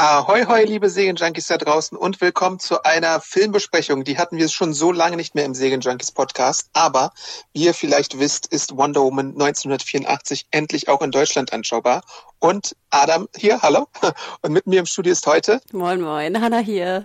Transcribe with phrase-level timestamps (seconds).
[0.00, 4.04] Ahoi, hoi, liebe Serienjunkies da draußen und willkommen zu einer Filmbesprechung.
[4.04, 7.10] Die hatten wir schon so lange nicht mehr im Serienjunkies Podcast, aber
[7.52, 12.02] wie ihr vielleicht wisst, ist Wonder Woman 1984 endlich auch in Deutschland anschaubar.
[12.38, 13.88] Und Adam hier, hallo.
[14.42, 17.04] Und mit mir im Studio ist heute Moin, moin, Hanna hier.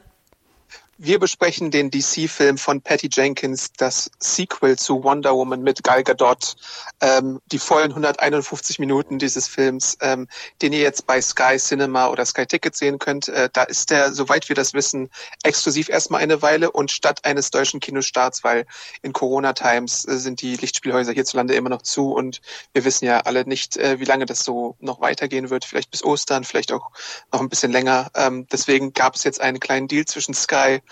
[0.99, 6.55] Wir besprechen den DC-Film von Patty Jenkins, das Sequel zu Wonder Woman mit Gal Gadot,
[7.02, 10.27] ähm, die vollen 151 Minuten dieses Films, ähm,
[10.61, 13.27] den ihr jetzt bei Sky Cinema oder Sky Ticket sehen könnt.
[13.27, 15.09] Äh, da ist der, soweit wir das wissen,
[15.41, 18.67] exklusiv erstmal eine Weile und statt eines deutschen Kinostarts, weil
[19.02, 22.39] in Corona-Times äh, sind die Lichtspielhäuser hierzulande immer noch zu und
[22.71, 25.66] wir wissen ja alle nicht, äh, wie lange das so noch weitergehen wird.
[25.66, 26.91] Vielleicht bis Ostern, vielleicht auch
[27.31, 28.11] noch ein bisschen länger.
[28.14, 30.83] Ähm, deswegen gab es jetzt einen kleinen Deal zwischen Sky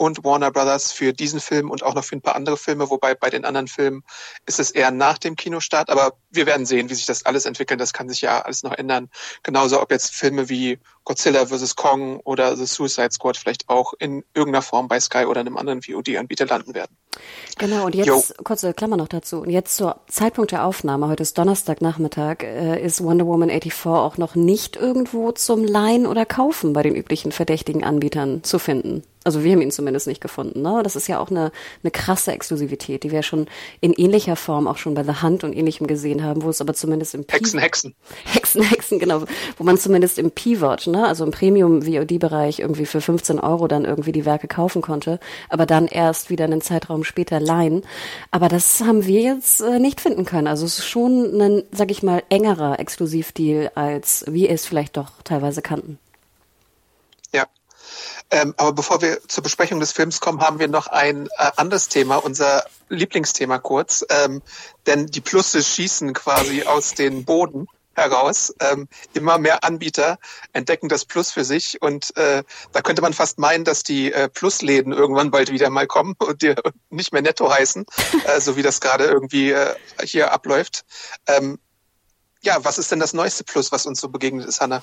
[0.00, 3.14] und Warner Brothers für diesen Film und auch noch für ein paar andere Filme, wobei
[3.14, 4.02] bei den anderen Filmen
[4.46, 7.82] ist es eher nach dem Kinostart, aber wir werden sehen, wie sich das alles entwickelt.
[7.82, 9.10] Das kann sich ja alles noch ändern.
[9.42, 11.76] Genauso ob jetzt Filme wie Godzilla vs.
[11.76, 15.82] Kong oder The Suicide Squad vielleicht auch in irgendeiner Form bei Sky oder einem anderen
[15.82, 16.96] VOD-Anbieter landen werden.
[17.58, 18.22] Genau, und jetzt, jo.
[18.42, 23.04] kurze Klammer noch dazu, und jetzt zur Zeitpunkt der Aufnahme, heute ist Donnerstagnachmittag, äh, ist
[23.04, 27.84] Wonder Woman 84 auch noch nicht irgendwo zum Leihen oder Kaufen bei den üblichen verdächtigen
[27.84, 29.02] Anbietern zu finden.
[29.22, 30.62] Also wir haben ihn zumindest nicht gefunden.
[30.62, 30.80] Ne?
[30.82, 33.46] Das ist ja auch eine, eine krasse Exklusivität, die wir schon
[33.80, 36.72] in ähnlicher Form auch schon bei The Hunt und ähnlichem gesehen haben, wo es aber
[36.72, 37.94] zumindest im Hexen, P Hexen.
[38.24, 39.24] Hexen, Hexen, genau.
[39.58, 44.12] Wo man zumindest im Pivot, ne, also im Premium-VOD-Bereich irgendwie für 15 Euro dann irgendwie
[44.12, 45.20] die Werke kaufen konnte,
[45.50, 47.82] aber dann erst wieder einen Zeitraum später leihen.
[48.30, 50.46] Aber das haben wir jetzt äh, nicht finden können.
[50.46, 55.20] Also es ist schon ein, sag ich mal, engerer Exklusivdeal, als wir es vielleicht doch
[55.24, 55.98] teilweise kannten.
[58.30, 61.88] Ähm, aber bevor wir zur Besprechung des Films kommen, haben wir noch ein äh, anderes
[61.88, 64.04] Thema, unser Lieblingsthema kurz.
[64.08, 64.42] Ähm,
[64.86, 68.54] denn die Plusse schießen quasi aus den Boden heraus.
[68.60, 70.18] Ähm, immer mehr Anbieter
[70.52, 72.42] entdecken das Plus für sich und äh,
[72.72, 76.42] da könnte man fast meinen, dass die äh, Plusläden irgendwann bald wieder mal kommen und
[76.42, 76.54] die
[76.88, 77.84] nicht mehr netto heißen,
[78.24, 79.74] äh, so wie das gerade irgendwie äh,
[80.04, 80.84] hier abläuft.
[81.26, 81.58] Ähm,
[82.42, 84.82] ja, was ist denn das neueste Plus, was uns so begegnet ist, Hanna?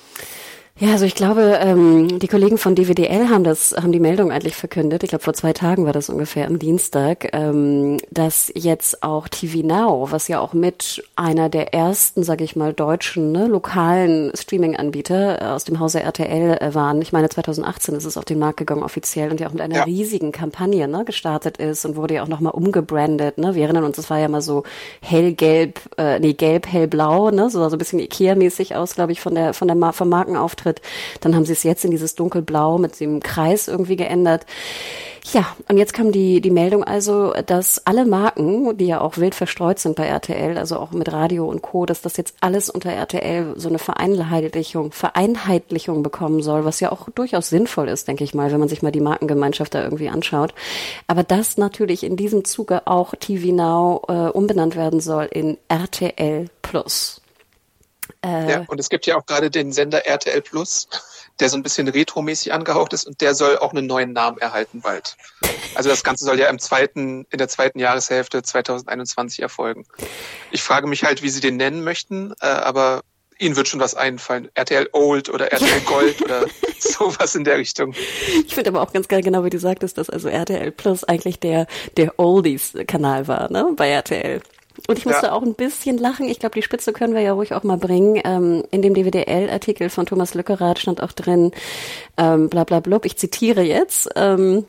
[0.80, 4.54] Ja, also ich glaube, ähm, die Kollegen von DWDL haben das, haben die Meldung eigentlich
[4.54, 5.02] verkündet.
[5.02, 9.66] Ich glaube, vor zwei Tagen war das ungefähr am Dienstag, ähm, dass jetzt auch TV
[9.66, 15.42] Now, was ja auch mit einer der ersten, sage ich mal, deutschen ne, lokalen Streaming-Anbieter
[15.42, 17.02] äh, aus dem Hause RTL äh, waren.
[17.02, 19.78] Ich meine, 2018 ist es auf den Markt gegangen offiziell und ja auch mit einer
[19.78, 19.82] ja.
[19.82, 23.36] riesigen Kampagne ne, gestartet ist und wurde ja auch nochmal umgebrandet.
[23.36, 23.56] Ne?
[23.56, 24.62] Wir erinnern uns, das war ja mal so
[25.02, 29.34] hellgelb, äh, nee, gelb, hellblau, ne, so, so ein bisschen Ikea-mäßig aus, glaube ich, von
[29.34, 30.82] der von der vom Markenauftritt Auftritt.
[31.20, 34.46] Dann haben sie es jetzt in dieses dunkelblau mit dem Kreis irgendwie geändert.
[35.32, 39.34] Ja, und jetzt kam die, die Meldung also, dass alle Marken, die ja auch wild
[39.34, 42.90] verstreut sind bei RTL, also auch mit Radio und Co., dass das jetzt alles unter
[42.90, 48.32] RTL so eine Vereinheitlichung, Vereinheitlichung bekommen soll, was ja auch durchaus sinnvoll ist, denke ich
[48.32, 50.54] mal, wenn man sich mal die Markengemeinschaft da irgendwie anschaut.
[51.08, 56.46] Aber dass natürlich in diesem Zuge auch TV Now äh, umbenannt werden soll in RTL
[56.62, 57.17] Plus.
[58.24, 60.88] Äh, ja, und es gibt ja auch gerade den Sender RTL Plus,
[61.40, 64.80] der so ein bisschen retromäßig angehaucht ist und der soll auch einen neuen Namen erhalten
[64.80, 65.16] bald.
[65.74, 69.86] Also das Ganze soll ja im zweiten, in der zweiten Jahreshälfte 2021 erfolgen.
[70.50, 73.02] Ich frage mich halt, wie sie den nennen möchten, äh, aber
[73.40, 74.48] Ihnen wird schon was einfallen.
[74.54, 76.46] RTL Old oder RTL Gold oder
[76.78, 77.94] sowas in der Richtung.
[78.44, 81.38] Ich finde aber auch ganz geil, genau wie du sagtest, dass also RTL Plus eigentlich
[81.38, 84.42] der, der Oldies-Kanal war, ne, bei RTL.
[84.86, 85.32] Und ich musste ja.
[85.32, 86.28] auch ein bisschen lachen.
[86.28, 88.20] Ich glaube, die Spitze können wir ja ruhig auch mal bringen.
[88.24, 91.52] Ähm, in dem DWDL-Artikel von Thomas Lückerath stand auch drin,
[92.16, 94.64] ähm, bla bla blub, ich zitiere jetzt, ähm,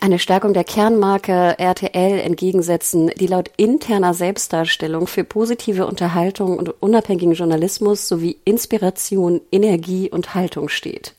[0.00, 7.34] eine Stärkung der Kernmarke RTL entgegensetzen, die laut interner Selbstdarstellung für positive Unterhaltung und unabhängigen
[7.34, 11.14] Journalismus sowie Inspiration, Energie und Haltung steht.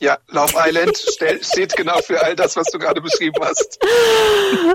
[0.00, 3.78] Ja, Love Island steht genau für all das, was du gerade beschrieben hast.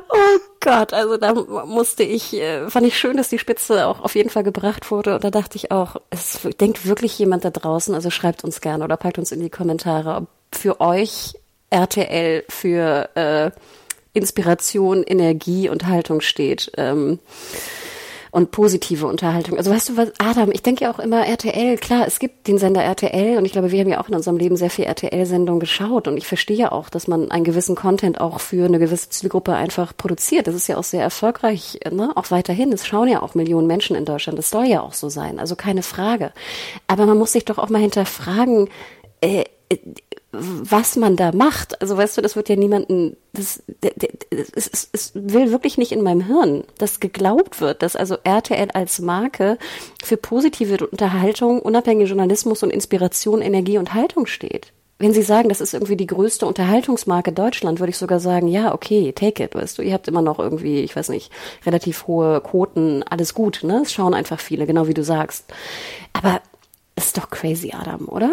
[0.09, 4.15] Oh Gott, also da musste ich, äh, fand ich schön, dass die Spitze auch auf
[4.15, 5.15] jeden Fall gebracht wurde.
[5.15, 8.83] Und da dachte ich auch, es denkt wirklich jemand da draußen, also schreibt uns gerne
[8.83, 11.33] oder packt uns in die Kommentare, ob für euch
[11.69, 13.51] RTL für äh,
[14.13, 16.71] Inspiration, Energie und Haltung steht.
[16.77, 17.19] Ähm,
[18.33, 19.59] und positive Unterhaltung.
[19.59, 22.57] Also weißt du was, Adam, ich denke ja auch immer RTL, klar, es gibt den
[22.57, 25.59] Sender RTL und ich glaube, wir haben ja auch in unserem Leben sehr viel RTL-Sendungen
[25.59, 29.07] geschaut und ich verstehe ja auch, dass man einen gewissen Content auch für eine gewisse
[29.11, 30.47] Zielgruppe einfach produziert.
[30.47, 32.11] Das ist ja auch sehr erfolgreich, ne?
[32.15, 32.73] auch weiterhin.
[32.73, 34.39] Es schauen ja auch Millionen Menschen in Deutschland.
[34.39, 36.31] Das soll ja auch so sein, also keine Frage.
[36.87, 38.67] Aber man muss sich doch auch mal hinterfragen,
[39.21, 39.43] äh,
[40.33, 41.79] was man da macht.
[41.81, 43.61] Also weißt du, das wird ja niemanden, das,
[44.55, 48.99] es, es, will wirklich nicht in meinem Hirn, dass geglaubt wird, dass also RTL als
[48.99, 49.57] Marke
[50.03, 54.73] für positive Unterhaltung, unabhängigen Journalismus und Inspiration, Energie und Haltung steht.
[54.97, 58.73] Wenn Sie sagen, das ist irgendwie die größte Unterhaltungsmarke Deutschland, würde ich sogar sagen, ja,
[58.73, 61.31] okay, take it, weißt du, ihr habt immer noch irgendwie, ich weiß nicht,
[61.65, 63.81] relativ hohe Quoten, alles gut, ne?
[63.83, 65.45] Es schauen einfach viele, genau wie du sagst.
[66.13, 66.41] Aber
[66.95, 68.31] ist doch crazy, Adam, oder?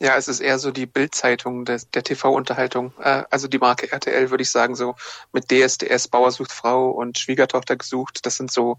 [0.00, 2.92] Ja, es ist eher so die Bildzeitung der, der TV-Unterhaltung.
[2.98, 4.96] Äh, also die Marke RTL würde ich sagen, so
[5.32, 8.26] mit DSDS, Bauer sucht Frau und Schwiegertochter gesucht.
[8.26, 8.78] Das sind so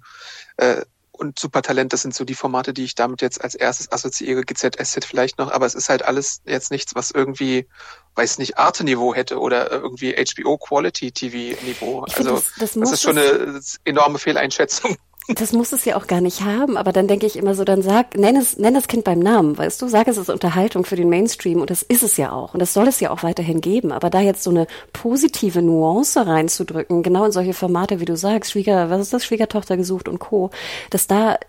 [0.58, 0.82] äh,
[1.18, 5.06] und Supertalent, das sind so die Formate, die ich damit jetzt als erstes assoziiere, GZSZ
[5.06, 7.68] vielleicht noch, aber es ist halt alles jetzt nichts, was irgendwie,
[8.16, 12.02] weiß nicht, Arte-Niveau hätte oder irgendwie HBO Quality TV-Niveau.
[12.02, 14.98] Also das, das, das ist schon eine enorme Fehleinschätzung.
[15.28, 17.82] Das muss es ja auch gar nicht haben, aber dann denke ich immer so, dann
[17.82, 20.96] sag, nenn es, nenn das Kind beim Namen, weißt du, sag es ist Unterhaltung für
[20.96, 23.60] den Mainstream und das ist es ja auch und das soll es ja auch weiterhin
[23.60, 28.16] geben, aber da jetzt so eine positive Nuance reinzudrücken, genau in solche Formate, wie du
[28.16, 30.52] sagst, Schwieger, was ist das, Schwiegertochter gesucht und Co.,
[30.92, 31.40] dass da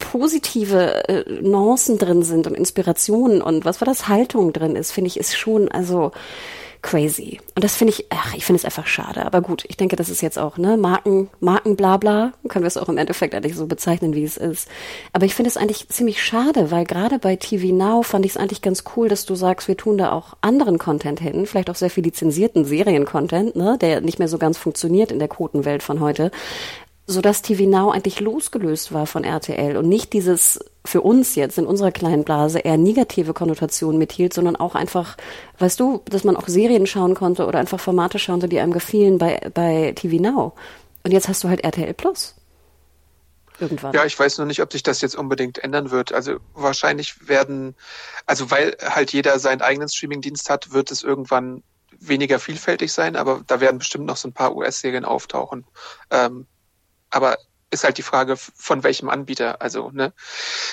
[0.00, 5.08] positive äh, Nuancen drin sind und Inspirationen und was war das, Haltung drin ist, finde
[5.08, 6.10] ich, ist schon, also,
[6.82, 7.40] crazy.
[7.54, 9.24] Und das finde ich, ach, ich finde es einfach schade.
[9.24, 12.68] Aber gut, ich denke, das ist jetzt auch, ne, Marken, Marken, bla, bla, können wir
[12.68, 14.68] es auch im Endeffekt eigentlich so bezeichnen, wie es ist.
[15.12, 18.36] Aber ich finde es eigentlich ziemlich schade, weil gerade bei TV Now fand ich es
[18.36, 21.74] eigentlich ganz cool, dass du sagst, wir tun da auch anderen Content hin, vielleicht auch
[21.74, 26.00] sehr viel lizenzierten Serien-Content, ne, der nicht mehr so ganz funktioniert in der Quotenwelt von
[26.00, 26.30] heute
[27.06, 31.58] so dass TV Now eigentlich losgelöst war von RTL und nicht dieses für uns jetzt
[31.58, 35.16] in unserer kleinen Blase eher negative Konnotation mithielt, sondern auch einfach,
[35.58, 38.72] weißt du, dass man auch Serien schauen konnte oder einfach Formate schauen konnte, die einem
[38.72, 40.54] gefielen bei, bei TV Now.
[41.04, 42.34] Und jetzt hast du halt RTL Plus.
[43.58, 43.94] Irgendwann.
[43.94, 46.12] Ja, ich weiß noch nicht, ob sich das jetzt unbedingt ändern wird.
[46.12, 47.74] Also wahrscheinlich werden,
[48.26, 51.62] also weil halt jeder seinen eigenen Streamingdienst hat, wird es irgendwann
[51.98, 55.64] weniger vielfältig sein, aber da werden bestimmt noch so ein paar US-Serien auftauchen.
[56.10, 56.46] Ähm,
[57.10, 57.38] aber
[57.70, 59.60] ist halt die Frage, von welchem Anbieter.
[59.60, 60.12] Also, ne?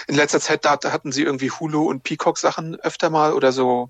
[0.07, 3.89] In letzter Zeit da, hatten sie irgendwie Hulu und Peacock-Sachen öfter mal oder so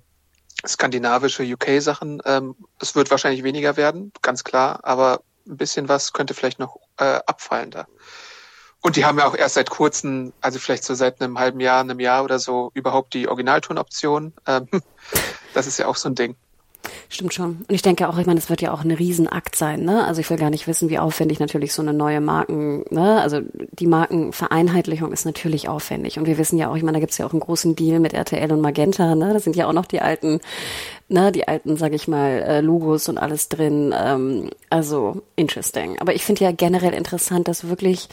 [0.66, 2.22] skandinavische UK-Sachen.
[2.24, 6.78] Ähm, es wird wahrscheinlich weniger werden, ganz klar, aber ein bisschen was könnte vielleicht noch
[6.98, 7.86] äh, abfallen da.
[8.80, 11.80] Und die haben ja auch erst seit kurzem, also vielleicht so seit einem halben Jahr,
[11.80, 14.34] einem Jahr oder so, überhaupt die Originaltonoption.
[14.46, 14.68] Ähm,
[15.54, 16.36] das ist ja auch so ein Ding.
[17.08, 17.64] Stimmt schon.
[17.68, 20.04] Und ich denke auch, ich meine, es wird ja auch ein Riesenakt sein, ne?
[20.04, 23.20] Also ich will gar nicht wissen, wie aufwendig natürlich so eine neue Marken, ne?
[23.20, 23.40] Also
[23.72, 26.18] die Markenvereinheitlichung ist natürlich aufwendig.
[26.18, 28.12] Und wir wissen ja auch, ich meine, da gibt's ja auch einen großen Deal mit
[28.12, 29.32] RTL und Magenta, ne?
[29.32, 30.40] Das sind ja auch noch die alten,
[31.08, 33.94] ne, die alten, sag ich mal, äh, Logos und alles drin.
[33.96, 35.98] Ähm, also interesting.
[36.00, 38.08] Aber ich finde ja generell interessant, dass wirklich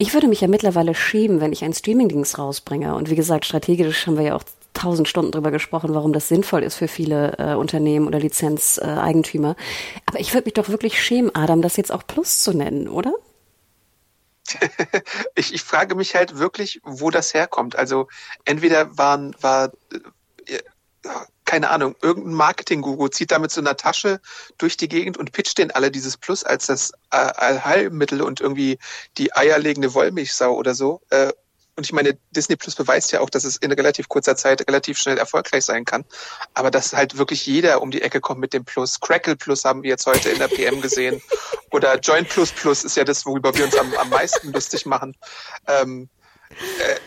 [0.00, 2.94] ich würde mich ja mittlerweile schämen, wenn ich einen Streamingdienst rausbringe.
[2.94, 4.44] Und wie gesagt, strategisch haben wir ja auch
[4.78, 9.50] tausend Stunden drüber gesprochen, warum das sinnvoll ist für viele äh, Unternehmen oder Lizenzeigentümer.
[9.50, 12.88] Äh, Aber ich würde mich doch wirklich schämen, Adam, das jetzt auch Plus zu nennen,
[12.88, 13.12] oder?
[15.34, 17.76] ich, ich frage mich halt wirklich, wo das herkommt.
[17.76, 18.08] Also
[18.44, 19.72] entweder waren, war,
[20.46, 20.58] äh,
[21.44, 24.20] keine Ahnung, irgendein Marketing-Guru zieht da mit so einer Tasche
[24.58, 28.78] durch die Gegend und pitcht den alle dieses Plus als das äh, Allheilmittel und irgendwie
[29.16, 31.00] die eierlegende Wollmilchsau oder so.
[31.78, 34.98] Und ich meine, Disney Plus beweist ja auch, dass es in relativ kurzer Zeit relativ
[34.98, 36.04] schnell erfolgreich sein kann.
[36.54, 38.98] Aber dass halt wirklich jeder um die Ecke kommt mit dem Plus.
[38.98, 41.22] Crackle Plus haben wir jetzt heute in der PM gesehen.
[41.70, 45.16] Oder Joint Plus Plus ist ja das, worüber wir uns am, am meisten lustig machen.
[45.68, 46.08] Ähm,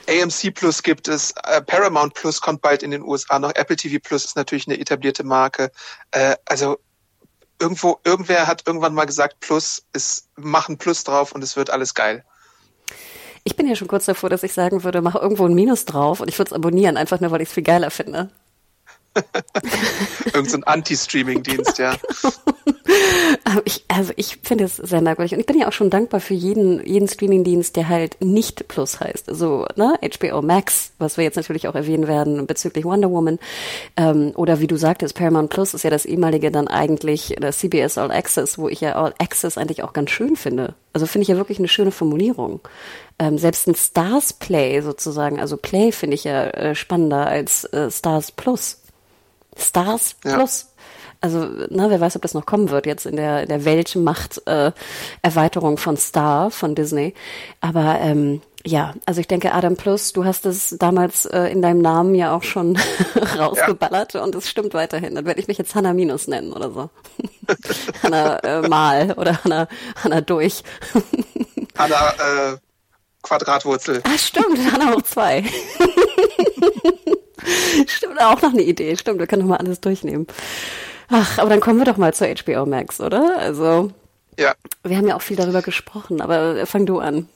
[0.07, 3.75] äh, AMC Plus gibt es, äh, Paramount Plus kommt bald in den USA noch, Apple
[3.75, 5.69] TV Plus ist natürlich eine etablierte Marke.
[6.11, 6.79] Äh, also
[7.59, 11.93] irgendwo, irgendwer hat irgendwann mal gesagt, Plus ist, machen Plus drauf und es wird alles
[11.93, 12.23] geil.
[13.43, 16.19] Ich bin ja schon kurz davor, dass ich sagen würde, mach irgendwo ein Minus drauf
[16.19, 18.29] und ich würde es abonnieren, einfach nur, weil ich es viel geiler finde.
[20.33, 21.95] Irgend so ein Anti-Streaming-Dienst, ja.
[23.65, 25.33] ich, also ich finde es sehr merkwürdig.
[25.33, 28.99] Und ich bin ja auch schon dankbar für jeden, jeden Streaming-Dienst, der halt nicht Plus
[28.99, 29.25] heißt.
[29.27, 33.39] So, ne, HBO Max, was wir jetzt natürlich auch erwähnen werden bezüglich Wonder Woman.
[33.97, 37.97] Ähm, oder wie du sagtest, Paramount Plus ist ja das ehemalige dann eigentlich das CBS
[37.97, 40.75] All Access, wo ich ja All Access eigentlich auch ganz schön finde.
[40.93, 42.59] Also finde ich ja wirklich eine schöne Formulierung.
[43.19, 47.89] Ähm, selbst ein Stars Play sozusagen, also Play finde ich ja äh, spannender als äh,
[47.91, 48.80] Stars Plus.
[49.57, 50.35] Stars ja.
[50.35, 50.67] Plus.
[51.23, 54.41] Also, ne, wer weiß, ob das noch kommen wird jetzt in der, in der Weltmacht
[54.47, 54.71] äh,
[55.21, 57.13] Erweiterung von Star von Disney.
[57.61, 61.81] Aber ähm, ja, also ich denke, Adam Plus, du hast es damals äh, in deinem
[61.81, 62.77] Namen ja auch schon
[63.37, 64.23] rausgeballert ja.
[64.23, 65.15] und es stimmt weiterhin.
[65.15, 66.89] Dann werde ich mich jetzt Hannah Minus nennen oder so.
[68.03, 69.67] Hannah äh, Mal oder Hannah,
[70.03, 70.63] Hannah Durch.
[71.77, 72.57] Hannah äh,
[73.21, 74.01] Quadratwurzel.
[74.03, 75.43] Ah, stimmt, Hannah hoch zwei.
[77.87, 78.95] stimmt, auch noch eine Idee.
[78.95, 80.27] Stimmt, wir können noch mal alles durchnehmen.
[81.09, 83.37] Ach, aber dann kommen wir doch mal zur HBO Max, oder?
[83.37, 83.91] Also,
[84.39, 84.53] ja.
[84.83, 87.27] wir haben ja auch viel darüber gesprochen, aber fang du an.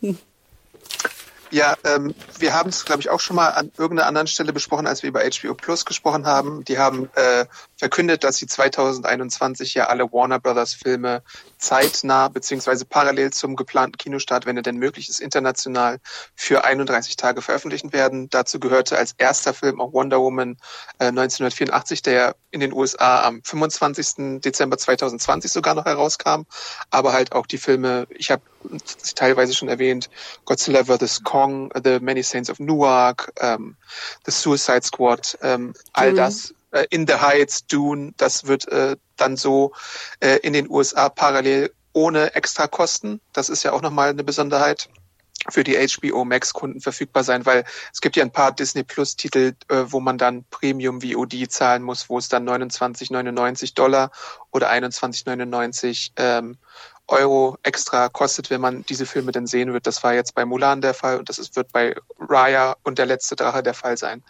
[1.55, 4.87] Ja, ähm, wir haben es, glaube ich, auch schon mal an irgendeiner anderen Stelle besprochen,
[4.87, 6.65] als wir über HBO Plus gesprochen haben.
[6.65, 7.45] Die haben äh,
[7.77, 11.23] verkündet, dass sie 2021 ja alle Warner Brothers Filme
[11.57, 15.99] zeitnah beziehungsweise parallel zum geplanten Kinostart, wenn er denn möglich ist, international
[16.35, 18.29] für 31 Tage veröffentlichen werden.
[18.29, 20.57] Dazu gehörte als erster Film auch Wonder Woman
[20.99, 24.41] äh, 1984, der in den USA am 25.
[24.41, 26.41] Dezember 2020 sogar noch herauskam,
[26.89, 28.41] aber halt auch die Filme, ich habe
[29.15, 30.09] teilweise schon erwähnt,
[30.45, 31.23] Godzilla vs.
[31.23, 33.75] Kong, The Many Saints of Newark, ähm,
[34.25, 36.15] The Suicide Squad, ähm, all mhm.
[36.17, 39.71] das, äh, In the Heights, Dune, das wird äh, dann so
[40.19, 43.21] äh, in den USA parallel ohne extra Kosten.
[43.33, 44.89] Das ist ja auch nochmal eine Besonderheit
[45.49, 49.15] für die HBO Max Kunden verfügbar sein, weil es gibt ja ein paar Disney Plus
[49.15, 54.11] Titel, äh, wo man dann Premium VOD zahlen muss, wo es dann 29,99 Dollar
[54.51, 56.57] oder 21,99 ähm,
[57.07, 59.85] Euro extra kostet, wenn man diese Filme denn sehen wird.
[59.85, 63.05] Das war jetzt bei Mulan der Fall und das ist, wird bei Raya und der
[63.05, 64.23] letzte Drache der Fall sein.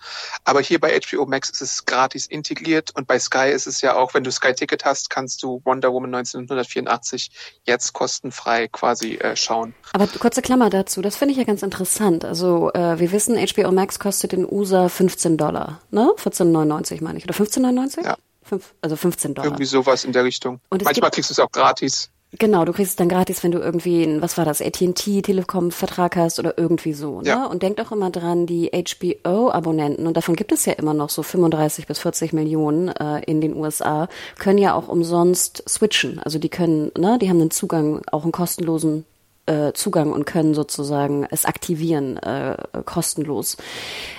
[0.44, 3.96] Aber hier bei HBO Max ist es gratis integriert und bei Sky ist es ja
[3.96, 7.32] auch, wenn du Sky Ticket hast, kannst du Wonder Woman 1984
[7.64, 9.74] jetzt kostenfrei quasi äh, schauen.
[9.94, 12.26] Aber kurze Klammer dazu, das finde ich ja ganz interessant.
[12.26, 16.12] Also äh, wir wissen, HBO Max kostet in USA 15 Dollar, ne?
[16.18, 17.26] 14,99 meine ich.
[17.26, 18.04] Oder 15,99?
[18.04, 18.18] Ja.
[18.44, 19.48] Fünf, also 15 Dollar.
[19.48, 20.60] Irgendwie sowas in der Richtung.
[20.70, 22.12] Manchmal kriegst du es auch gratis.
[22.32, 26.18] Genau, du kriegst es dann gratis, wenn du irgendwie ein, was war das, AT&T Telekom-Vertrag
[26.18, 27.22] hast oder irgendwie so.
[27.22, 27.30] Ne?
[27.30, 27.46] Ja.
[27.46, 31.24] Und denk doch immer dran, die HBO-Abonnenten, und davon gibt es ja immer noch so
[31.24, 36.20] 35 bis 40 Millionen äh, in den USA, können ja auch umsonst switchen.
[36.20, 39.06] Also die können, ne, die haben einen Zugang, auch einen kostenlosen
[39.46, 43.58] äh, Zugang und können sozusagen es aktivieren, äh, kostenlos.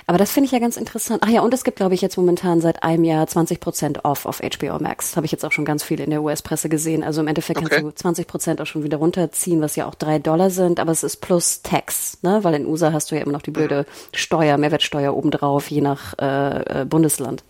[0.06, 1.22] Aber das finde ich ja ganz interessant.
[1.24, 4.26] Ach ja, und es gibt, glaube ich, jetzt momentan seit einem Jahr 20 Prozent off
[4.26, 5.16] auf HBO Max.
[5.16, 7.02] Habe ich jetzt auch schon ganz viel in der US-Presse gesehen.
[7.02, 7.68] Also im Endeffekt okay.
[7.68, 10.92] kannst du 20 Prozent auch schon wieder runterziehen, was ja auch drei Dollar sind, aber
[10.92, 12.40] es ist plus Tax, ne?
[12.42, 16.14] Weil in USA hast du ja immer noch die blöde Steuer, Mehrwertsteuer obendrauf, je nach
[16.20, 17.42] äh, äh Bundesland.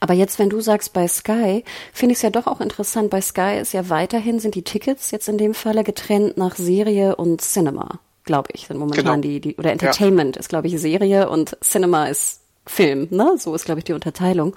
[0.00, 3.10] Aber jetzt, wenn du sagst bei Sky, finde ich es ja doch auch interessant.
[3.10, 7.16] Bei Sky ist ja weiterhin, sind die Tickets jetzt in dem Falle getrennt nach Serie
[7.16, 9.20] und Cinema, glaube ich, sind momentan genau.
[9.20, 10.40] die, die, oder Entertainment ja.
[10.40, 13.34] ist, glaube ich, Serie und Cinema ist Film, ne?
[13.38, 14.54] So ist, glaube ich, die Unterteilung.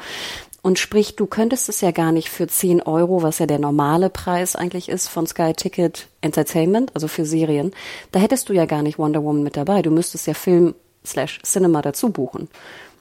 [0.61, 4.11] Und sprich, du könntest es ja gar nicht für 10 Euro, was ja der normale
[4.11, 7.71] Preis eigentlich ist von Sky Ticket Entertainment, also für Serien,
[8.11, 9.81] da hättest du ja gar nicht Wonder Woman mit dabei.
[9.81, 12.47] Du müsstest ja Film slash Cinema dazu buchen.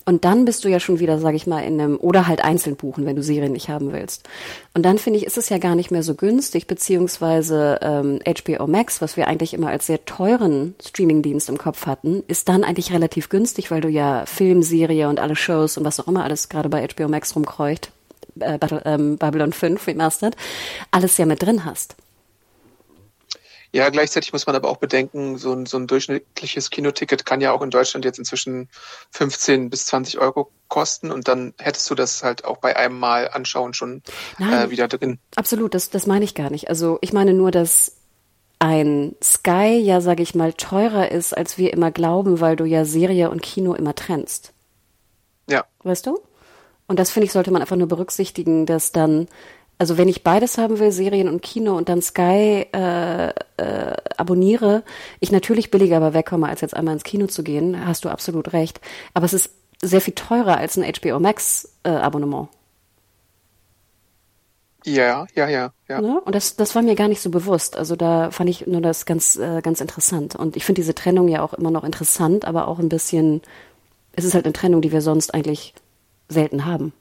[0.05, 2.77] Und dann bist du ja schon wieder, sag ich mal, in einem, oder halt einzeln
[2.77, 4.29] buchen, wenn du Serien nicht haben willst.
[4.75, 8.67] Und dann finde ich, ist es ja gar nicht mehr so günstig, beziehungsweise ähm, HBO
[8.67, 12.93] Max, was wir eigentlich immer als sehr teuren Streamingdienst im Kopf hatten, ist dann eigentlich
[12.93, 16.49] relativ günstig, weil du ja Film, Serie und alle Shows und was auch immer alles
[16.49, 17.93] gerade bei HBO Max rumkreucht,
[18.39, 20.37] äh, ähm, Babylon 5 Remastered,
[20.91, 21.97] alles ja mit drin hast.
[23.73, 27.53] Ja, gleichzeitig muss man aber auch bedenken, so ein, so ein durchschnittliches Kinoticket kann ja
[27.53, 28.69] auch in Deutschland jetzt inzwischen
[29.13, 33.29] 15 bis 20 Euro kosten und dann hättest du das halt auch bei einem Mal
[33.31, 34.03] anschauen schon
[34.39, 35.19] äh, wieder drin.
[35.37, 36.69] Absolut, das, das meine ich gar nicht.
[36.69, 37.97] Also ich meine nur, dass
[38.59, 42.85] ein Sky ja, sage ich mal, teurer ist, als wir immer glauben, weil du ja
[42.85, 44.53] Serie und Kino immer trennst.
[45.49, 45.65] Ja.
[45.83, 46.21] Weißt du?
[46.87, 49.29] Und das finde ich, sollte man einfach nur berücksichtigen, dass dann
[49.81, 54.83] also wenn ich beides haben will, Serien und Kino und dann Sky äh, äh, abonniere,
[55.21, 58.53] ich natürlich billiger aber wegkomme, als jetzt einmal ins Kino zu gehen, hast du absolut
[58.53, 58.79] recht.
[59.15, 62.49] Aber es ist sehr viel teurer als ein HBO Max äh, Abonnement.
[64.85, 66.01] Ja, ja, ja, ja.
[66.03, 66.21] Ne?
[66.21, 67.75] Und das, das war mir gar nicht so bewusst.
[67.75, 70.37] Also da fand ich nur das ganz, äh, ganz interessant.
[70.37, 73.41] Und ich finde diese Trennung ja auch immer noch interessant, aber auch ein bisschen,
[74.13, 75.73] es ist halt eine Trennung, die wir sonst eigentlich
[76.29, 76.93] selten haben.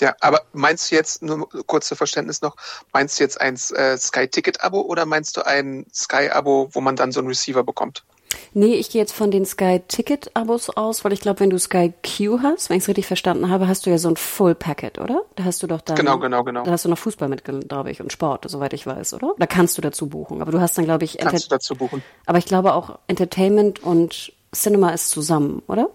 [0.00, 2.56] Ja, aber meinst du jetzt, nur kurze Verständnis noch,
[2.92, 7.20] meinst du jetzt ein äh, Sky-Ticket-Abo oder meinst du ein Sky-Abo, wo man dann so
[7.20, 8.04] einen Receiver bekommt?
[8.52, 12.40] Nee, ich gehe jetzt von den Sky-Ticket-Abos aus, weil ich glaube, wenn du Sky Q
[12.42, 15.22] hast, wenn ich es richtig verstanden habe, hast du ja so ein Full-Packet, oder?
[15.36, 15.96] Da hast du doch dann.
[15.96, 16.62] Genau, genau, genau.
[16.62, 19.34] Da hast du noch Fußball mit, glaube ich, und Sport, soweit ich weiß, oder?
[19.38, 20.42] Da kannst du dazu buchen.
[20.42, 22.02] Aber du hast dann, glaube ich, kannst du dazu buchen.
[22.26, 25.90] Aber ich glaube auch Entertainment und Cinema ist zusammen, oder?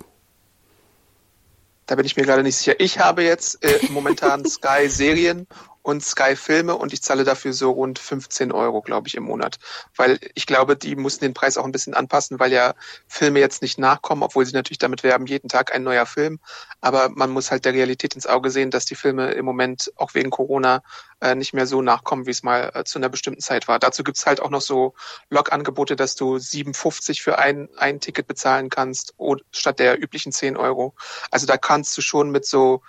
[1.85, 2.79] Da bin ich mir gerade nicht sicher.
[2.79, 5.47] Ich habe jetzt äh, momentan Sky Serien
[5.85, 9.59] und Sky Filme und ich zahle dafür so rund 15 Euro, glaube ich, im Monat.
[9.95, 12.73] Weil ich glaube, die mussten den Preis auch ein bisschen anpassen, weil ja
[13.07, 16.39] Filme jetzt nicht nachkommen, obwohl sie natürlich damit werben, jeden Tag ein neuer Film.
[16.81, 20.15] Aber man muss halt der Realität ins Auge sehen, dass die Filme im Moment auch
[20.15, 20.81] wegen Corona
[21.21, 23.77] äh, nicht mehr so nachkommen, wie es mal äh, zu einer bestimmten Zeit war.
[23.77, 24.95] Dazu gibt's halt auch noch so
[25.29, 29.13] Log-Angebote, dass du 7,50 für ein, ein Ticket bezahlen kannst,
[29.51, 30.95] statt der üblichen 10 Euro.
[31.29, 32.81] Also da kannst du schon mit so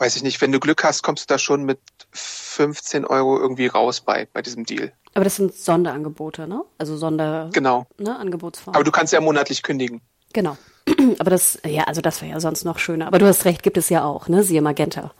[0.00, 1.78] weiß ich nicht, wenn du Glück hast, kommst du da schon mit
[2.12, 4.92] 15 Euro irgendwie raus bei, bei diesem Deal.
[5.14, 6.62] Aber das sind Sonderangebote, ne?
[6.78, 7.86] Also Sonder genau.
[7.98, 8.76] ne, Angebotsformen.
[8.76, 10.00] Aber du kannst ja monatlich kündigen.
[10.32, 10.56] Genau.
[11.18, 13.06] Aber das, ja, also das wäre ja sonst noch schöner.
[13.08, 14.42] Aber du hast recht, gibt es ja auch, ne?
[14.42, 15.12] Siehe Magenta.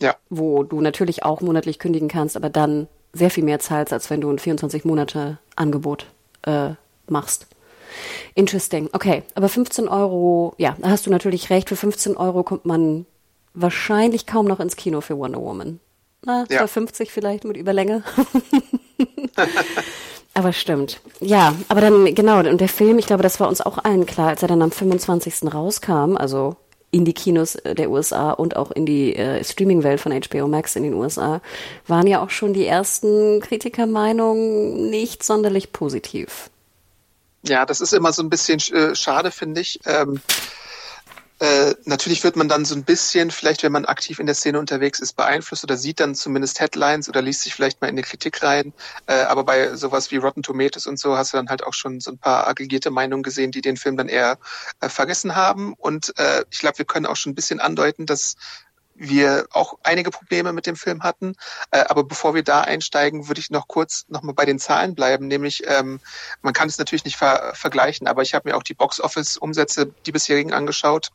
[0.00, 0.16] Ja.
[0.28, 4.20] Wo du natürlich auch monatlich kündigen kannst, aber dann sehr viel mehr zahlst, als wenn
[4.20, 6.06] du ein 24 Monate Angebot
[6.42, 6.70] äh,
[7.08, 7.46] machst.
[8.34, 8.90] Interesting.
[8.92, 11.68] Okay, aber 15 Euro, ja, da hast du natürlich recht.
[11.68, 13.06] Für 15 Euro kommt man
[13.60, 15.80] wahrscheinlich kaum noch ins Kino für Wonder Woman.
[16.24, 16.58] Na, ja.
[16.58, 18.02] 250 vielleicht mit Überlänge.
[20.34, 21.00] aber stimmt.
[21.20, 24.28] Ja, aber dann, genau, und der Film, ich glaube, das war uns auch allen klar,
[24.28, 25.52] als er dann am 25.
[25.52, 26.56] rauskam, also
[26.90, 30.82] in die Kinos der USA und auch in die äh, Streaming-Welt von HBO Max in
[30.82, 31.40] den USA,
[31.86, 36.50] waren ja auch schon die ersten Kritikermeinungen nicht sonderlich positiv.
[37.46, 39.80] Ja, das ist immer so ein bisschen äh, schade, finde ich.
[39.84, 40.20] Ähm,
[41.40, 44.58] äh, natürlich wird man dann so ein bisschen, vielleicht wenn man aktiv in der Szene
[44.58, 48.02] unterwegs ist, beeinflusst oder sieht dann zumindest Headlines oder liest sich vielleicht mal in die
[48.02, 48.72] Kritik rein.
[49.06, 52.00] Äh, aber bei sowas wie Rotten Tomatoes und so hast du dann halt auch schon
[52.00, 54.38] so ein paar aggregierte Meinungen gesehen, die den Film dann eher
[54.80, 55.74] äh, vergessen haben.
[55.74, 58.34] Und äh, ich glaube, wir können auch schon ein bisschen andeuten, dass
[58.98, 61.34] wir auch einige Probleme mit dem Film hatten.
[61.70, 65.28] Äh, aber bevor wir da einsteigen, würde ich noch kurz nochmal bei den Zahlen bleiben.
[65.28, 66.00] Nämlich, ähm,
[66.42, 70.12] man kann es natürlich nicht ver vergleichen, aber ich habe mir auch die Box-Office-Umsätze, die
[70.12, 71.10] bisherigen angeschaut.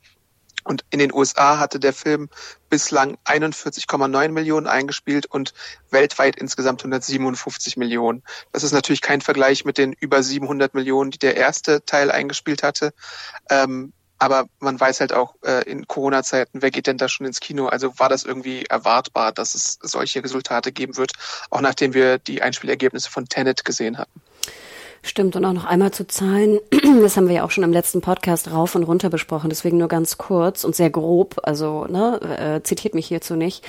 [0.64, 2.30] Und in den USA hatte der Film
[2.70, 5.54] bislang 41,9 Millionen eingespielt und
[5.90, 8.24] weltweit insgesamt 157 Millionen.
[8.54, 12.64] Das ist natürlich kein Vergleich mit den über 700 Millionen, die der erste Teil eingespielt
[12.64, 12.94] hatte.
[13.50, 13.92] Ähm,
[14.24, 17.66] aber man weiß halt auch äh, in Corona-Zeiten, wer geht denn da schon ins Kino?
[17.68, 21.12] Also war das irgendwie erwartbar, dass es solche Resultate geben wird,
[21.50, 24.22] auch nachdem wir die Einspielergebnisse von Tenet gesehen hatten.
[25.06, 26.60] Stimmt, und auch noch einmal zu Zahlen,
[27.02, 29.90] das haben wir ja auch schon im letzten Podcast rauf und runter besprochen, deswegen nur
[29.90, 33.66] ganz kurz und sehr grob, also ne, äh, zitiert mich hierzu nicht.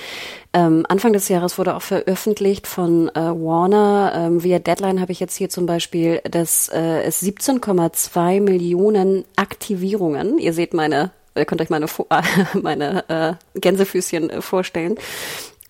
[0.53, 5.19] Ähm, Anfang des Jahres wurde auch veröffentlicht von äh, Warner, ähm, via Deadline habe ich
[5.19, 11.61] jetzt hier zum Beispiel, dass äh, es 17,2 Millionen Aktivierungen, ihr seht meine ihr könnt
[11.61, 11.87] euch meine,
[12.61, 14.95] meine äh, Gänsefüßchen äh, vorstellen,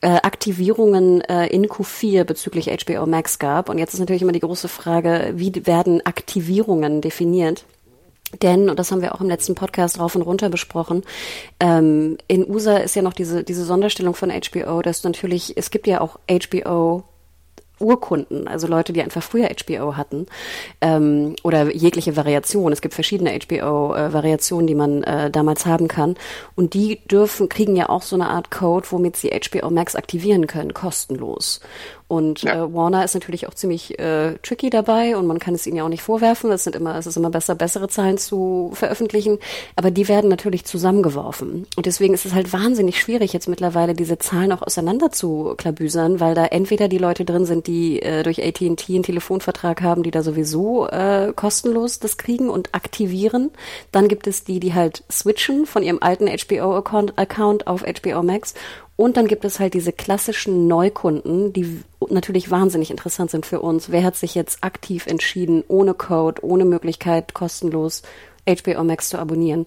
[0.02, 3.70] äh, Aktivierungen äh, in Q4 bezüglich HBO Max gab.
[3.70, 7.66] Und jetzt ist natürlich immer die große Frage, wie werden Aktivierungen definiert?
[8.42, 11.04] Denn, und das haben wir auch im letzten Podcast rauf und runter besprochen,
[11.60, 15.88] ähm, in USA ist ja noch diese, diese Sonderstellung von HBO, dass natürlich, es gibt
[15.88, 17.04] ja auch HBO
[17.80, 20.28] Urkunden, also Leute, die einfach früher HBO hatten
[20.82, 22.72] ähm, oder jegliche Variation.
[22.72, 26.16] Es gibt verschiedene HBO-Variationen, äh, die man äh, damals haben kann
[26.56, 30.48] und die dürfen kriegen ja auch so eine Art Code, womit sie HBO Max aktivieren
[30.48, 31.60] können, kostenlos.
[32.08, 32.66] Und ja.
[32.66, 35.84] äh, Warner ist natürlich auch ziemlich äh, tricky dabei und man kann es ihnen ja
[35.84, 36.52] auch nicht vorwerfen.
[36.52, 39.40] Es sind immer, es ist immer besser, bessere Zahlen zu veröffentlichen.
[39.76, 41.66] Aber die werden natürlich zusammengeworfen.
[41.76, 46.20] Und deswegen ist es halt wahnsinnig schwierig, jetzt mittlerweile diese Zahlen auch auseinander zu klabüsern,
[46.20, 50.12] weil da entweder die Leute drin sind, die äh, durch AT&T einen Telefonvertrag haben, die
[50.12, 53.50] da sowieso äh, kostenlos das kriegen und aktivieren.
[53.92, 58.54] Dann gibt es die, die halt switchen von ihrem alten HBO-Account Account auf HBO Max
[58.98, 63.92] und dann gibt es halt diese klassischen Neukunden, die natürlich wahnsinnig interessant sind für uns.
[63.92, 68.04] Wer hat sich jetzt aktiv entschieden, ohne Code, ohne Möglichkeit, kostenlos
[68.48, 69.66] HBO Max zu abonnieren?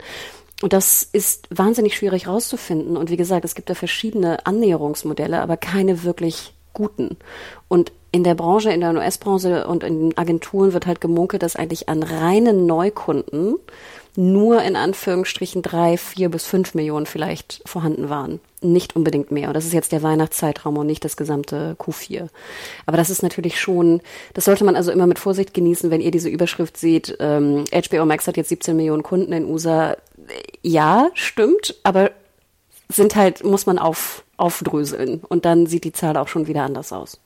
[0.62, 2.96] Und das ist wahnsinnig schwierig rauszufinden.
[2.96, 7.16] Und wie gesagt, es gibt da verschiedene Annäherungsmodelle, aber keine wirklich guten.
[7.68, 11.88] Und in der Branche, in der US-Branche und in Agenturen wird halt gemunkelt, dass eigentlich
[11.88, 13.56] an reinen Neukunden
[14.16, 18.40] nur in Anführungsstrichen drei, vier bis fünf Millionen vielleicht vorhanden waren.
[18.60, 19.48] Nicht unbedingt mehr.
[19.48, 22.28] Und das ist jetzt der Weihnachtszeitraum und nicht das gesamte Q4.
[22.86, 24.00] Aber das ist natürlich schon,
[24.34, 28.04] das sollte man also immer mit Vorsicht genießen, wenn ihr diese Überschrift seht, ähm, HBO
[28.04, 29.96] Max hat jetzt 17 Millionen Kunden in USA.
[30.62, 32.10] Ja, stimmt, aber
[32.88, 35.22] sind halt, muss man auf, aufdröseln.
[35.28, 37.20] Und dann sieht die Zahl auch schon wieder anders aus.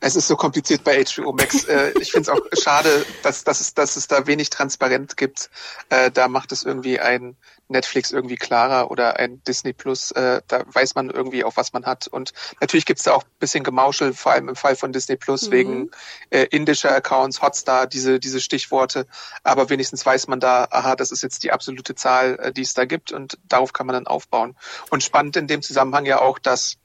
[0.00, 1.64] Es ist so kompliziert bei HBO Max.
[1.66, 5.50] Äh, ich finde es auch schade, dass, dass, es, dass es da wenig Transparenz gibt.
[5.88, 7.36] Äh, da macht es irgendwie ein
[7.68, 10.12] Netflix irgendwie klarer oder ein Disney Plus.
[10.12, 12.06] Äh, da weiß man irgendwie auch, was man hat.
[12.06, 15.16] Und natürlich gibt es da auch ein bisschen Gemauschel, vor allem im Fall von Disney
[15.16, 15.52] Plus, mhm.
[15.52, 15.90] wegen
[16.30, 19.06] äh, indischer Accounts, Hotstar, diese, diese Stichworte.
[19.42, 22.74] Aber wenigstens weiß man da, aha, das ist jetzt die absolute Zahl, äh, die es
[22.74, 24.56] da gibt und darauf kann man dann aufbauen.
[24.90, 26.76] Und spannend in dem Zusammenhang ja auch, dass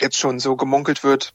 [0.00, 1.34] jetzt schon so gemunkelt wird,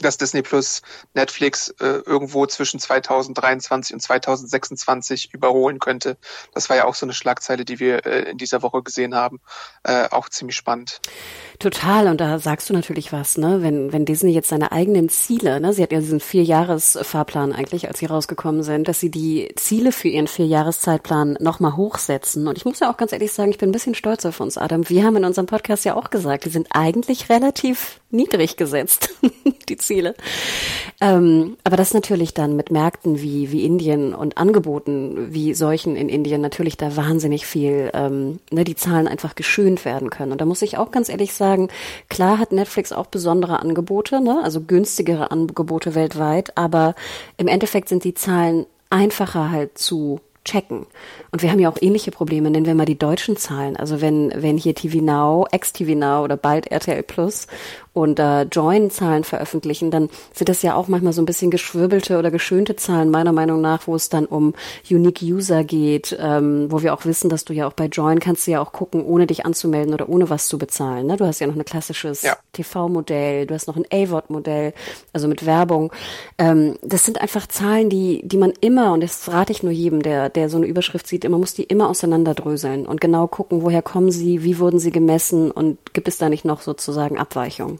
[0.00, 0.82] dass Disney Plus
[1.14, 6.16] Netflix äh, irgendwo zwischen 2023 und 2026 überholen könnte.
[6.52, 9.40] Das war ja auch so eine Schlagzeile, die wir äh, in dieser Woche gesehen haben.
[9.82, 11.00] Äh, auch ziemlich spannend.
[11.58, 13.62] Total, und da sagst du natürlich was, ne?
[13.62, 18.00] Wenn, wenn Disney jetzt seine eigenen Ziele, ne, sie hat ja diesen Vierjahres-Fahrplan eigentlich, als
[18.00, 22.48] sie rausgekommen sind, dass sie die Ziele für ihren Vierjahreszeitplan nochmal hochsetzen.
[22.48, 24.58] Und ich muss ja auch ganz ehrlich sagen, ich bin ein bisschen stolz auf uns,
[24.58, 24.88] Adam.
[24.88, 29.10] Wir haben in unserem Podcast ja auch gesagt, die sind eigentlich relativ niedrig gesetzt,
[29.68, 30.14] die Ziele.
[31.00, 36.08] Ähm, aber das natürlich dann mit Märkten wie, wie Indien und Angeboten wie solchen in
[36.08, 40.32] Indien natürlich da wahnsinnig viel, ähm, ne, die Zahlen einfach geschönt werden können.
[40.32, 41.68] Und da muss ich auch ganz ehrlich sagen,
[42.08, 44.40] klar hat Netflix auch besondere Angebote, ne?
[44.42, 46.94] also günstigere Angebote weltweit, aber
[47.36, 50.86] im Endeffekt sind die Zahlen einfacher halt zu checken.
[51.30, 53.76] Und wir haben ja auch ähnliche Probleme, nennen wir mal die deutschen Zahlen.
[53.76, 57.46] Also wenn, wenn hier TV Now, ex-TV Now oder bald RTL Plus
[57.94, 62.32] und äh, Join-Zahlen veröffentlichen, dann sind das ja auch manchmal so ein bisschen geschwirbelte oder
[62.32, 64.52] geschönte Zahlen, meiner Meinung nach, wo es dann um
[64.90, 68.46] Unique User geht, ähm, wo wir auch wissen, dass du ja auch bei Join kannst
[68.46, 71.06] du ja auch gucken, ohne dich anzumelden oder ohne was zu bezahlen.
[71.06, 71.16] Ne?
[71.16, 72.36] Du hast ja noch ein klassisches ja.
[72.52, 74.74] TV-Modell, du hast noch ein AVOD-Modell,
[75.12, 75.92] also mit Werbung.
[76.36, 80.02] Ähm, das sind einfach Zahlen, die, die man immer, und das rate ich nur jedem,
[80.02, 83.82] der, der so eine Überschrift sieht, immer muss die immer auseinanderdröseln und genau gucken, woher
[83.82, 87.78] kommen sie, wie wurden sie gemessen und gibt es da nicht noch sozusagen Abweichungen?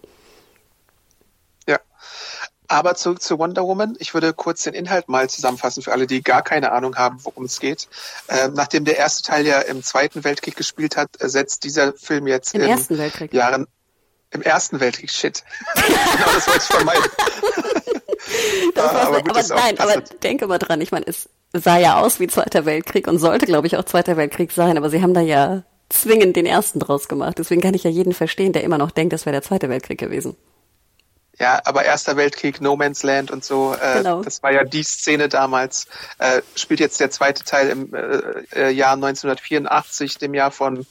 [2.69, 3.97] Aber zurück zu Wonder Woman.
[3.99, 7.45] Ich würde kurz den Inhalt mal zusammenfassen für alle, die gar keine Ahnung haben, worum
[7.45, 7.89] es geht.
[8.29, 12.55] Ähm, nachdem der erste Teil ja im Zweiten Weltkrieg gespielt hat, setzt dieser Film jetzt
[12.55, 13.35] Im in Ersten Weltkrieg.
[13.35, 13.67] Jahren
[14.31, 15.11] im Ersten Weltkrieg.
[15.11, 15.45] Shit.
[15.75, 17.05] genau, das wollte ich vermeiden.
[18.75, 20.81] Das ah, aber, gut, aber nein, aber denke mal dran.
[20.81, 24.17] Ich meine, es sah ja aus wie Zweiter Weltkrieg und sollte, glaube ich, auch Zweiter
[24.17, 24.79] Weltkrieg sein.
[24.79, 27.39] Aber sie haben da ja zwingend den ersten draus gemacht.
[27.39, 29.99] Deswegen kann ich ja jeden verstehen, der immer noch denkt, das wäre der Zweite Weltkrieg
[29.99, 30.37] gewesen.
[31.39, 34.23] Ja, aber Erster Weltkrieg, No Man's Land und so, äh, genau.
[34.23, 35.87] das war ja die Szene damals.
[36.19, 40.87] Äh, spielt jetzt der zweite Teil im äh, äh Jahr 1984, dem Jahr von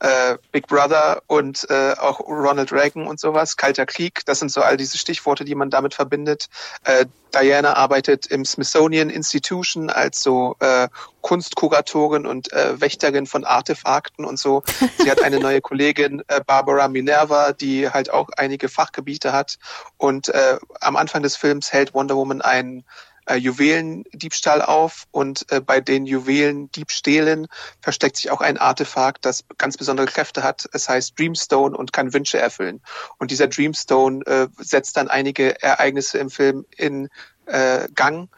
[0.00, 4.62] äh, Big Brother und äh, auch Ronald Reagan und sowas, Kalter Krieg, das sind so
[4.62, 6.48] all diese Stichworte, die man damit verbindet.
[6.84, 10.88] Äh, Diana arbeitet im Smithsonian Institution als so äh,
[11.20, 14.62] Kunstkuratorin und äh, Wächterin von Artefakten und so.
[14.98, 19.58] Sie hat eine neue Kollegin, äh, Barbara Minerva, die halt auch einige Fachgebiete hat.
[19.96, 22.84] Und äh, am Anfang des Films hält Wonder Woman einen
[23.26, 27.46] äh, Juwelendiebstahl auf und äh, bei den Juwelendiebstählen
[27.80, 30.68] versteckt sich auch ein Artefakt, das ganz besondere Kräfte hat.
[30.72, 32.80] Es heißt Dreamstone und kann Wünsche erfüllen.
[33.18, 37.08] Und dieser Dreamstone äh, setzt dann einige Ereignisse im Film in
[37.46, 38.28] äh, Gang,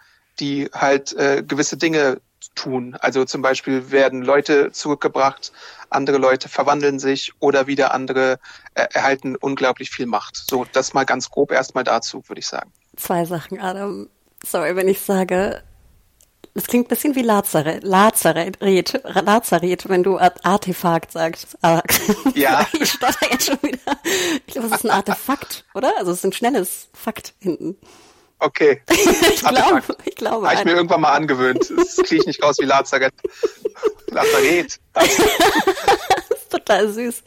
[0.41, 2.21] die halt äh, gewisse Dinge
[2.55, 2.97] tun.
[3.01, 5.53] Also zum Beispiel werden Leute zurückgebracht,
[5.91, 8.39] andere Leute verwandeln sich oder wieder andere
[8.75, 10.37] äh, erhalten unglaublich viel Macht.
[10.37, 12.73] So, das mal ganz grob erstmal dazu, würde ich sagen.
[12.97, 14.09] Zwei Sachen, Adam
[14.45, 15.63] sorry, wenn ich sage,
[16.55, 21.59] das klingt ein bisschen wie Lazareth, Lazareth, Lazareth, wenn du Artefakt sagst.
[22.35, 22.67] Ja.
[22.73, 23.99] ich stotter jetzt schon wieder.
[24.47, 25.93] Ich glaube, es ist ein Artefakt, oder?
[25.99, 27.77] Also es ist ein schnelles Fakt hinten.
[28.39, 28.83] Okay.
[28.91, 30.49] ich glaube, ich glaube.
[30.49, 31.73] Habe ich mir irgendwann mal angewöhnt.
[31.77, 33.15] Das kriege ich nicht raus wie Lazareth.
[34.09, 34.79] Lazareth.
[36.55, 37.23] Total süß.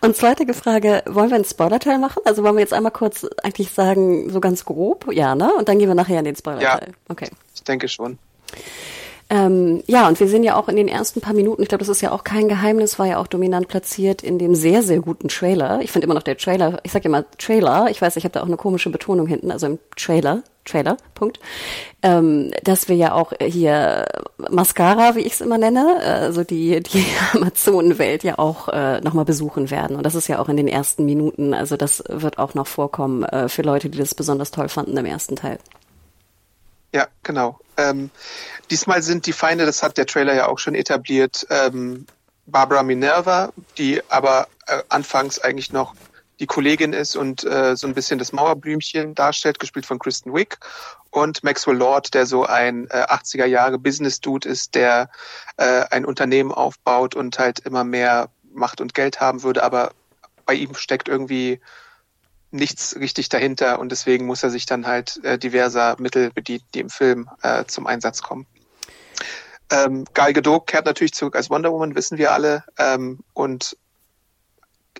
[0.00, 2.22] Und zweite Frage, wollen wir einen Spoiler-Teil machen?
[2.24, 5.12] Also wollen wir jetzt einmal kurz eigentlich sagen, so ganz grob?
[5.12, 5.52] Ja, ne?
[5.54, 6.88] Und dann gehen wir nachher in den Spoiler-Teil.
[6.88, 7.28] Ja, okay.
[7.54, 8.18] Ich denke schon.
[9.28, 11.88] Ähm, ja, und wir sehen ja auch in den ersten paar Minuten, ich glaube, das
[11.88, 15.26] ist ja auch kein Geheimnis, war ja auch dominant platziert in dem sehr, sehr guten
[15.26, 15.80] Trailer.
[15.82, 18.42] Ich finde immer noch der Trailer, ich sage immer Trailer, ich weiß, ich habe da
[18.42, 21.40] auch eine komische Betonung hinten, also im Trailer, Trailer, Punkt,
[22.02, 24.06] ähm, dass wir ja auch hier
[24.50, 29.70] Mascara, wie ich es immer nenne, also die, die Amazonenwelt ja auch äh, nochmal besuchen
[29.70, 29.96] werden.
[29.96, 33.24] Und das ist ja auch in den ersten Minuten, also das wird auch noch vorkommen
[33.24, 35.58] äh, für Leute, die das besonders toll fanden im ersten Teil.
[36.92, 37.58] Ja, genau.
[37.76, 38.10] Ähm,
[38.70, 42.06] diesmal sind die Feinde, das hat der Trailer ja auch schon etabliert, ähm,
[42.46, 45.94] Barbara Minerva, die aber äh, anfangs eigentlich noch
[46.40, 50.58] die Kollegin ist und äh, so ein bisschen das Mauerblümchen darstellt, gespielt von Kristen Wick.
[51.10, 55.08] Und Maxwell Lord, der so ein äh, 80er Jahre Business-Dude ist, der
[55.56, 59.92] äh, ein Unternehmen aufbaut und halt immer mehr Macht und Geld haben würde, aber
[60.44, 61.60] bei ihm steckt irgendwie
[62.50, 66.80] nichts richtig dahinter und deswegen muss er sich dann halt äh, diverser Mittel bedienen, die
[66.80, 68.46] im Film äh, zum Einsatz kommen.
[69.70, 73.76] Ähm, Gal Gadot kehrt natürlich zurück als Wonder Woman, wissen wir alle, ähm, und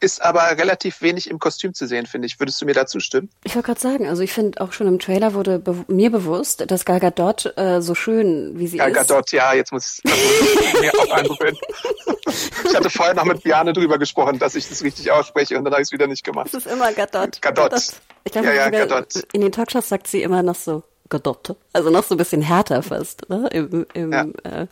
[0.00, 2.38] ist aber relativ wenig im Kostüm zu sehen, finde ich.
[2.40, 3.30] Würdest du mir da zustimmen?
[3.44, 6.70] Ich wollte gerade sagen, also ich finde auch schon im Trailer wurde be mir bewusst,
[6.70, 8.94] dass Gal Gadot äh, so schön wie sie Gal ist.
[8.96, 11.56] Gal Gadot, ja, jetzt muss ich mir auch angewöhnen.
[12.68, 15.72] Ich hatte vorher noch mit Biane drüber gesprochen, dass ich das richtig ausspreche und dann
[15.72, 16.48] habe ich es wieder nicht gemacht.
[16.52, 17.40] Das ist immer Gadot.
[17.40, 17.72] Gadot.
[18.24, 19.14] Ich glaube, Ja, ja, Gadot.
[19.32, 21.54] in den Talkshows sagt sie immer noch so Gadot.
[21.72, 23.28] Also noch so ein bisschen härter fast.
[23.30, 23.48] Ne?
[23.52, 24.22] Im, im, Ja.
[24.42, 24.66] äh,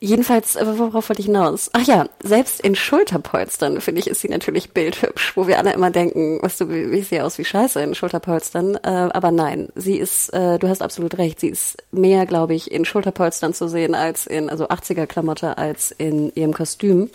[0.00, 1.70] jedenfalls, äh, worauf wollte ich hinaus?
[1.72, 5.90] Ach ja, selbst in Schulterpolstern, finde ich, ist sie natürlich bildhübsch, wo wir alle immer
[5.90, 8.76] denken, was du, wie ich sehe aus wie Scheiße in Schulterpolstern.
[8.76, 12.70] Äh, aber nein, sie ist, äh, du hast absolut recht, sie ist mehr, glaube ich,
[12.70, 17.10] in Schulterpolstern zu sehen als in, also 80er-Klamotte als in ihrem Kostüm.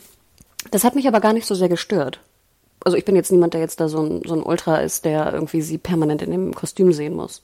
[0.72, 2.20] Das hat mich aber gar nicht so sehr gestört.
[2.84, 5.34] Also ich bin jetzt niemand, der jetzt da so ein, so ein Ultra ist, der
[5.34, 7.42] irgendwie sie permanent in dem Kostüm sehen muss.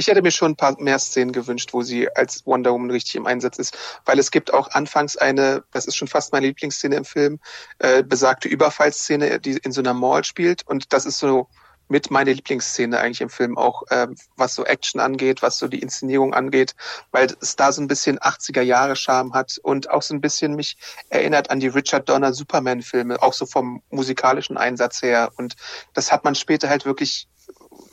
[0.00, 3.16] Ich hätte mir schon ein paar mehr Szenen gewünscht, wo sie als Wonder Woman richtig
[3.16, 6.96] im Einsatz ist, weil es gibt auch anfangs eine, das ist schon fast meine Lieblingsszene
[6.96, 7.38] im Film,
[7.80, 10.66] äh, besagte Überfallszene, die in so einer Mall spielt.
[10.66, 11.48] Und das ist so
[11.88, 15.80] mit meine Lieblingsszene eigentlich im Film auch, ähm, was so Action angeht, was so die
[15.80, 16.74] Inszenierung angeht,
[17.10, 20.54] weil es da so ein bisschen 80er Jahre Charme hat und auch so ein bisschen
[20.54, 20.78] mich
[21.10, 25.30] erinnert an die Richard Donner Superman Filme, auch so vom musikalischen Einsatz her.
[25.36, 25.56] Und
[25.92, 27.28] das hat man später halt wirklich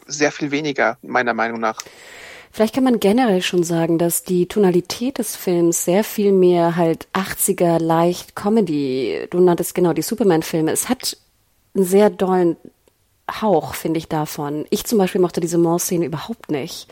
[0.07, 1.79] sehr viel weniger, meiner Meinung nach.
[2.51, 7.07] Vielleicht kann man generell schon sagen, dass die Tonalität des Films sehr viel mehr halt
[7.13, 11.17] 80er leicht Comedy, du nanntest genau die Superman-Filme, es hat
[11.75, 12.57] einen sehr dollen
[13.29, 14.65] Hauch, finde ich, davon.
[14.69, 16.87] Ich zum Beispiel mochte diese Mall-Szene überhaupt nicht.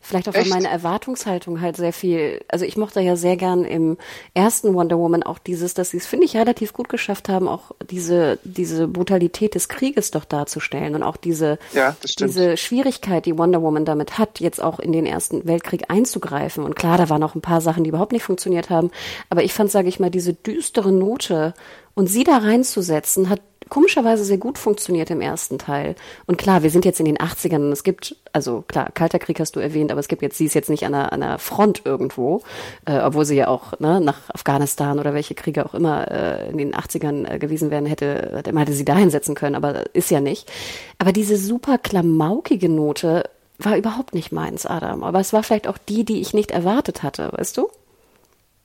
[0.00, 3.96] Vielleicht auch, weil meine Erwartungshaltung halt sehr viel, also ich mochte ja sehr gern im
[4.34, 7.72] ersten Wonder Woman auch dieses, dass sie es, finde ich, relativ gut geschafft haben, auch
[7.90, 13.62] diese, diese Brutalität des Krieges doch darzustellen und auch diese, Ja, diese Schwierigkeit, die Wonder
[13.62, 16.64] Woman damit hat, jetzt auch in den Ersten Weltkrieg einzugreifen.
[16.64, 18.90] Und klar, da waren auch ein paar Sachen, die überhaupt nicht funktioniert haben.
[19.28, 21.54] Aber ich fand, sage ich mal, diese düstere Note
[21.94, 25.96] und sie da reinzusetzen, hat komischerweise sehr gut funktioniert im ersten Teil.
[26.26, 29.40] Und klar, wir sind jetzt in den 80ern und es gibt, also klar, Kalter Krieg
[29.40, 31.38] hast du erwähnt, aber es gibt jetzt, sie ist jetzt nicht an einer, an einer
[31.38, 32.42] Front irgendwo,
[32.84, 36.58] äh, obwohl sie ja auch ne, nach Afghanistan oder welche Kriege auch immer äh, in
[36.58, 40.50] den 80ern äh, gewesen wären, hätte, hätte sie da hinsetzen können, aber ist ja nicht.
[40.98, 43.24] Aber diese super klamaukige Note
[43.58, 45.02] war überhaupt nicht meins, Adam.
[45.02, 47.68] Aber es war vielleicht auch die, die ich nicht erwartet hatte, weißt du?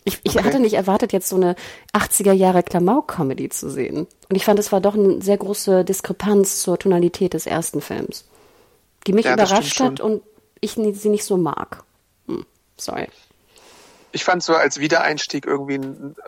[0.04, 0.44] Ich, ich Okay.
[0.44, 1.56] hatte nicht erwartet, jetzt so eine
[1.94, 4.08] 80er Jahre Klamauk-Comedy zu sehen.
[4.30, 8.26] Und ich fand, es war doch eine sehr große Diskrepanz zur Tonalität des ersten Films,
[9.08, 10.12] die mich Ja, überrascht hat schon.
[10.12, 10.22] und
[10.60, 11.84] ich sie nicht so mag.
[12.28, 12.46] Hm,
[12.78, 13.08] sorry.
[14.12, 15.80] Ich fand so als Wiedereinstieg irgendwie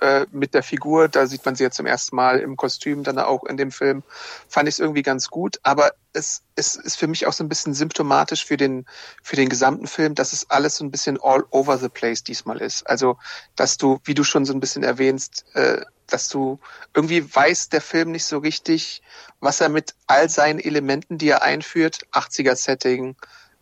[0.01, 3.19] äh, mit der Figur, da sieht man sie ja zum ersten Mal im Kostüm, dann
[3.19, 4.03] auch in dem Film,
[4.47, 5.59] fand ich es irgendwie ganz gut.
[5.63, 8.85] Aber es, es ist für mich auch so ein bisschen symptomatisch für den,
[9.21, 12.61] für den gesamten Film, dass es alles so ein bisschen all over the place diesmal
[12.61, 12.87] ist.
[12.87, 13.17] Also,
[13.55, 16.59] dass du, wie du schon so ein bisschen erwähnst, äh, dass du
[16.93, 19.01] irgendwie weißt, der Film nicht so richtig,
[19.39, 23.15] was er mit all seinen Elementen, die er einführt, 80er-Setting,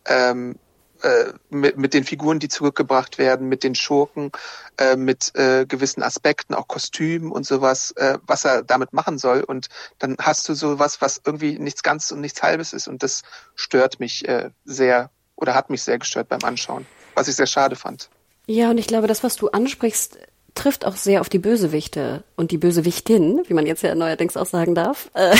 [0.04, 0.56] ähm,
[1.02, 4.30] äh, mit, mit den Figuren, die zurückgebracht werden, mit den Schurken,
[4.78, 9.42] äh, mit äh, gewissen Aspekten, auch Kostümen und sowas, äh, was er damit machen soll.
[9.42, 12.88] Und dann hast du sowas, was irgendwie nichts ganz und nichts halbes ist.
[12.88, 13.22] Und das
[13.54, 17.76] stört mich äh, sehr oder hat mich sehr gestört beim Anschauen, was ich sehr schade
[17.76, 18.08] fand.
[18.46, 20.18] Ja, und ich glaube, das, was du ansprichst,
[20.54, 24.46] trifft auch sehr auf die Bösewichte und die Bösewichtin, wie man jetzt ja neuerdings auch
[24.46, 25.34] sagen darf, äh,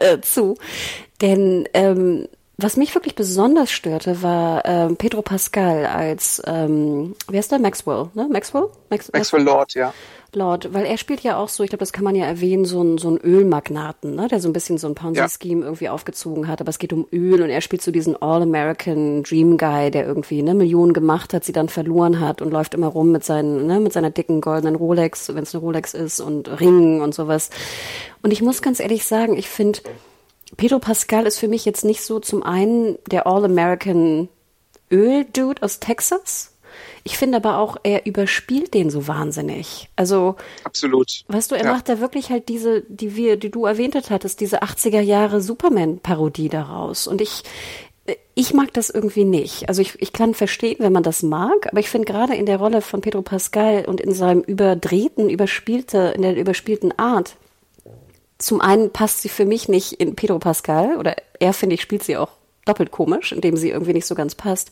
[0.00, 0.56] äh, zu.
[1.20, 2.28] Denn ähm,
[2.60, 7.60] was mich wirklich besonders störte, war ähm, Pedro Pascal als, ähm, wer ist der?
[7.60, 8.28] Maxwell, ne?
[8.28, 8.68] Maxwell?
[8.90, 9.94] Max, Maxwell Lord, ja.
[10.34, 12.82] Lord, weil er spielt ja auch so, ich glaube, das kann man ja erwähnen, so
[12.82, 16.60] ein, so ein Ölmagnaten, ne, der so ein bisschen so ein Ponzi-Scheme irgendwie aufgezogen hat,
[16.60, 20.42] aber es geht um Öl und er spielt so diesen All-American Dream Guy, der irgendwie
[20.42, 23.78] ne Millionen gemacht hat, sie dann verloren hat und läuft immer rum mit seinen, ne,
[23.78, 27.50] mit seiner dicken goldenen Rolex, wenn es eine Rolex ist und Ringen und sowas.
[28.22, 29.78] Und ich muss ganz ehrlich sagen, ich finde,
[30.56, 34.28] Pedro Pascal ist für mich jetzt nicht so zum einen der All-American
[34.90, 36.54] Öl-Dude aus Texas.
[37.04, 39.88] Ich finde aber auch, er überspielt den so wahnsinnig.
[39.96, 41.24] Also, Absolut.
[41.28, 41.72] weißt du, er Ja.
[41.72, 46.48] macht da wirklich halt diese, die wir, die du erwähnt hattest, diese 80er Jahre Superman-Parodie
[46.48, 47.06] daraus.
[47.06, 47.42] Und ich,
[48.34, 49.68] ich mag das irgendwie nicht.
[49.68, 52.58] Also ich, ich kann verstehen, wenn man das mag, aber ich finde gerade in der
[52.58, 57.36] Rolle von Pedro Pascal und in seinem überdrehten, überspielte, in der überspielten Art,
[58.38, 62.04] zum einen passt sie für mich nicht in Pedro Pascal oder er, finde ich, spielt
[62.04, 62.30] sie auch
[62.68, 64.70] doppelt komisch, indem sie irgendwie nicht so ganz passt.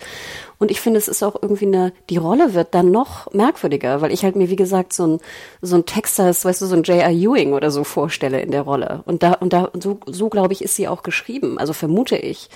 [0.59, 4.13] Und ich finde, es ist auch irgendwie eine, die Rolle wird dann noch merkwürdiger, weil
[4.13, 5.21] ich halt mir, wie gesagt, so ein,
[5.63, 7.11] so ein Texas, weißt du, so ein J.R.
[7.11, 9.03] Ewing oder so vorstelle in der Rolle.
[9.07, 11.59] Und da, und da, so, so glaube ich, ist sie auch geschrieben.
[11.59, 12.51] Also vermute ich.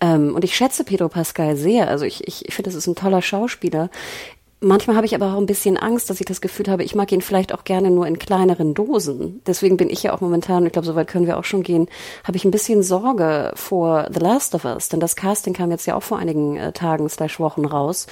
[0.00, 1.88] Ähm, und ich schätze Pedro Pascal sehr.
[1.88, 3.90] Also ich, ich, ich finde, das ist ein toller Schauspieler.
[4.64, 7.12] Manchmal habe ich aber auch ein bisschen Angst, dass ich das Gefühl habe, ich mag
[7.12, 9.42] ihn vielleicht auch gerne nur in kleineren Dosen.
[9.46, 11.86] Deswegen bin ich ja auch momentan, ich glaube, soweit können wir auch schon gehen,
[12.24, 15.84] habe ich ein bisschen Sorge vor The Last of Us, denn das Casting kam jetzt
[15.86, 18.06] ja auch vor einigen äh, Tagen slash Wochen raus.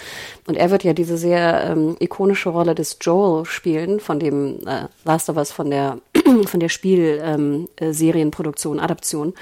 [0.46, 4.88] Und er wird ja diese sehr ähm, ikonische Rolle des Joel spielen, von dem äh,
[5.04, 6.00] Last of Us von der
[6.46, 9.32] von der Spielserienproduktion, ähm, äh, Adaption,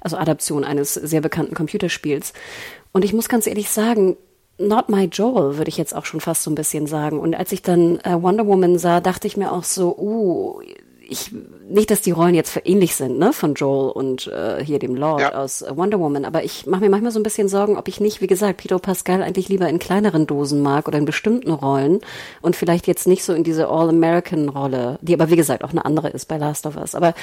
[0.00, 2.32] also Adaption eines sehr bekannten Computerspiels.
[2.92, 4.16] Und ich muss ganz ehrlich sagen,
[4.58, 7.20] Not My Joel, würde ich jetzt auch schon fast so ein bisschen sagen.
[7.20, 10.60] Und als ich dann äh, Wonder Woman sah, dachte ich mir auch so, uh,
[11.08, 11.32] ich,
[11.68, 15.22] nicht, dass die Rollen jetzt ähnlich sind, ne, von Joel und äh, hier dem Lord
[15.22, 15.34] ja.
[15.34, 17.98] aus äh, Wonder Woman, aber ich mache mir manchmal so ein bisschen Sorgen, ob ich
[17.98, 22.00] nicht, wie gesagt, Peter Pascal eigentlich lieber in kleineren Dosen mag oder in bestimmten Rollen
[22.42, 26.10] und vielleicht jetzt nicht so in diese All-American-Rolle, die aber wie gesagt auch eine andere
[26.10, 26.94] ist bei Last of Us.
[26.94, 27.14] Aber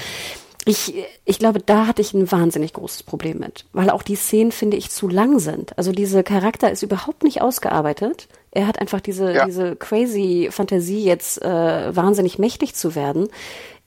[0.66, 0.94] ich,
[1.26, 4.78] ich glaube, da hatte ich ein wahnsinnig großes Problem mit, weil auch die Szenen, finde
[4.78, 5.78] ich, zu lang sind.
[5.78, 8.28] Also dieser Charakter ist überhaupt nicht ausgearbeitet.
[8.50, 9.46] Er hat einfach diese, ja.
[9.46, 13.30] diese crazy Fantasie, jetzt äh, wahnsinnig mächtig zu werden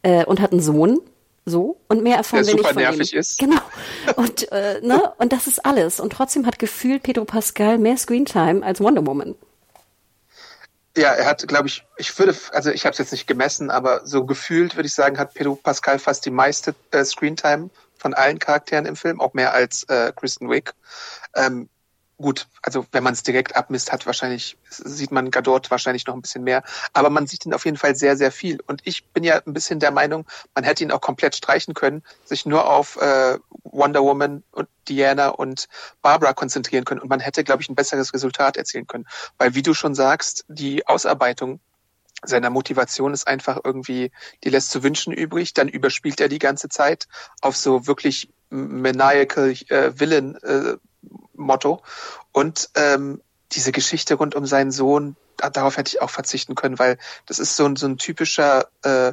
[0.03, 1.01] äh, und hat einen Sohn,
[1.45, 3.19] so und mehr erfahren der wir nicht von nervig ihm.
[3.19, 3.38] ist.
[3.38, 3.61] Genau.
[4.17, 8.62] Und äh, ne und das ist alles und trotzdem hat gefühlt Pedro Pascal mehr Screentime
[8.62, 9.35] als Wonder Woman.
[10.99, 14.05] Ja, er hat, glaube ich, ich würde, also ich habe es jetzt nicht gemessen, aber
[14.05, 18.41] so gefühlt würde ich sagen, hat Pedro Pascal fast die meiste äh, Screentime von allen
[18.41, 20.75] Charakteren im Film, auch mehr als äh, Kristen Wiig.
[21.37, 21.69] Ähm,
[22.19, 26.21] gut, also wenn man es direkt abmisst, hat wahrscheinlich, sieht man Gadot wahrscheinlich noch ein
[26.21, 26.65] bisschen mehr.
[26.93, 28.61] Aber man sieht ihn auf jeden Fall sehr, sehr viel.
[28.67, 32.03] Und ich bin ja ein bisschen der Meinung, man hätte ihn auch komplett streichen können,
[32.25, 35.69] sich nur auf äh, Wonder Woman und Diana und
[36.03, 37.01] Barbara konzentrieren können.
[37.01, 39.07] Und man hätte, glaube ich, ein besseres Resultat erzielen können.
[39.39, 41.61] Weil, wie du schon sagst, die Ausarbeitung
[42.25, 44.11] seiner Motivation ist einfach irgendwie,
[44.43, 45.55] die lässt zu wünschen übrig.
[45.55, 47.07] Dann überspielt er die ganze Zeit
[47.43, 50.79] auf so wirklich maniacal äh, Villain äh,
[51.35, 51.83] Motto.
[52.33, 53.21] Und ähm,
[53.53, 57.57] diese Geschichte rund um seinen Sohn, darauf hätte ich auch verzichten können, weil das ist
[57.57, 59.13] so ein, so ein typischer äh,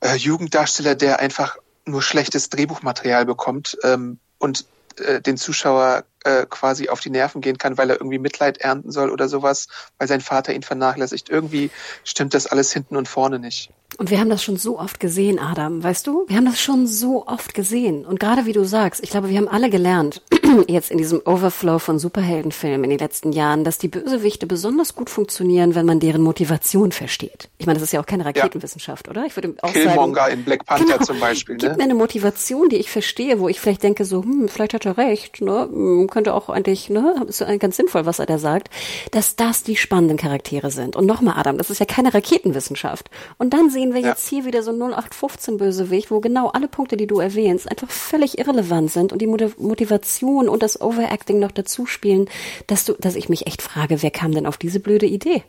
[0.00, 4.66] äh, Jugenddarsteller, der einfach nur schlechtes Drehbuchmaterial bekommt ähm, und
[4.98, 8.90] äh, den Zuschauer äh, quasi auf die Nerven gehen kann, weil er irgendwie Mitleid ernten
[8.92, 11.28] soll oder sowas, weil sein Vater ihn vernachlässigt.
[11.30, 11.70] Irgendwie
[12.04, 13.70] stimmt das alles hinten und vorne nicht.
[14.00, 16.24] Und wir haben das schon so oft gesehen, Adam, weißt du?
[16.26, 18.06] Wir haben das schon so oft gesehen.
[18.06, 20.22] Und gerade wie du sagst, ich glaube, wir haben alle gelernt,
[20.68, 25.10] jetzt in diesem Overflow von Superheldenfilmen in den letzten Jahren, dass die Bösewichte besonders gut
[25.10, 27.50] funktionieren, wenn man deren Motivation versteht.
[27.58, 29.10] Ich meine, das ist ja auch keine Raketenwissenschaft, ja.
[29.10, 29.26] oder?
[29.26, 31.56] Ich würde auch Killmonger sagen, in Black Panther genau, zum Beispiel.
[31.56, 31.58] Ne?
[31.60, 34.86] Gib mir eine Motivation, die ich verstehe, wo ich vielleicht denke, so, hm, vielleicht hat
[34.86, 35.68] er recht, ne?
[35.70, 37.26] Hm, könnte auch eigentlich, ne?
[37.28, 38.70] Ist ganz sinnvoll, was er da sagt,
[39.10, 40.96] dass das die spannenden Charaktere sind.
[40.96, 43.10] Und nochmal, Adam, das ist ja keine Raketenwissenschaft.
[43.36, 44.08] Und dann sehen wir ja.
[44.10, 48.38] jetzt hier wieder so 0815 Bösewicht, wo genau alle Punkte, die du erwähnst, einfach völlig
[48.38, 52.28] irrelevant sind und die Motivation und das Overacting noch dazu spielen,
[52.66, 55.44] dass du, dass ich mich echt frage, wer kam denn auf diese blöde Idee?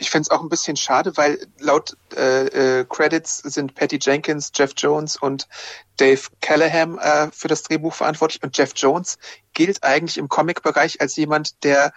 [0.00, 4.52] Ich fände es auch ein bisschen schade, weil laut äh, äh, Credits sind Patty Jenkins,
[4.54, 5.48] Jeff Jones und
[5.96, 8.40] Dave Callahan äh, für das Drehbuch verantwortlich.
[8.44, 9.18] Und Jeff Jones
[9.54, 11.92] gilt eigentlich im Comic-Bereich als jemand, der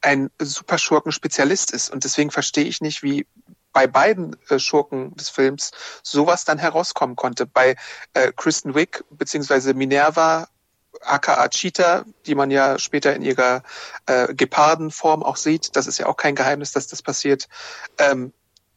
[0.00, 1.90] ein Superschurken-Spezialist ist.
[1.90, 3.26] Und deswegen verstehe ich nicht, wie
[3.72, 5.70] bei beiden äh, Schurken des Films
[6.02, 7.46] sowas dann herauskommen konnte.
[7.46, 7.76] Bei
[8.14, 10.48] äh, Kristen Wiig beziehungsweise Minerva
[11.02, 13.62] aka Cheetah, die man ja später in ihrer
[14.06, 17.48] äh, Gepardenform auch sieht, das ist ja auch kein Geheimnis, dass das passiert.
[17.98, 18.32] Ähm,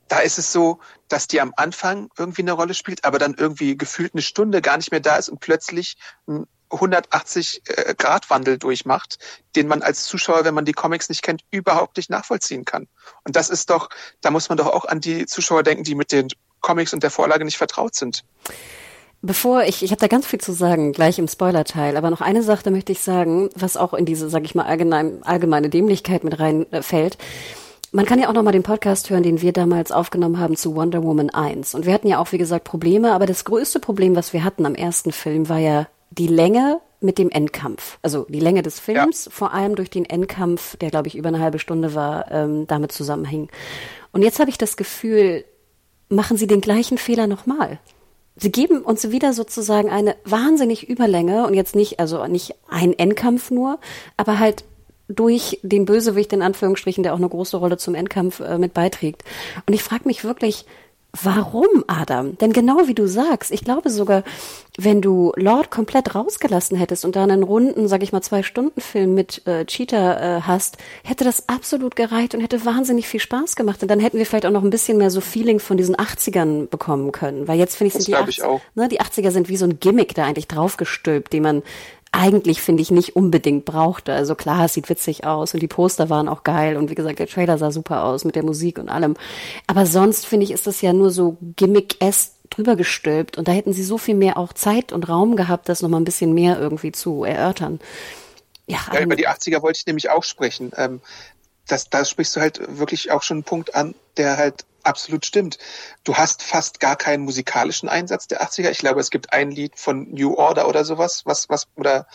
[0.07, 3.77] da ist es so, dass die am Anfang irgendwie eine Rolle spielt, aber dann irgendwie
[3.77, 9.17] gefühlt eine Stunde gar nicht mehr da ist und plötzlich ein 180 äh, durchmacht,
[9.55, 12.87] den man als Zuschauer, wenn man die Comics nicht kennt, überhaupt nicht nachvollziehen kann.
[13.23, 13.89] Und das ist doch,
[14.21, 16.27] da muss man doch auch an die Zuschauer denken, die mit den
[16.61, 18.23] Comics und der Vorlage nicht vertraut sind.
[19.21, 22.43] Bevor ich, ich habe da ganz viel zu sagen, gleich im Spoiler-Teil, aber noch eine
[22.43, 26.39] Sache möchte ich sagen, was auch in diese, sage ich mal, allgemein, allgemeine Dämlichkeit mit
[26.39, 27.17] reinfällt.
[27.93, 30.75] Man kann ja auch noch mal den Podcast hören, den wir damals aufgenommen haben zu
[30.75, 31.75] Wonder Woman 1.
[31.75, 34.65] Und wir hatten ja auch, wie gesagt, Probleme, aber das größte Problem, was wir hatten
[34.65, 37.97] am ersten Film, war ja die Länge mit dem Endkampf.
[38.01, 39.31] Also die Länge des Films, ja.
[39.31, 42.91] vor allem durch den Endkampf, der, glaube ich, über eine halbe Stunde war, ähm, damit
[42.91, 43.49] zusammenhing.
[44.11, 45.43] Und jetzt habe ich das Gefühl,
[46.09, 47.79] machen Sie den gleichen Fehler nochmal.
[48.35, 53.51] Sie geben uns wieder sozusagen eine wahnsinnig Überlänge und jetzt nicht, also nicht ein Endkampf
[53.51, 53.79] nur,
[54.17, 54.63] aber halt
[55.07, 59.23] durch den Bösewicht in Anführungsstrichen, der auch eine große Rolle zum Endkampf äh, mit beiträgt.
[59.67, 60.65] Und ich frage mich wirklich,
[61.21, 62.39] Warum, Adam?
[62.39, 64.23] Denn genau wie du sagst, ich glaube sogar,
[64.79, 68.81] wenn du Lord komplett rausgelassen hättest und da einen runden, sag ich mal, zwei Stunden
[68.81, 73.55] Film mit äh, Cheetah äh, hast, hätte das absolut gereicht und hätte wahnsinnig viel Spaß
[73.55, 73.83] gemacht.
[73.83, 76.67] Und dann hätten wir vielleicht auch noch ein bisschen mehr so Feeling von diesen 80ern
[76.67, 77.47] bekommen können.
[77.47, 78.43] Weil jetzt finde ich, sind die, 80,
[78.73, 81.63] ne, die 80er sind wie so ein Gimmick da eigentlich draufgestülpt, den man
[82.13, 84.13] eigentlich, finde ich, nicht unbedingt brauchte.
[84.13, 87.19] Also klar, es sieht witzig aus und die Poster waren auch geil und wie gesagt,
[87.19, 89.15] der Trailer sah super aus mit der Musik und allem.
[89.67, 93.73] Aber sonst, finde ich, ist das ja nur so Gimmick-esque drüber gestülpt und da hätten
[93.73, 96.91] sie so viel mehr auch Zeit und Raum gehabt, das nochmal ein bisschen mehr irgendwie
[96.91, 97.79] zu erörtern.
[98.67, 100.71] Ja, ja über die 80er wollte ich nämlich auch sprechen.
[100.77, 101.01] Ähm,
[101.67, 105.57] das, da sprichst du halt wirklich auch schon einen Punkt an, der halt absolut stimmt.
[106.03, 108.69] Du hast fast gar keinen musikalischen Einsatz der 80er.
[108.69, 112.07] Ich glaube, es gibt ein Lied von New Order oder sowas, was, was, oder,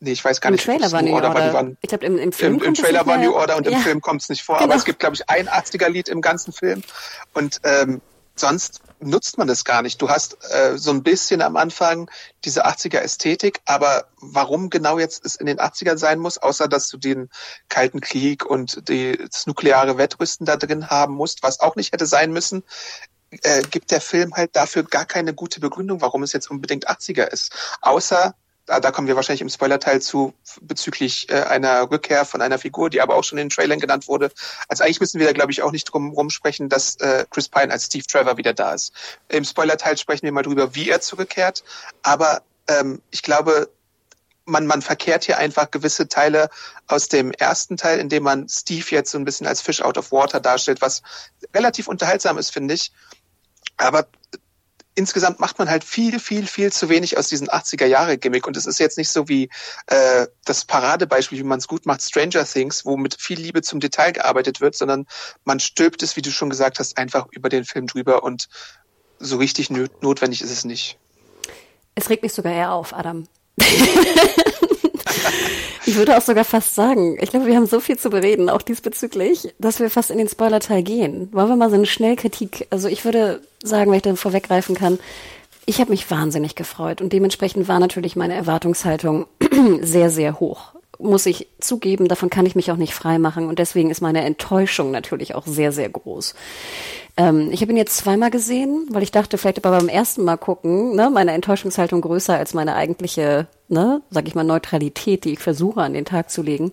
[0.00, 0.66] nee, ich weiß gar Im nicht.
[0.66, 1.28] Im Trailer war New Order.
[1.28, 1.52] Order.
[1.52, 3.72] Waren, ich glaube, im, im Film Im, im Trailer war New Order und ja.
[3.72, 4.56] im Film kommt es nicht vor.
[4.56, 4.70] Genau.
[4.70, 6.82] Aber es gibt, glaube ich, ein 80er-Lied im ganzen Film.
[7.34, 8.00] Und ähm,
[8.36, 10.00] sonst nutzt man das gar nicht.
[10.00, 12.10] Du hast äh, so ein bisschen am Anfang
[12.44, 16.88] diese 80er Ästhetik, aber warum genau jetzt es in den 80ern sein muss, außer dass
[16.88, 17.28] du den
[17.68, 22.06] Kalten Krieg und die, das nukleare Wettrüsten da drin haben musst, was auch nicht hätte
[22.06, 22.62] sein müssen,
[23.42, 27.24] äh, gibt der Film halt dafür gar keine gute Begründung, warum es jetzt unbedingt 80er
[27.24, 27.52] ist.
[27.80, 28.34] Außer
[28.66, 32.90] da, da kommen wir wahrscheinlich im Spoilerteil zu bezüglich äh, einer Rückkehr von einer Figur,
[32.90, 34.30] die aber auch schon in den Trailern genannt wurde.
[34.68, 37.72] Also eigentlich müssen wir da, glaube ich, auch nicht drum rumsprechen, dass äh, Chris Pine
[37.72, 38.92] als Steve Trevor wieder da ist.
[39.28, 41.64] Im Spoilerteil sprechen wir mal drüber, wie er zurückkehrt.
[42.02, 43.68] Aber ähm, ich glaube,
[44.44, 46.48] man, man verkehrt hier einfach gewisse Teile
[46.86, 50.12] aus dem ersten Teil, indem man Steve jetzt so ein bisschen als Fish out of
[50.12, 51.02] water darstellt, was
[51.54, 52.92] relativ unterhaltsam ist, finde ich.
[53.76, 54.06] Aber
[54.94, 58.46] insgesamt macht man halt viel, viel, viel zu wenig aus diesen 80er-Jahre-Gimmick.
[58.46, 59.48] Und es ist jetzt nicht so wie
[59.86, 63.80] äh, das Paradebeispiel, wie man es gut macht, Stranger Things, wo mit viel Liebe zum
[63.80, 65.06] Detail gearbeitet wird, sondern
[65.44, 68.48] man stülpt es, wie du schon gesagt hast, einfach über den Film drüber und
[69.18, 70.98] so richtig notwendig ist es nicht.
[71.94, 73.28] Es regt mich sogar eher auf, Adam.
[75.86, 78.62] ich würde auch sogar fast sagen, ich glaube, wir haben so viel zu bereden, auch
[78.62, 81.28] diesbezüglich, dass wir fast in den Spoiler-Teil gehen.
[81.32, 84.98] Wollen wir mal so eine Schnellkritik, also ich würde sagen, wenn ich dann vorweggreifen kann,
[85.64, 89.26] ich habe mich wahnsinnig gefreut und dementsprechend war natürlich meine Erwartungshaltung
[89.80, 90.71] sehr, sehr hoch.
[91.02, 94.22] Muss ich zugeben, davon kann ich mich auch nicht frei machen und deswegen ist meine
[94.22, 96.34] Enttäuschung natürlich auch sehr, sehr groß.
[97.16, 100.38] Ähm, ich habe ihn jetzt zweimal gesehen, weil ich dachte, vielleicht aber beim ersten Mal
[100.38, 105.38] gucken, ne, meine Enttäuschungshaltung größer als meine eigentliche, ne, sag ich mal, Neutralität, die ich
[105.38, 106.72] versuche an den Tag zu legen.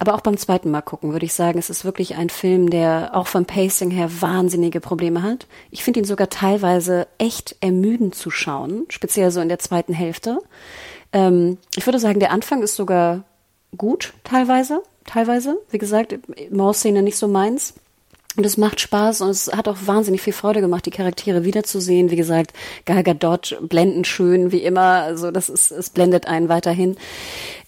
[0.00, 3.10] Aber auch beim zweiten Mal gucken würde ich sagen, es ist wirklich ein Film, der
[3.12, 5.46] auch vom Pacing her wahnsinnige Probleme hat.
[5.70, 10.38] Ich finde ihn sogar teilweise echt ermüdend zu schauen, speziell so in der zweiten Hälfte.
[11.12, 13.24] Ähm, ich würde sagen, der Anfang ist sogar
[13.76, 15.58] gut, teilweise, teilweise.
[15.70, 16.18] Wie gesagt,
[16.50, 17.74] Mauszene nicht so meins.
[18.36, 22.12] Und es macht Spaß und es hat auch wahnsinnig viel Freude gemacht, die Charaktere wiederzusehen.
[22.12, 22.52] Wie gesagt,
[22.84, 25.02] Gal Gadot blendend schön, wie immer.
[25.02, 26.96] Also das ist, es blendet einen weiterhin.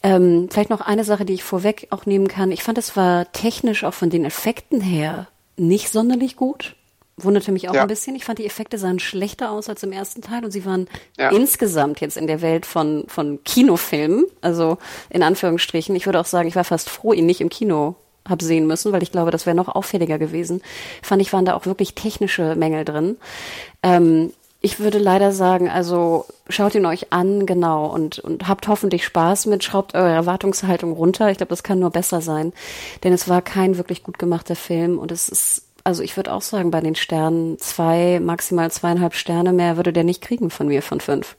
[0.05, 2.53] Ähm, vielleicht noch eine Sache, die ich vorweg auch nehmen kann.
[2.53, 5.27] Ich fand, es war technisch auch von den Effekten her
[5.57, 6.77] nicht sonderlich gut.
[7.17, 7.83] Wunderte mich auch ja.
[7.83, 8.17] ein bisschen.
[8.17, 10.89] Ich fand, die Effekte sahen schlechter aus als im ersten Teil und sie waren
[11.19, 11.29] ja.
[11.29, 14.79] insgesamt jetzt in der Welt von, von Kinofilmen, also
[15.11, 15.95] in Anführungsstrichen.
[15.95, 17.97] Ich würde auch sagen, ich war fast froh, ihn nicht im Kino
[18.29, 20.63] habe sehen müssen, weil ich glaube, das wäre noch auffälliger gewesen.
[21.03, 23.17] Fand ich, waren da auch wirklich technische Mängel drin.
[23.83, 24.33] Ähm,
[24.65, 29.47] ich würde leider sagen, also schaut ihn euch an, genau, und, und habt hoffentlich Spaß
[29.47, 31.31] mit, schraubt eure Erwartungshaltung runter.
[31.31, 32.53] Ich glaube, das kann nur besser sein,
[33.03, 36.43] denn es war kein wirklich gut gemachter Film und es ist, also ich würde auch
[36.43, 40.83] sagen, bei den Sternen zwei, maximal zweieinhalb Sterne mehr würde der nicht kriegen von mir
[40.83, 41.37] von fünf.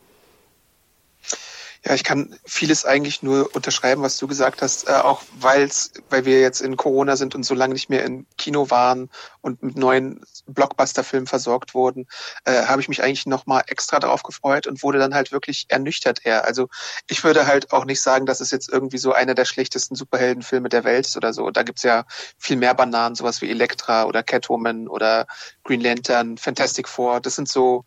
[1.86, 6.24] Ja, ich kann vieles eigentlich nur unterschreiben, was du gesagt hast, äh, auch weil's, weil
[6.24, 9.10] wir jetzt in Corona sind und so lange nicht mehr im Kino waren
[9.42, 12.08] und mit neuen Blockbuster-Filmen versorgt wurden,
[12.46, 16.26] äh, habe ich mich eigentlich nochmal extra darauf gefreut und wurde dann halt wirklich ernüchtert
[16.26, 16.46] eher.
[16.46, 16.70] Also
[17.10, 20.70] ich würde halt auch nicht sagen, dass es jetzt irgendwie so einer der schlechtesten Superheldenfilme
[20.70, 21.52] der Welt ist oder so.
[21.52, 22.06] Da gibt's ja
[22.38, 25.28] viel mehr Bananen, sowas wie Elektra oder Catwoman oder
[25.66, 27.20] Green Lantern, Fantastic Four.
[27.20, 27.84] Das sind so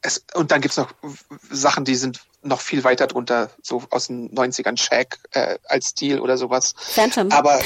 [0.00, 0.92] es, und dann gibt's noch
[1.50, 6.20] Sachen, die sind noch viel weiter drunter, so aus den 90ern Shaq äh, als Stil
[6.20, 6.74] oder sowas.
[6.76, 7.30] Phantom.
[7.32, 7.60] Aber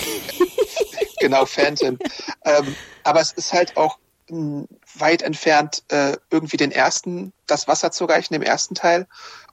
[1.21, 1.99] genau, Phantom.
[2.45, 3.99] ähm, aber es ist halt auch
[4.29, 9.07] mh, weit entfernt, äh, irgendwie den ersten, das Wasser zu reichen, im ersten Teil.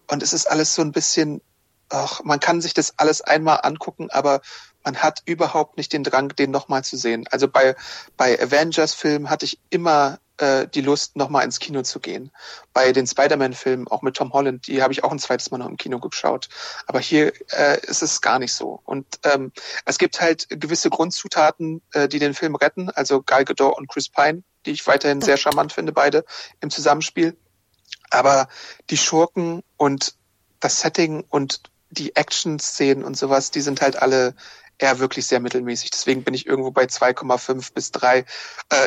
[0.08, 1.42] Und es ist alles so ein bisschen,
[1.90, 4.42] ach, man kann sich das alles einmal angucken, aber
[4.84, 7.28] man hat überhaupt nicht den Drang, den nochmal zu sehen.
[7.30, 7.76] Also bei,
[8.16, 12.32] bei Avengers-Filmen hatte ich immer äh, die Lust, nochmal ins Kino zu gehen.
[12.74, 15.68] Bei den Spider-Man-Filmen, auch mit Tom Holland, die habe ich auch ein zweites Mal noch
[15.68, 16.50] im Kino geschaut.
[16.88, 18.82] Aber hier äh, ist es gar nicht so.
[18.86, 19.52] Und ähm,
[19.86, 22.90] es gibt halt gewisse Grundzutaten, äh, die den Film retten.
[22.90, 26.26] Also Gal Gadot und Chris Pine, die ich weiterhin sehr charmant finde, beide
[26.62, 27.38] im Zusammenspiel.
[28.10, 28.48] Aber
[28.90, 30.16] die Schurken und
[30.60, 31.62] das Setting und
[31.92, 34.36] die Action-Szenen und sowas, die sind halt alle
[34.80, 35.92] eher wirklich sehr mittelmäßig.
[35.92, 38.20] Deswegen bin ich irgendwo bei 2,5 bis 3.
[38.20, 38.26] Äh,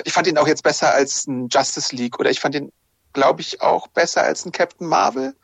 [0.04, 2.72] ich fand ihn auch jetzt besser als ein Justice League oder ich fand ihn,
[3.12, 5.34] glaube ich, auch besser als ein Captain Marvel.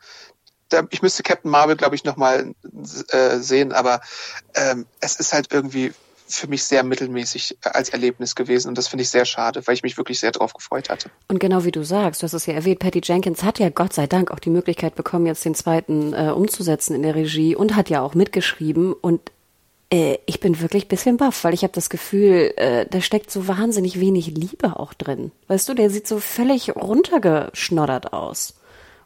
[0.91, 2.53] Ich müsste Captain Marvel, glaube ich, nochmal
[3.09, 4.01] äh, sehen, aber
[4.53, 5.93] ähm, es ist halt irgendwie
[6.27, 9.81] für mich sehr mittelmäßig als Erlebnis gewesen und das finde ich sehr schade, weil ich
[9.81, 11.09] mich wirklich sehr drauf gefreut hatte.
[11.27, 13.93] Und genau wie du sagst, du hast es ja erwähnt, Patty Jenkins hat ja Gott
[13.93, 17.75] sei Dank auch die Möglichkeit bekommen, jetzt den zweiten äh, umzusetzen in der Regie und
[17.75, 19.31] hat ja auch mitgeschrieben und
[19.91, 23.47] äh, ich bin wirklich bisschen baff, weil ich habe das Gefühl, äh, da steckt so
[23.47, 25.31] wahnsinnig wenig Liebe auch drin.
[25.47, 28.55] Weißt du, der sieht so völlig runtergeschnoddert aus.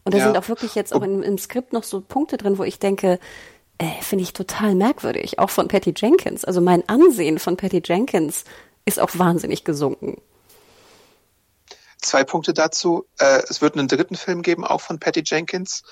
[0.04, 0.26] Und da ja.
[0.26, 3.20] sind auch wirklich jetzt auch im, im Skript noch so Punkte drin, wo ich denke,
[3.78, 6.44] äh, finde ich total merkwürdig, auch von Patty Jenkins.
[6.44, 8.44] Also mein Ansehen von Patty Jenkins
[8.86, 10.22] ist auch wahnsinnig gesunken.
[12.00, 13.06] Zwei Punkte dazu.
[13.18, 15.84] Äh, es wird einen dritten Film geben, auch von Patty Jenkins.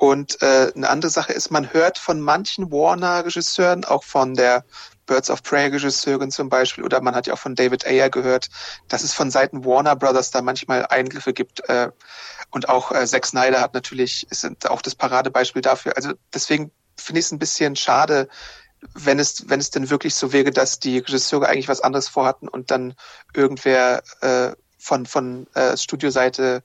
[0.00, 4.64] Und äh, eine andere Sache ist, man hört von manchen Warner-Regisseuren, auch von der
[5.04, 8.48] Birds of Prey-Regisseurin zum Beispiel, oder man hat ja auch von David Ayer gehört,
[8.88, 11.68] dass es von Seiten Warner Brothers da manchmal Eingriffe gibt.
[11.68, 11.90] Äh,
[12.48, 15.94] und auch äh, Zack Snyder hat natürlich, ist auch das Paradebeispiel dafür.
[15.98, 18.30] Also deswegen finde ich es ein bisschen schade,
[18.94, 22.48] wenn es, wenn es denn wirklich so wäre, dass die Regisseure eigentlich was anderes vorhatten
[22.48, 22.94] und dann
[23.34, 26.62] irgendwer äh, von, von äh, Studioseite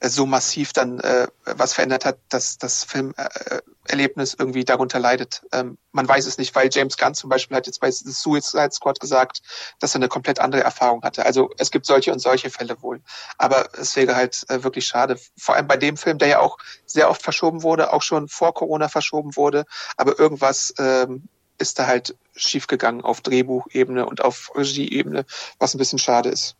[0.00, 5.42] so massiv dann äh, was verändert hat, dass das Filmerlebnis irgendwie darunter leidet.
[5.52, 8.70] Ähm, man weiß es nicht, weil James Gunn zum Beispiel hat jetzt bei The Suicide
[8.70, 9.42] Squad gesagt,
[9.80, 11.26] dass er eine komplett andere Erfahrung hatte.
[11.26, 13.00] Also es gibt solche und solche Fälle wohl.
[13.38, 15.18] Aber es wäre halt äh, wirklich schade.
[15.36, 18.54] Vor allem bei dem Film, der ja auch sehr oft verschoben wurde, auch schon vor
[18.54, 19.64] Corona verschoben wurde.
[19.96, 21.28] Aber irgendwas ähm,
[21.58, 25.26] ist da halt schiefgegangen auf Drehbuchebene und auf Regieebene,
[25.58, 26.54] was ein bisschen schade ist.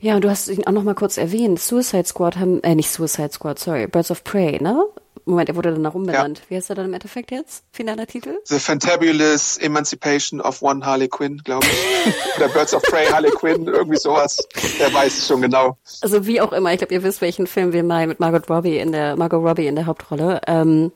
[0.00, 1.58] Ja, und du hast ihn auch noch mal kurz erwähnt.
[1.58, 4.84] Suicide Squad haben, äh, nicht Suicide Squad, sorry, Birds of Prey, ne?
[5.28, 6.38] Moment, er wurde danach umbenannt.
[6.38, 6.44] Ja.
[6.48, 7.64] Wie heißt er dann im Endeffekt jetzt?
[7.72, 8.38] Finaler Titel?
[8.44, 12.14] The Fantabulous Emancipation of One Harley Quinn, glaube ich.
[12.36, 14.38] Oder Birds of Prey Harley Quinn, irgendwie sowas.
[14.78, 15.78] Wer weiß es schon genau.
[16.00, 18.78] Also wie auch immer, ich glaube, ihr wisst, welchen Film wir mal mit Margot Robbie
[18.78, 20.92] in der, Margot Robbie in der Hauptrolle, ähm,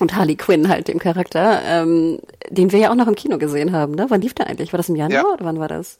[0.00, 2.20] und Harley Quinn halt dem Charakter, ähm,
[2.50, 4.06] den wir ja auch noch im Kino gesehen haben, ne?
[4.08, 4.72] Wann lief der eigentlich?
[4.72, 5.32] War das im Januar ja.
[5.32, 5.98] oder wann war das?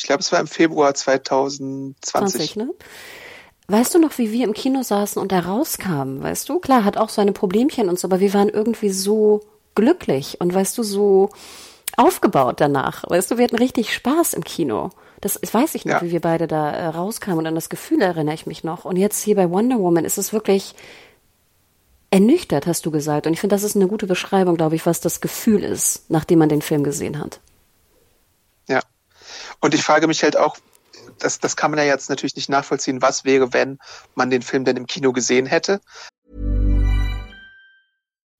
[0.00, 2.00] Ich glaube, es war im Februar 2020.
[2.02, 2.70] 20, ne?
[3.68, 6.58] Weißt du noch, wie wir im Kino saßen und da rauskamen, weißt du?
[6.58, 9.42] Klar, hat auch seine Problemchen und so, aber wir waren irgendwie so
[9.74, 11.28] glücklich und weißt du, so
[11.98, 13.04] aufgebaut danach.
[13.10, 14.88] Weißt du, wir hatten richtig Spaß im Kino.
[15.20, 16.02] Das weiß ich noch, ja.
[16.02, 18.86] wie wir beide da äh, rauskamen und an das Gefühl erinnere ich mich noch.
[18.86, 20.74] Und jetzt hier bei Wonder Woman ist es wirklich
[22.10, 23.26] ernüchtert, hast du gesagt.
[23.26, 26.38] Und ich finde, das ist eine gute Beschreibung, glaube ich, was das Gefühl ist, nachdem
[26.38, 27.40] man den Film gesehen hat.
[29.60, 30.56] Und ich frage mich halt auch,
[31.18, 33.78] das, das kann man ja jetzt natürlich nicht nachvollziehen, was wäre, wenn
[34.14, 35.80] man den Film denn im Kino gesehen hätte.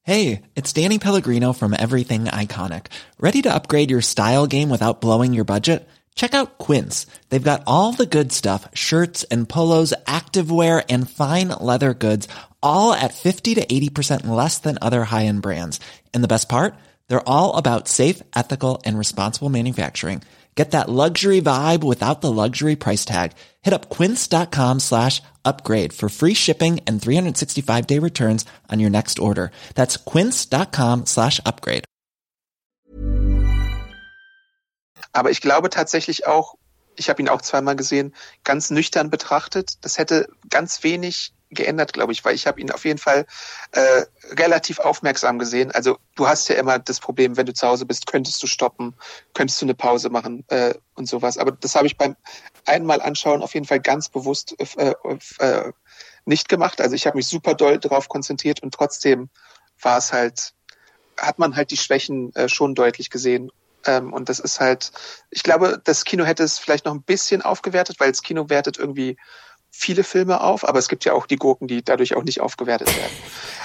[0.02, 2.86] Hey, it's Danny Pellegrino from Everything Iconic.
[3.20, 5.86] Ready to upgrade your style game without blowing your budget?
[6.14, 7.06] Check out Quince.
[7.28, 12.28] They've got all the good stuff, shirts and polos, activewear and fine leather goods,
[12.62, 15.80] all at 50 to 80% less than other high-end brands.
[16.12, 16.74] And the best part?
[17.08, 20.22] They're all about safe, ethical and responsible manufacturing.
[20.54, 23.32] Get that luxury vibe without the luxury price tag.
[23.62, 29.18] Hit up quince.com slash upgrade for free shipping and 365 day returns on your next
[29.18, 29.50] order.
[29.74, 31.84] That's quince.com slash upgrade.
[35.12, 36.54] Aber ich glaube tatsächlich auch,
[36.96, 42.12] ich habe ihn auch zweimal gesehen, ganz nüchtern betrachtet, das hätte ganz wenig geändert, glaube
[42.12, 43.26] ich, weil ich habe ihn auf jeden Fall
[43.72, 45.70] äh, relativ aufmerksam gesehen.
[45.72, 48.94] Also du hast ja immer das Problem, wenn du zu Hause bist, könntest du stoppen,
[49.34, 51.38] könntest du eine Pause machen äh, und sowas.
[51.38, 52.16] Aber das habe ich beim
[52.66, 54.94] einmal anschauen auf jeden Fall ganz bewusst äh,
[55.38, 55.72] äh,
[56.24, 56.80] nicht gemacht.
[56.80, 59.28] Also ich habe mich super doll darauf konzentriert und trotzdem
[59.80, 60.52] war es halt,
[61.18, 63.50] hat man halt die Schwächen äh, schon deutlich gesehen.
[63.86, 64.92] Ähm, und das ist halt,
[65.30, 68.78] ich glaube, das Kino hätte es vielleicht noch ein bisschen aufgewertet, weil das Kino wertet
[68.78, 69.16] irgendwie
[69.70, 72.88] viele Filme auf, aber es gibt ja auch die Gurken, die dadurch auch nicht aufgewertet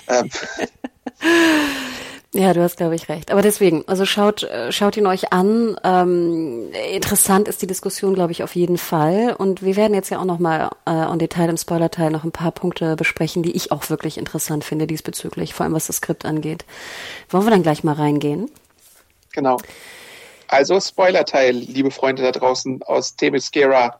[0.07, 0.29] werden.
[0.29, 0.29] ähm.
[2.37, 3.31] Ja, du hast, glaube ich, recht.
[3.31, 5.77] Aber deswegen, also schaut, äh, schaut ihn euch an.
[5.85, 9.33] Ähm, interessant ist die Diskussion, glaube ich, auf jeden Fall.
[9.37, 12.51] Und wir werden jetzt ja auch nochmal äh, on Detail im Spoiler-Teil noch ein paar
[12.51, 16.65] Punkte besprechen, die ich auch wirklich interessant finde diesbezüglich, vor allem was das Skript angeht.
[17.29, 18.51] Wollen wir dann gleich mal reingehen?
[19.31, 19.57] Genau.
[20.47, 23.99] Also Spoiler-Teil, liebe Freunde da draußen aus Themyscira.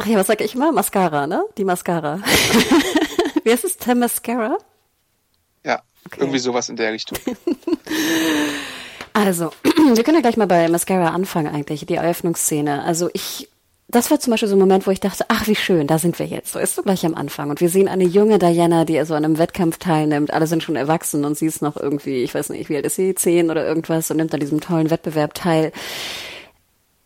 [0.00, 0.72] Ach ja, was sag ich immer?
[0.72, 1.44] Mascara, ne?
[1.56, 2.18] Die Mascara.
[3.44, 3.76] Wie heißt es?
[3.76, 4.58] Themyscira?
[5.64, 6.20] Ja, okay.
[6.20, 7.18] irgendwie sowas in der Richtung.
[9.14, 12.82] Also, wir können ja gleich mal bei Mascara anfangen eigentlich, die Eröffnungsszene.
[12.82, 13.48] Also ich
[13.92, 16.18] das war zum Beispiel so ein Moment, wo ich dachte, ach, wie schön, da sind
[16.18, 16.52] wir jetzt.
[16.52, 17.50] So ist so gleich am Anfang.
[17.50, 20.32] Und wir sehen eine junge Diana, die also an einem Wettkampf teilnimmt.
[20.32, 22.96] Alle sind schon erwachsen und sie ist noch irgendwie, ich weiß nicht, wie alt ist
[22.96, 25.72] sie, zehn oder irgendwas und nimmt an diesem tollen Wettbewerb teil.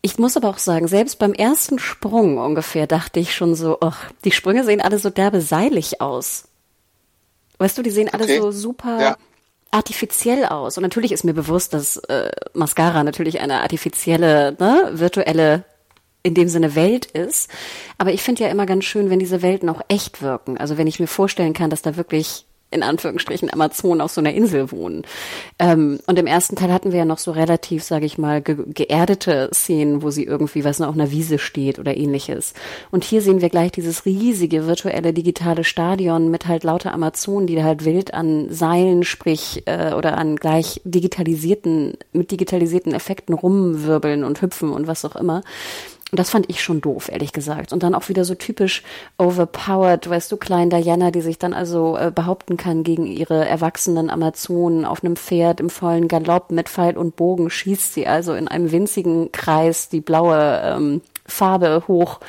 [0.01, 4.09] Ich muss aber auch sagen, selbst beim ersten Sprung ungefähr dachte ich schon so, ach,
[4.23, 6.45] die Sprünge sehen alle so derbe seilig aus.
[7.57, 8.39] Weißt du, die sehen alle okay.
[8.39, 9.17] so super ja.
[9.71, 10.77] artifiziell aus.
[10.77, 15.65] Und natürlich ist mir bewusst, dass äh, Mascara natürlich eine artifizielle, ne, virtuelle
[16.27, 17.49] in dem Sinne Welt ist.
[17.97, 20.57] Aber ich finde ja immer ganz schön, wenn diese Welten auch echt wirken.
[20.57, 24.33] Also wenn ich mir vorstellen kann, dass da wirklich in Anführungsstrichen Amazonen auf so einer
[24.33, 25.03] Insel wohnen.
[25.57, 28.57] Ähm, und im ersten Teil hatten wir ja noch so relativ, sage ich mal, ge
[28.67, 32.53] geerdete Szenen, wo sie irgendwie, was noch, auf einer Wiese steht oder ähnliches.
[32.91, 37.63] Und hier sehen wir gleich dieses riesige virtuelle digitale Stadion mit halt lauter Amazonen, die
[37.63, 44.41] halt wild an Seilen, sprich äh, oder an gleich digitalisierten, mit digitalisierten Effekten rumwirbeln und
[44.41, 45.41] hüpfen und was auch immer.
[46.13, 47.73] Das fand ich schon doof, ehrlich gesagt.
[47.73, 48.81] Und dann auch wieder so typisch
[49.17, 54.09] overpowered, weißt du, klein Diana, die sich dann also äh, behaupten kann gegen ihre erwachsenen
[54.09, 58.47] Amazonen auf einem Pferd im vollen Galopp mit Pfeil und Bogen schießt sie also in
[58.47, 62.21] einem winzigen Kreis die blaue ähm, Farbe hoch.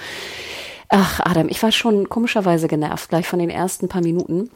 [0.89, 4.51] Ach, Adam, ich war schon komischerweise genervt gleich von den ersten paar Minuten.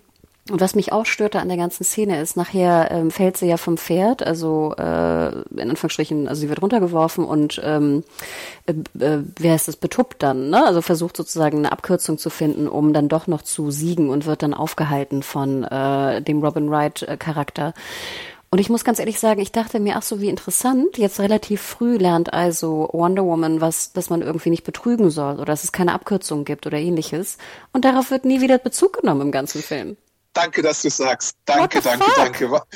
[0.53, 3.57] Und was mich auch störte an der ganzen Szene ist, nachher ähm, fällt sie ja
[3.57, 8.05] vom Pferd, also äh, in Anführungsstrichen, also sie wird runtergeworfen und ähm,
[8.67, 8.73] äh,
[9.03, 10.63] äh, wer ist das, betuppt dann, ne?
[10.67, 14.43] Also versucht sozusagen eine Abkürzung zu finden, um dann doch noch zu siegen und wird
[14.43, 17.73] dann aufgehalten von äh, dem Robin Wright-Charakter.
[18.51, 21.63] Und ich muss ganz ehrlich sagen, ich dachte mir, ach so, wie interessant, jetzt relativ
[21.63, 25.73] früh lernt also Wonder Woman was, dass man irgendwie nicht betrügen soll oder dass es
[25.73, 27.39] keine Abkürzung gibt oder ähnliches.
[27.73, 29.97] Und darauf wird nie wieder Bezug genommen im ganzen Film.
[30.33, 31.37] Danke, dass du sagst.
[31.45, 32.63] Danke, danke, danke.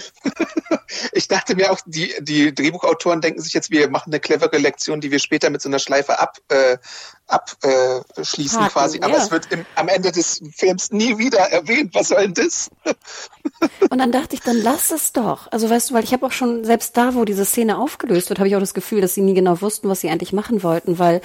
[1.13, 5.01] Ich dachte mir auch, die, die Drehbuchautoren denken sich jetzt, wir machen eine clevere Lektion,
[5.01, 6.79] die wir später mit so einer Schleife ab, äh,
[7.27, 9.01] abschließen äh, quasi.
[9.01, 9.23] Aber ja.
[9.23, 11.95] es wird im, am Ende des Films nie wieder erwähnt.
[11.95, 12.71] Was soll denn das?
[13.91, 15.51] Und dann dachte ich, dann lass es doch.
[15.51, 18.39] Also weißt du, weil ich habe auch schon, selbst da, wo diese Szene aufgelöst wird,
[18.39, 20.99] habe ich auch das Gefühl, dass sie nie genau wussten, was sie eigentlich machen wollten,
[20.99, 21.21] weil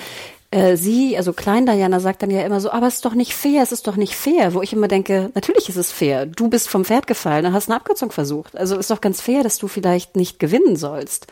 [0.52, 3.34] äh, sie, also Klein Diana sagt dann ja immer so, aber es ist doch nicht
[3.34, 6.26] fair, es ist doch nicht fair, wo ich immer denke, natürlich ist es fair.
[6.26, 8.58] Du bist vom Pferd gefallen und hast eine Abkürzung versucht.
[8.58, 11.28] Also ist doch ganz fair, dass du vielleicht nicht gewinnen sollst.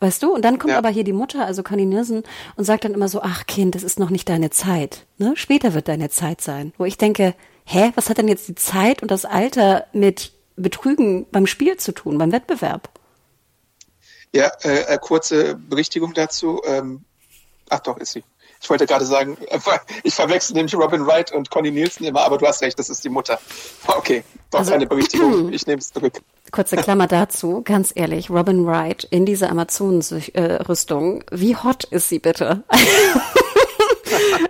[0.00, 0.34] Weißt du?
[0.34, 0.78] Und dann kommt ja.
[0.78, 2.24] aber hier die Mutter, also Conny Nielsen,
[2.56, 5.06] und sagt dann immer so, ach Kind, es ist noch nicht deine Zeit.
[5.16, 5.34] Ne?
[5.36, 6.74] Später wird deine Zeit sein.
[6.76, 11.26] Wo ich denke, hä, was hat denn jetzt die Zeit und das Alter mit Betrügen
[11.30, 12.90] beim Spiel zu tun, beim Wettbewerb?
[14.34, 16.60] Ja, äh, äh kurze Berichtigung dazu.
[16.66, 17.04] Ähm,
[17.70, 18.24] ach doch, ist sie.
[18.66, 19.38] Ich wollte gerade sagen,
[20.02, 23.04] ich verwechsel nämlich Robin Wright und Connie Nielsen immer, aber du hast recht, das ist
[23.04, 23.38] die Mutter.
[23.86, 25.52] Okay, doch also, eine Berichtigung.
[25.56, 26.14] Ich nehme es zurück.
[26.50, 32.64] Kurze Klammer dazu, ganz ehrlich, Robin Wright in dieser Amazonenrüstung, wie hot ist sie bitte?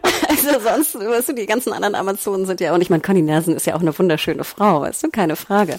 [0.47, 3.55] also sonst, weißt du, die ganzen anderen Amazonen sind ja auch nicht, mein Conny Nersen
[3.55, 5.78] ist ja auch eine wunderschöne Frau, weißt du, keine Frage.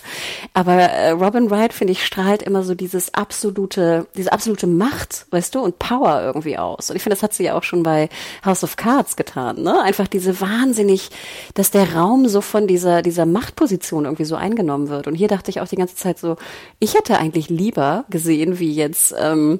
[0.53, 5.55] Aber äh, Robin Wright, finde ich, strahlt immer so dieses absolute, diese absolute Macht, weißt
[5.55, 6.89] du, und Power irgendwie aus.
[6.89, 8.09] Und ich finde, das hat sie ja auch schon bei
[8.45, 9.81] House of Cards getan, ne?
[9.81, 11.09] Einfach diese wahnsinnig,
[11.53, 15.07] dass der Raum so von dieser, dieser Machtposition irgendwie so eingenommen wird.
[15.07, 16.37] Und hier dachte ich auch die ganze Zeit so,
[16.79, 19.59] ich hätte eigentlich lieber gesehen, wie jetzt, ähm,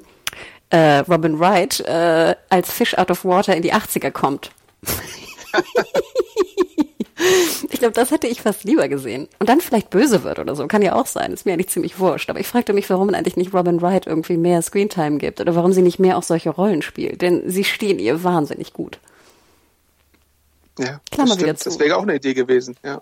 [0.70, 4.50] äh, Robin Wright äh, als Fish out of Water in die 80er kommt.
[7.70, 9.28] ich glaube, das hätte ich fast lieber gesehen.
[9.38, 10.66] Und dann vielleicht böse wird oder so.
[10.66, 11.32] Kann ja auch sein.
[11.32, 12.30] Ist mir eigentlich ziemlich wurscht.
[12.30, 15.72] Aber ich fragte mich, warum eigentlich nicht Robin Wright irgendwie mehr Screentime gibt oder warum
[15.72, 17.22] sie nicht mehr auch solche Rollen spielt.
[17.22, 18.98] Denn sie stehen ihr wahnsinnig gut.
[20.78, 21.66] Ja, Klammer das, stimmt.
[21.66, 23.00] das wäre auch eine Idee gewesen, ja.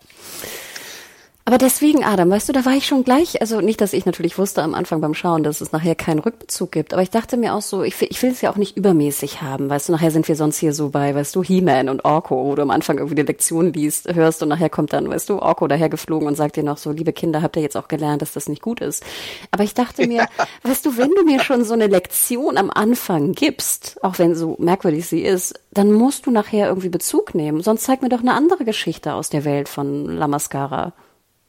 [1.49, 4.37] Aber deswegen, Adam, weißt du, da war ich schon gleich, also nicht, dass ich natürlich
[4.37, 7.55] wusste am Anfang beim Schauen, dass es nachher keinen Rückbezug gibt, aber ich dachte mir
[7.55, 10.27] auch so, ich, ich will es ja auch nicht übermäßig haben, weißt du, nachher sind
[10.27, 13.15] wir sonst hier so bei, weißt du, He-Man und Orko, wo du am Anfang irgendwie
[13.15, 16.65] die Lektion liest, hörst und nachher kommt dann, weißt du, Orko dahergeflogen und sagt dir
[16.65, 19.05] noch so, liebe Kinder, habt ihr jetzt auch gelernt, dass das nicht gut ist.
[19.53, 20.27] Aber ich dachte mir,
[20.65, 24.57] weißt du, wenn du mir schon so eine Lektion am Anfang gibst, auch wenn so
[24.59, 28.35] merkwürdig sie ist, dann musst du nachher irgendwie Bezug nehmen, sonst zeig mir doch eine
[28.35, 30.93] andere Geschichte aus der Welt von La Mascara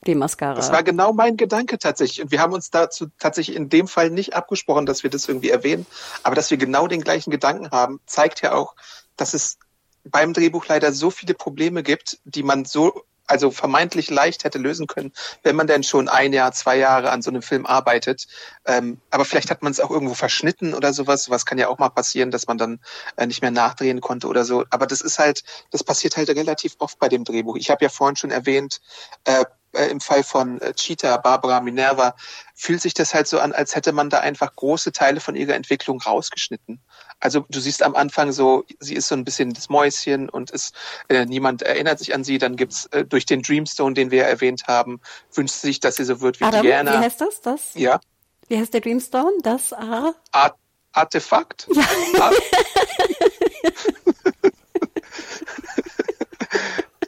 [0.08, 0.56] die Mascara.
[0.56, 2.22] Das war genau mein Gedanke tatsächlich.
[2.22, 5.50] Und wir haben uns dazu tatsächlich in dem Fall nicht abgesprochen, dass wir das irgendwie
[5.50, 5.86] erwähnen.
[6.24, 8.76] Aber dass wir genau den gleichen Gedanken haben, zeigt ja auch,
[9.16, 9.58] dass es
[10.04, 14.88] beim Drehbuch leider so viele Probleme gibt, die man so also vermeintlich leicht hätte lösen
[14.88, 15.12] können,
[15.44, 18.28] wenn man denn schon ein Jahr, zwei Jahre an so einem Film arbeitet.
[18.66, 21.30] Ähm, aber vielleicht hat man es auch irgendwo verschnitten oder sowas.
[21.30, 22.80] Was kann ja auch mal passieren, dass man dann
[23.18, 24.64] äh, nicht mehr nachdrehen konnte oder so.
[24.70, 27.58] Aber das ist halt, das passiert halt relativ oft bei dem Drehbuch.
[27.58, 28.80] Ich habe ja vorhin schon erwähnt,
[29.26, 29.44] äh,
[29.78, 32.16] äh, im Fall von äh, Cheetah, Barbara Minerva,
[32.56, 35.54] fühlt sich das halt so an, als hätte man da einfach große Teile von ihrer
[35.54, 36.82] Entwicklung rausgeschnitten.
[37.20, 40.76] Also du siehst am Anfang so, sie ist so ein bisschen das Mäuschen und ist,
[41.10, 42.38] äh, niemand erinnert sich an sie.
[42.38, 45.00] Dann gibt's äh, durch den Dreamstone, den wir erwähnt haben,
[45.34, 46.94] wünscht sie sich, dass sie so wird wie Adam, Diana.
[46.94, 47.42] wie heißt das?
[47.42, 47.74] das?
[47.76, 48.00] Ja.
[48.48, 49.38] Wie heißt der Dreamstone?
[49.44, 50.14] Das A?
[50.32, 50.56] Art
[50.94, 51.68] Artefakt?
[51.72, 51.84] Ja.
[52.22, 52.36] Art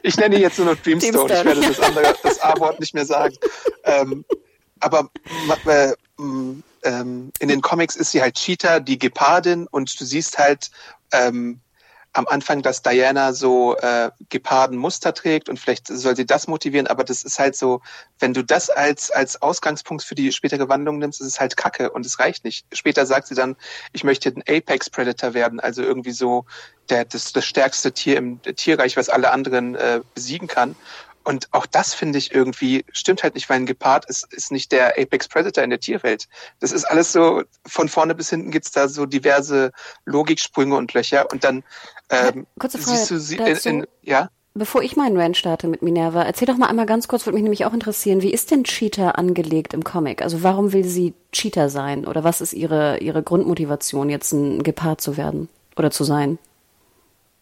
[0.02, 1.28] ich nenne jetzt nur noch Dreamstone.
[1.28, 1.50] Dreamstone.
[1.50, 3.36] Ich werde das andere, das A-Wort nicht mehr sagen.
[3.84, 4.24] Ähm,
[4.80, 5.10] aber
[5.66, 5.92] äh,
[6.82, 10.70] ähm, in den Comics ist sie halt Cheetah, die Gepardin, und du siehst halt
[11.12, 11.60] ähm,
[12.12, 17.04] am Anfang, dass Diana so äh, Geparden-Muster trägt und vielleicht soll sie das motivieren, aber
[17.04, 17.82] das ist halt so,
[18.18, 21.90] wenn du das als, als Ausgangspunkt für die spätere Wandlung nimmst, ist es halt Kacke
[21.90, 22.66] und es reicht nicht.
[22.72, 23.56] Später sagt sie dann,
[23.92, 26.46] ich möchte ein Apex Predator werden, also irgendwie so
[26.88, 30.74] der, das, das stärkste Tier im Tierreich, was alle anderen äh, besiegen kann.
[31.24, 34.72] Und auch das finde ich irgendwie, stimmt halt nicht, weil ein Gepard ist, ist nicht
[34.72, 36.28] der Apex Predator in der Tierwelt.
[36.60, 39.72] Das ist alles so, von vorne bis hinten gibt's da so diverse
[40.06, 41.62] Logiksprünge und Löcher und dann
[42.08, 43.68] ähm, Kurze Frage siehst du sie dazu.
[43.68, 44.30] in, in ja?
[44.54, 47.44] Bevor ich meinen Rant starte mit Minerva, erzähl doch mal einmal ganz kurz, würde mich
[47.44, 50.22] nämlich auch interessieren, wie ist denn Cheetah angelegt im Comic?
[50.22, 52.04] Also warum will sie Cheetah sein?
[52.04, 56.38] Oder was ist ihre, ihre Grundmotivation, jetzt ein Gepard zu werden oder zu sein?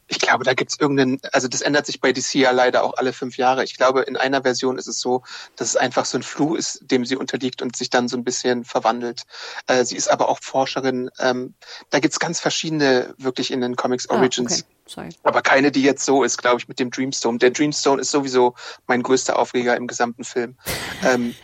[0.09, 3.13] Ich glaube, da gibt's irgendeinen, also das ändert sich bei DC ja leider auch alle
[3.13, 3.63] fünf Jahre.
[3.65, 5.23] Ich glaube, in einer Version ist es so,
[5.57, 8.25] dass es einfach so ein Fluch ist, dem sie unterliegt und sich dann so ein
[8.25, 9.25] bisschen verwandelt.
[9.67, 11.11] Äh, sie ist aber auch Forscherin.
[11.19, 11.55] Ähm,
[11.91, 14.53] da gibt's ganz verschiedene wirklich in den Comics Origins.
[14.53, 14.75] Ah, okay.
[14.87, 15.09] Sorry.
[15.23, 17.39] Aber keine, die jetzt so ist, glaube ich, mit dem Dreamstone.
[17.39, 18.55] Der Dreamstone ist sowieso
[18.87, 20.57] mein größter Aufreger im gesamten Film.
[21.05, 21.35] ähm,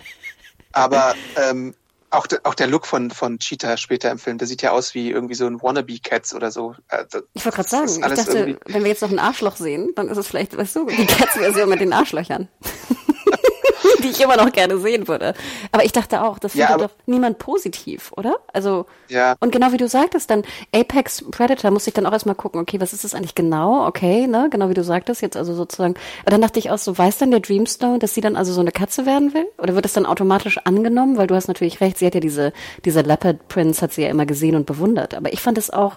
[0.73, 1.75] aber ähm,
[2.17, 4.95] auch, de, auch der Look von, von Cheetah später im Film, der sieht ja aus
[4.95, 6.75] wie irgendwie so ein Wannabe-Cats oder so.
[6.89, 7.05] Äh,
[7.35, 10.19] ich wollte gerade sagen, ich dachte, wenn wir jetzt noch ein Arschloch sehen, dann ist
[10.19, 12.49] es vielleicht, weißt du, die Cats-Version mit den Arschlöchern.
[14.05, 15.35] Die ich immer noch gerne sehen würde.
[15.73, 18.37] Aber ich dachte auch, das findet ja, doch niemand positiv, oder?
[18.53, 19.35] Also, ja.
[19.41, 20.43] und genau wie du sagtest, dann
[20.73, 23.87] Apex Predator muss ich dann auch erstmal gucken, okay, was ist das eigentlich genau?
[23.87, 25.95] Okay, ne, genau wie du sagtest, jetzt also sozusagen.
[26.23, 28.61] Aber dann dachte ich auch so, weiß dann der Dreamstone, dass sie dann also so
[28.61, 29.47] eine Katze werden will?
[29.59, 31.17] Oder wird das dann automatisch angenommen?
[31.17, 32.53] Weil du hast natürlich recht, sie hat ja diese,
[32.85, 35.15] diese Leopard Prince hat sie ja immer gesehen und bewundert.
[35.15, 35.97] Aber ich fand es auch,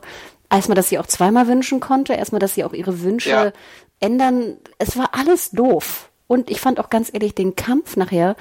[0.50, 3.52] erstmal, dass sie auch zweimal wünschen konnte, erstmal, dass sie auch ihre Wünsche ja.
[4.00, 4.58] ändern.
[4.78, 6.07] Es war alles doof.
[6.28, 8.36] Und ich fand auch ganz ehrlich den Kampf nachher,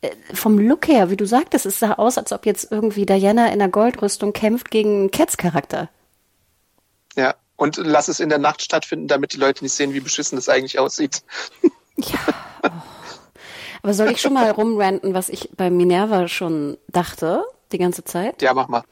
[0.00, 3.52] äh, vom Look her, wie du sagtest, es sah aus, als ob jetzt irgendwie Diana
[3.52, 5.88] in der Goldrüstung kämpft gegen Cats Charakter.
[7.16, 10.36] Ja, und lass es in der Nacht stattfinden, damit die Leute nicht sehen, wie beschissen
[10.36, 11.22] das eigentlich aussieht.
[11.96, 12.18] Ja.
[12.62, 12.70] Oh.
[13.82, 18.40] Aber soll ich schon mal rumranten, was ich bei Minerva schon dachte, die ganze Zeit?
[18.40, 18.84] Ja, mach mal.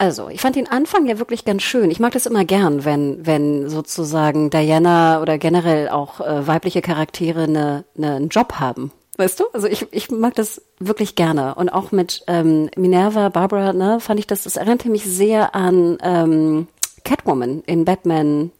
[0.00, 1.90] Also, ich fand den Anfang ja wirklich ganz schön.
[1.90, 7.42] Ich mag das immer gern, wenn, wenn sozusagen Diana oder generell auch äh, weibliche Charaktere
[7.42, 8.92] eine, eine, einen Job haben.
[9.18, 9.44] Weißt du?
[9.52, 11.54] Also ich, ich mag das wirklich gerne.
[11.54, 15.98] Und auch mit ähm, Minerva, Barbara, ne, fand ich das, das erinnerte mich sehr an
[16.02, 16.66] ähm,
[17.04, 18.52] Catwoman in Batman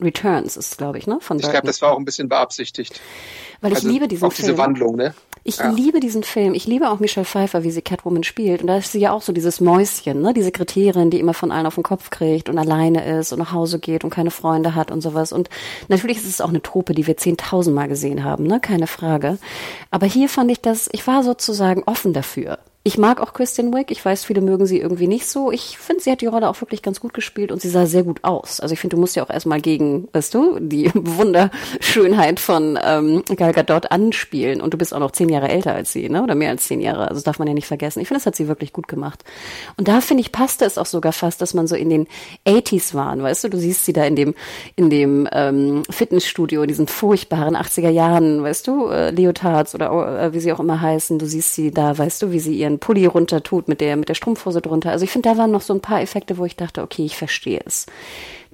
[0.00, 1.18] Returns ist, glaube ich, ne?
[1.20, 2.98] Von ich glaube, das war auch ein bisschen beabsichtigt.
[3.60, 4.46] Weil ich also liebe diesen auch Film.
[4.46, 5.12] diese Wandlung, ne?
[5.48, 5.70] Ich ja.
[5.70, 6.52] liebe diesen Film.
[6.52, 8.60] Ich liebe auch Michelle Pfeiffer, wie sie Catwoman spielt.
[8.60, 10.34] Und da ist sie ja auch so dieses Mäuschen, ne?
[10.34, 13.52] Die Sekretärin, die immer von allen auf den Kopf kriegt und alleine ist und nach
[13.52, 15.32] Hause geht und keine Freunde hat und sowas.
[15.32, 15.48] Und
[15.88, 18.60] natürlich ist es auch eine Trope, die wir zehntausendmal gesehen haben, ne?
[18.60, 19.38] Keine Frage.
[19.90, 22.58] Aber hier fand ich das, ich war sozusagen offen dafür.
[22.88, 23.90] Ich mag auch Kristen Wiig.
[23.90, 25.52] Ich weiß, viele mögen sie irgendwie nicht so.
[25.52, 28.02] Ich finde, sie hat die Rolle auch wirklich ganz gut gespielt und sie sah sehr
[28.02, 28.60] gut aus.
[28.60, 33.24] Also ich finde, du musst ja auch erstmal gegen, weißt du, die Wunderschönheit von ähm,
[33.36, 34.62] Gal Gadot anspielen.
[34.62, 36.22] Und du bist auch noch zehn Jahre älter als sie, ne?
[36.22, 37.02] Oder mehr als zehn Jahre.
[37.02, 38.00] Also das darf man ja nicht vergessen.
[38.00, 39.22] Ich finde, das hat sie wirklich gut gemacht.
[39.76, 42.06] Und da finde ich, passte es auch sogar fast, dass man so in den
[42.46, 43.50] 80s waren, weißt du?
[43.50, 44.34] Du siehst sie da in dem,
[44.76, 50.32] in dem ähm, Fitnessstudio, in diesen furchtbaren 80er Jahren, weißt du, äh, Leotards oder äh,
[50.32, 51.18] wie sie auch immer heißen.
[51.18, 54.08] Du siehst sie da, weißt du, wie sie ihren Pulli runter tut mit der, mit
[54.08, 54.90] der Strumpfhose drunter.
[54.90, 57.16] Also ich finde, da waren noch so ein paar Effekte, wo ich dachte, okay, ich
[57.16, 57.86] verstehe es.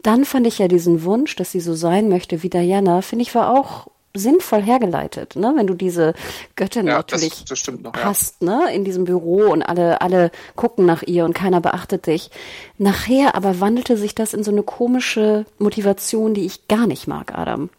[0.03, 3.35] Dann fand ich ja diesen Wunsch, dass sie so sein möchte wie Diana, finde ich,
[3.35, 5.53] war auch sinnvoll hergeleitet, ne?
[5.57, 6.14] Wenn du diese
[6.55, 8.59] Göttin ja, natürlich das, das noch, hast, ja.
[8.59, 8.75] ne?
[8.75, 12.31] In diesem Büro und alle, alle gucken nach ihr und keiner beachtet dich.
[12.79, 17.37] Nachher aber wandelte sich das in so eine komische Motivation, die ich gar nicht mag,
[17.37, 17.70] Adam.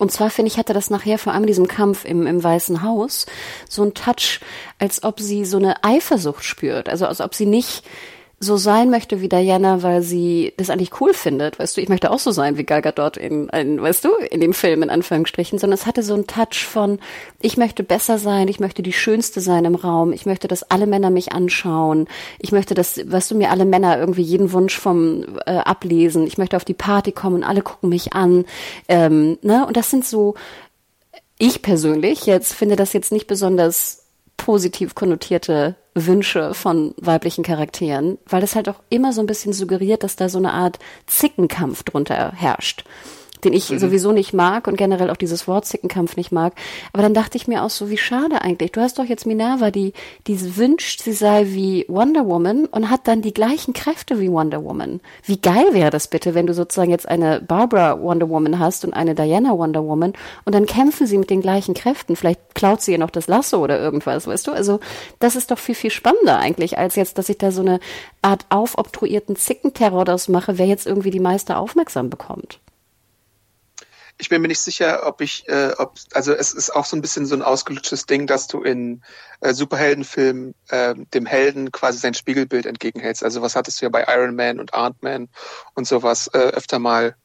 [0.00, 2.82] Und zwar finde ich, hatte das nachher vor allem in diesem Kampf im, im Weißen
[2.82, 3.26] Haus
[3.68, 4.40] so ein Touch,
[4.78, 6.88] als ob sie so eine Eifersucht spürt.
[6.88, 7.84] Also als ob sie nicht
[8.42, 11.58] so sein möchte wie Diana, weil sie das eigentlich cool findet.
[11.58, 14.40] Weißt du, ich möchte auch so sein wie Gal Gadot in, in, weißt du, in
[14.40, 17.00] dem Film in Anführungsstrichen, sondern es hatte so einen Touch von,
[17.42, 20.86] ich möchte besser sein, ich möchte die Schönste sein im Raum, ich möchte, dass alle
[20.86, 25.38] Männer mich anschauen, ich möchte, dass, weißt du, mir alle Männer irgendwie jeden Wunsch vom
[25.44, 28.46] äh, ablesen, ich möchte auf die Party kommen und alle gucken mich an,
[28.88, 29.66] ähm, ne?
[29.66, 30.34] Und das sind so,
[31.36, 34.06] ich persönlich jetzt finde das jetzt nicht besonders
[34.38, 40.02] positiv konnotierte Wünsche von weiblichen Charakteren, weil das halt auch immer so ein bisschen suggeriert,
[40.02, 42.84] dass da so eine Art Zickenkampf drunter herrscht
[43.44, 43.78] den ich mhm.
[43.78, 46.52] sowieso nicht mag und generell auch dieses Wort Zickenkampf nicht mag.
[46.92, 48.72] Aber dann dachte ich mir auch so, wie schade eigentlich.
[48.72, 49.92] Du hast doch jetzt Minerva, die,
[50.26, 54.64] die wünscht, sie sei wie Wonder Woman und hat dann die gleichen Kräfte wie Wonder
[54.64, 55.00] Woman.
[55.24, 58.94] Wie geil wäre das bitte, wenn du sozusagen jetzt eine Barbara Wonder Woman hast und
[58.94, 60.12] eine Diana Wonder Woman
[60.44, 62.16] und dann kämpfen sie mit den gleichen Kräften.
[62.16, 64.52] Vielleicht klaut sie ihr noch das Lasso oder irgendwas, weißt du?
[64.52, 64.80] Also,
[65.18, 67.80] das ist doch viel, viel spannender eigentlich, als jetzt, dass ich da so eine
[68.22, 72.60] Art aufobtruierten Zickenterror daraus mache, wer jetzt irgendwie die meiste aufmerksam bekommt
[74.20, 77.00] ich bin mir nicht sicher, ob ich, äh, ob, also es ist auch so ein
[77.00, 79.02] bisschen so ein ausgelutschtes Ding, dass du in
[79.40, 83.24] äh, Superheldenfilmen äh, dem Helden quasi sein Spiegelbild entgegenhältst.
[83.24, 85.28] Also was hattest du ja bei Iron Man und Ant-Man
[85.74, 87.16] und sowas äh, öfter mal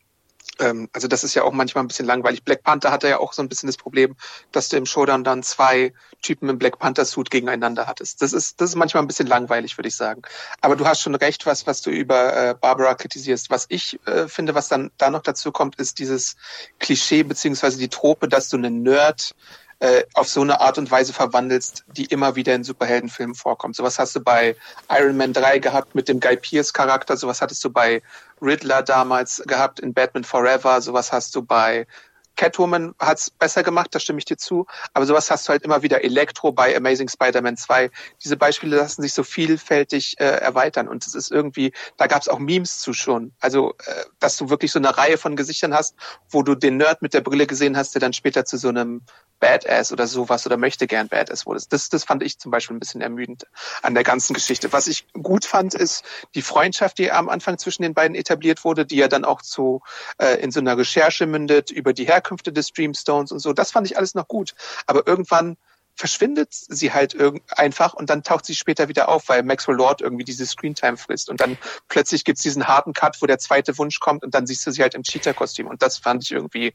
[0.60, 2.44] ähm, also das ist ja auch manchmal ein bisschen langweilig.
[2.44, 4.16] Black Panther hatte ja auch so ein bisschen das Problem,
[4.52, 8.22] dass du im Showdown dann zwei Typen im Black Panther Suit gegeneinander hattest.
[8.22, 10.22] Das ist, das ist manchmal ein bisschen langweilig, würde ich sagen.
[10.62, 13.50] Aber du hast schon recht, was, was du über äh, Barbara kritisierst.
[13.50, 16.36] Was ich äh, finde, was dann da noch dazu kommt, ist dieses
[16.80, 19.36] Klischee beziehungsweise die Trope, dass du einen Nerd
[19.80, 23.76] äh, auf so eine Art und Weise verwandelst, die immer wieder in Superheldenfilmen vorkommt.
[23.76, 24.56] Sowas hast du bei
[24.90, 28.02] Iron Man 3 gehabt mit dem Guy Pierce Charakter, sowas hattest du bei
[28.42, 31.88] Riddler damals gehabt in Batman Forever, sowas hast du bei
[32.36, 34.66] Catwoman hat's besser gemacht, da stimme ich dir zu.
[34.94, 36.04] Aber sowas hast du halt immer wieder.
[36.04, 37.90] Elektro bei Amazing Spider-Man 2.
[38.24, 40.88] Diese Beispiele lassen sich so vielfältig äh, erweitern.
[40.88, 43.34] Und es ist irgendwie, da gab's auch Memes zu schon.
[43.40, 45.96] Also, äh, dass du wirklich so eine Reihe von Gesichtern hast,
[46.30, 49.02] wo du den Nerd mit der Brille gesehen hast, der dann später zu so einem
[49.40, 51.62] Badass oder sowas oder möchte gern Badass wurde.
[51.70, 53.46] Das, das fand ich zum Beispiel ein bisschen ermüdend
[53.82, 54.72] an der ganzen Geschichte.
[54.74, 56.04] Was ich gut fand, ist
[56.36, 59.82] die Freundschaft, die am Anfang zwischen den beiden etabliert wurde, die ja dann auch zu
[60.18, 63.54] äh, in so einer Recherche mündet über die Herkünfte des Dreamstones und so.
[63.54, 64.56] Das fand ich alles noch gut.
[64.88, 65.58] Aber irgendwann
[65.96, 67.16] verschwindet sie halt
[67.50, 71.30] einfach und dann taucht sie später wieder auf, weil Maxwell Lord irgendwie diese Screentime frisst
[71.30, 74.68] und dann plötzlich gibt's diesen harten Cut, wo der zweite Wunsch kommt und dann siehst
[74.68, 76.74] du sie halt im Cheetah-Kostüm und das fand ich irgendwie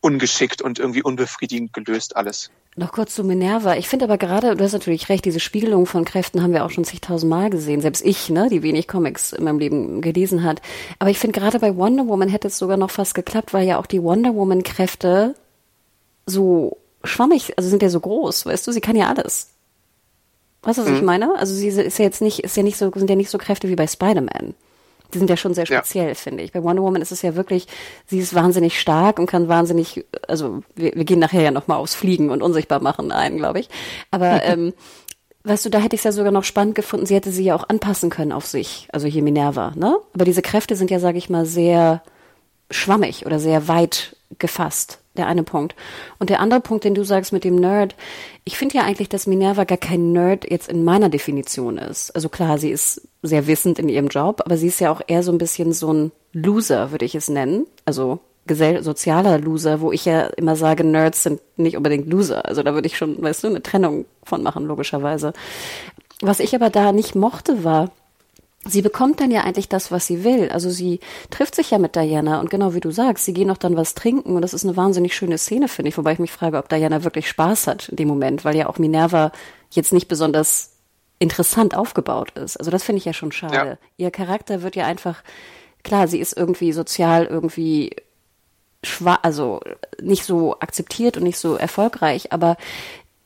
[0.00, 2.50] ungeschickt und irgendwie unbefriedigend gelöst alles.
[2.76, 3.76] Noch kurz zu Minerva.
[3.76, 6.70] Ich finde aber gerade, du hast natürlich recht, diese Spiegelung von Kräften haben wir auch
[6.70, 7.80] schon zigtausend Mal gesehen.
[7.80, 10.60] Selbst ich, ne, die wenig Comics in meinem Leben gelesen hat.
[10.98, 13.78] Aber ich finde gerade bei Wonder Woman hätte es sogar noch fast geklappt, weil ja
[13.78, 15.36] auch die Wonder Woman Kräfte
[16.26, 19.48] so schwammig, also sind ja so groß, weißt du, sie kann ja alles.
[20.62, 20.96] Weißt du, was mhm.
[20.96, 21.38] ich meine?
[21.38, 23.68] Also sie ist ja jetzt nicht, ist ja nicht so, sind ja nicht so Kräfte
[23.68, 24.54] wie bei Spider-Man.
[25.12, 26.14] Die sind ja schon sehr speziell, ja.
[26.14, 26.52] finde ich.
[26.52, 27.66] Bei Wonder Woman ist es ja wirklich,
[28.06, 31.94] sie ist wahnsinnig stark und kann wahnsinnig, also wir, wir gehen nachher ja nochmal aufs
[31.94, 33.68] Fliegen und unsichtbar machen ein, glaube ich.
[34.10, 34.72] Aber ähm,
[35.44, 37.54] weißt du, da hätte ich es ja sogar noch spannend gefunden, sie hätte sie ja
[37.54, 39.96] auch anpassen können auf sich, also hier Minerva, ne?
[40.14, 42.02] Aber diese Kräfte sind ja, sage ich mal, sehr
[42.70, 45.74] schwammig oder sehr weit gefasst der eine Punkt.
[46.18, 47.94] Und der andere Punkt, den du sagst mit dem Nerd,
[48.44, 52.10] ich finde ja eigentlich, dass Minerva gar kein Nerd jetzt in meiner Definition ist.
[52.10, 55.22] Also klar, sie ist sehr wissend in ihrem Job, aber sie ist ja auch eher
[55.22, 57.66] so ein bisschen so ein Loser, würde ich es nennen.
[57.84, 62.44] Also sozialer Loser, wo ich ja immer sage, Nerds sind nicht unbedingt Loser.
[62.44, 65.32] Also da würde ich schon, weißt du, eine Trennung von machen, logischerweise.
[66.20, 67.90] Was ich aber da nicht mochte, war,
[68.66, 70.50] sie bekommt dann ja eigentlich das, was sie will.
[70.50, 71.00] Also sie
[71.30, 73.94] trifft sich ja mit Diana und genau wie du sagst, sie gehen auch dann was
[73.94, 76.68] trinken und das ist eine wahnsinnig schöne Szene, finde ich, wobei ich mich frage, ob
[76.68, 79.32] Diana wirklich Spaß hat in dem Moment, weil ja auch Minerva
[79.70, 80.72] jetzt nicht besonders
[81.18, 82.56] interessant aufgebaut ist.
[82.56, 83.54] Also das finde ich ja schon schade.
[83.54, 83.78] Ja.
[83.96, 85.22] Ihr Charakter wird ja einfach,
[85.82, 87.96] klar, sie ist irgendwie sozial irgendwie
[88.82, 89.60] schwach, also
[90.00, 92.56] nicht so akzeptiert und nicht so erfolgreich, aber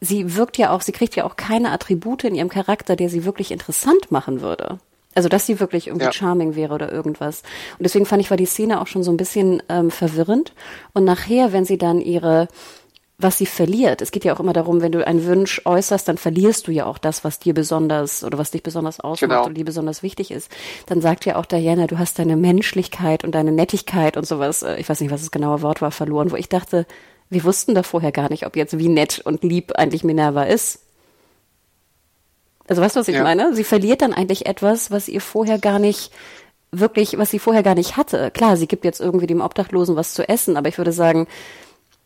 [0.01, 3.25] sie wirkt ja auch, sie kriegt ja auch keine Attribute in ihrem Charakter, der sie
[3.25, 4.79] wirklich interessant machen würde.
[5.15, 6.13] Also, dass sie wirklich irgendwie ja.
[6.13, 7.43] charming wäre oder irgendwas.
[7.79, 10.53] Und deswegen fand ich, war die Szene auch schon so ein bisschen ähm, verwirrend.
[10.93, 12.47] Und nachher, wenn sie dann ihre,
[13.19, 16.19] was sie verliert, es geht ja auch immer darum, wenn du einen Wunsch äußerst, dann
[16.19, 19.47] verlierst du ja auch das, was dir besonders oder was dich besonders ausmacht genau.
[19.47, 20.53] und dir besonders wichtig ist.
[20.87, 24.77] Dann sagt ja auch Diana, du hast deine Menschlichkeit und deine Nettigkeit und sowas, äh,
[24.77, 26.87] ich weiß nicht, was das genaue Wort war, verloren, wo ich dachte,
[27.31, 30.81] wir wussten da vorher gar nicht, ob jetzt wie nett und lieb eigentlich Minerva ist.
[32.69, 33.23] Also weißt du, was ich ja.
[33.23, 33.55] meine?
[33.55, 36.13] Sie verliert dann eigentlich etwas, was ihr vorher gar nicht
[36.71, 38.31] wirklich, was sie vorher gar nicht hatte.
[38.31, 41.27] Klar, sie gibt jetzt irgendwie dem Obdachlosen was zu essen, aber ich würde sagen,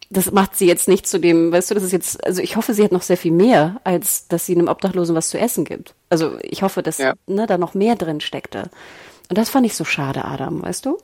[0.09, 2.75] das macht sie jetzt nicht zu dem, weißt du, das ist jetzt, also ich hoffe,
[2.75, 5.95] sie hat noch sehr viel mehr, als dass sie einem Obdachlosen was zu essen gibt.
[6.11, 7.15] Also ich hoffe, dass ja.
[7.27, 8.71] ne, da noch mehr drin steckte.
[9.29, 10.99] Und das fand ich so schade, Adam, weißt du?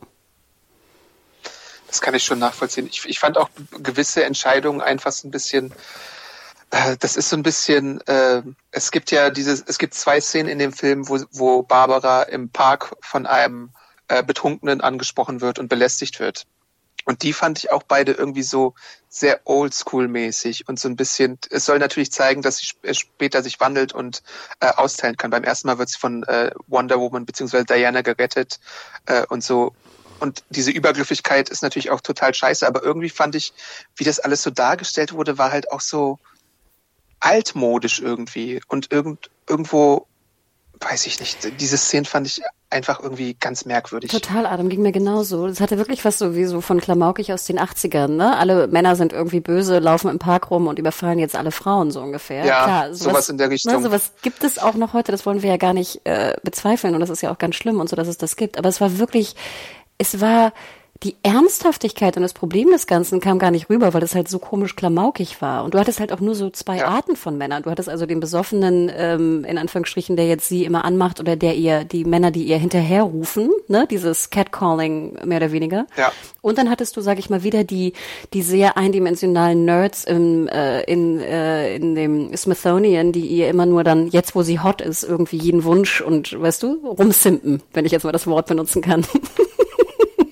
[1.86, 2.86] Das kann ich schon nachvollziehen.
[2.90, 3.48] Ich, ich fand auch
[3.82, 5.72] gewisse Entscheidungen einfach so ein bisschen,
[6.70, 10.58] das ist so ein bisschen, äh, es gibt ja dieses, es gibt zwei Szenen in
[10.58, 13.70] dem Film, wo, wo Barbara im Park von einem
[14.08, 16.46] äh, Betrunkenen angesprochen wird und belästigt wird.
[17.04, 18.74] Und die fand ich auch beide irgendwie so
[19.08, 23.94] sehr oldschool-mäßig und so ein bisschen, es soll natürlich zeigen, dass sie später sich wandelt
[23.94, 24.22] und
[24.60, 25.30] äh, austeilen kann.
[25.30, 27.64] Beim ersten Mal wird sie von äh, Wonder Woman bzw.
[27.64, 28.60] Diana gerettet
[29.06, 29.74] äh, und so.
[30.20, 33.54] Und diese Übergriffigkeit ist natürlich auch total scheiße, aber irgendwie fand ich,
[33.96, 36.18] wie das alles so dargestellt wurde, war halt auch so
[37.20, 40.06] altmodisch irgendwie und irgend, irgendwo
[40.80, 42.40] weiß ich nicht, diese Szene fand ich
[42.70, 44.10] einfach irgendwie ganz merkwürdig.
[44.10, 45.46] Total, Adam, ging mir genauso.
[45.46, 48.36] Das hatte wirklich was so wie so von Klamaukig aus den 80ern, ne?
[48.36, 52.00] Alle Männer sind irgendwie böse, laufen im Park rum und überfallen jetzt alle Frauen so
[52.00, 52.44] ungefähr.
[52.44, 53.72] Ja, Klar, sowas, sowas in der Richtung.
[53.72, 56.94] Ne, sowas gibt es auch noch heute, das wollen wir ja gar nicht äh, bezweifeln
[56.94, 58.58] und das ist ja auch ganz schlimm und so, dass es das gibt.
[58.58, 59.34] Aber es war wirklich,
[59.96, 60.52] es war
[61.04, 64.40] die Ernsthaftigkeit und das Problem des Ganzen kam gar nicht rüber, weil es halt so
[64.40, 65.62] komisch klamaukig war.
[65.62, 66.88] Und du hattest halt auch nur so zwei ja.
[66.88, 67.62] Arten von Männern.
[67.62, 71.54] Du hattest also den besoffenen, ähm, in Anführungsstrichen, der jetzt sie immer anmacht oder der
[71.54, 75.86] ihr, die Männer, die ihr hinterherrufen, ne, dieses Catcalling mehr oder weniger.
[75.96, 76.10] Ja.
[76.40, 77.92] Und dann hattest du, sag ich mal, wieder die,
[78.32, 83.84] die sehr eindimensionalen Nerds im, äh, in, äh, in dem Smithsonian, die ihr immer nur
[83.84, 87.92] dann, jetzt wo sie hot ist, irgendwie jeden Wunsch und, weißt du, rumsimpen, wenn ich
[87.92, 89.06] jetzt mal das Wort benutzen kann.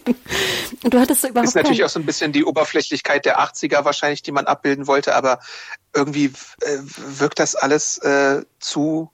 [0.07, 3.85] Und du hattest so überhaupt Ist natürlich auch so ein bisschen die Oberflächlichkeit der 80er
[3.85, 5.41] wahrscheinlich, die man abbilden wollte, aber
[5.95, 6.27] irgendwie
[6.61, 6.79] äh,
[7.19, 9.11] wirkt das alles äh, zu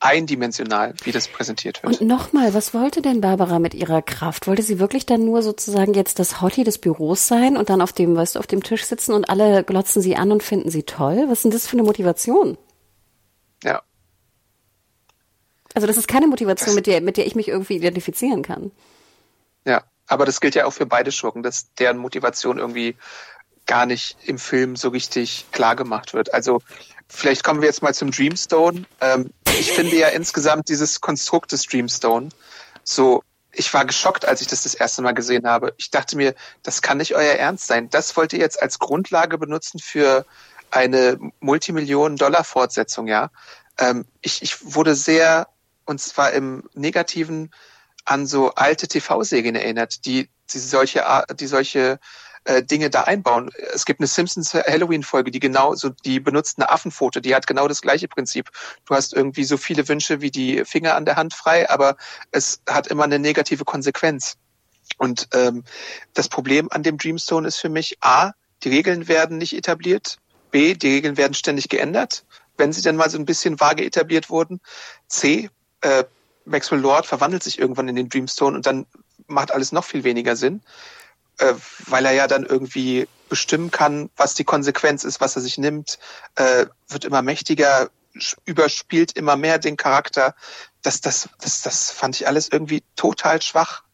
[0.00, 2.00] eindimensional, wie das präsentiert wird.
[2.00, 4.46] Und nochmal, was wollte denn Barbara mit ihrer Kraft?
[4.46, 7.92] Wollte sie wirklich dann nur sozusagen jetzt das Hottie des Büros sein und dann auf
[7.92, 10.84] dem, weißt du, auf dem Tisch sitzen und alle glotzen sie an und finden sie
[10.84, 11.26] toll?
[11.28, 12.56] Was ist denn das für eine Motivation?
[13.62, 13.82] Ja.
[15.74, 18.72] Also das ist keine Motivation, mit der, mit der ich mich irgendwie identifizieren kann.
[19.66, 19.84] Ja.
[20.10, 22.96] Aber das gilt ja auch für beide Schurken, dass deren Motivation irgendwie
[23.66, 26.34] gar nicht im Film so richtig klar gemacht wird.
[26.34, 26.60] Also
[27.08, 28.86] vielleicht kommen wir jetzt mal zum Dreamstone.
[29.00, 32.30] Ähm, ich finde ja insgesamt dieses Konstrukt des Dreamstone
[32.82, 35.74] so, ich war geschockt, als ich das das erste Mal gesehen habe.
[35.76, 36.34] Ich dachte mir,
[36.64, 37.88] das kann nicht euer Ernst sein.
[37.88, 40.26] Das wollt ihr jetzt als Grundlage benutzen für
[40.72, 43.30] eine Multimillionen-Dollar-Fortsetzung, ja?
[43.78, 45.46] Ähm, ich, ich wurde sehr,
[45.84, 47.52] und zwar im negativen
[48.04, 51.04] an so alte TV-Serien erinnert, die, die solche,
[51.38, 51.98] die solche
[52.44, 53.50] äh, Dinge da einbauen.
[53.74, 57.68] Es gibt eine Simpsons Halloween-Folge, die genau so, die benutzt eine Affenfoto, die hat genau
[57.68, 58.50] das gleiche Prinzip.
[58.86, 61.96] Du hast irgendwie so viele Wünsche wie die Finger an der Hand frei, aber
[62.30, 64.36] es hat immer eine negative Konsequenz.
[64.96, 65.64] Und ähm,
[66.14, 68.32] das Problem an dem Dreamstone ist für mich A,
[68.62, 70.16] die Regeln werden nicht etabliert,
[70.50, 72.24] B, die Regeln werden ständig geändert,
[72.56, 74.60] wenn sie dann mal so ein bisschen vage etabliert wurden.
[75.08, 75.50] C,
[75.82, 76.04] äh,
[76.50, 78.86] Maxwell Lord verwandelt sich irgendwann in den Dreamstone und dann
[79.26, 80.62] macht alles noch viel weniger Sinn,
[81.38, 81.54] äh,
[81.86, 85.98] weil er ja dann irgendwie bestimmen kann, was die Konsequenz ist, was er sich nimmt,
[86.34, 87.90] äh, wird immer mächtiger,
[88.44, 90.34] überspielt immer mehr den Charakter.
[90.82, 93.84] Das, das, das, das fand ich alles irgendwie total schwach.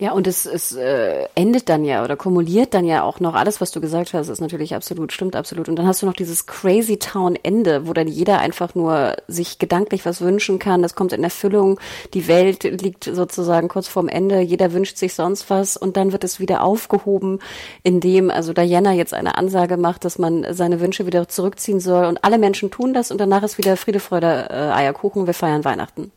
[0.00, 3.60] Ja, und es, es äh, endet dann ja oder kumuliert dann ja auch noch alles,
[3.60, 5.68] was du gesagt hast, ist natürlich absolut, stimmt absolut.
[5.68, 9.58] Und dann hast du noch dieses Crazy Town Ende, wo dann jeder einfach nur sich
[9.58, 10.80] gedanklich was wünschen kann.
[10.80, 11.78] Das kommt in Erfüllung.
[12.14, 14.40] Die Welt liegt sozusagen kurz vorm Ende.
[14.40, 17.38] Jeder wünscht sich sonst was und dann wird es wieder aufgehoben,
[17.82, 22.24] indem also Diana jetzt eine Ansage macht, dass man seine Wünsche wieder zurückziehen soll und
[22.24, 25.26] alle Menschen tun das und danach ist wieder Friede, Freude, äh, Eierkuchen.
[25.26, 26.10] Wir feiern Weihnachten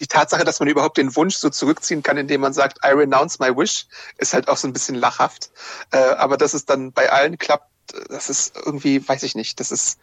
[0.00, 3.38] die Tatsache, dass man überhaupt den Wunsch so zurückziehen kann, indem man sagt, I renounce
[3.38, 3.86] my wish,
[4.18, 5.50] ist halt auch so ein bisschen lachhaft.
[5.92, 7.68] Äh, aber dass es dann bei allen klappt,
[8.08, 9.98] das ist irgendwie, weiß ich nicht, das ist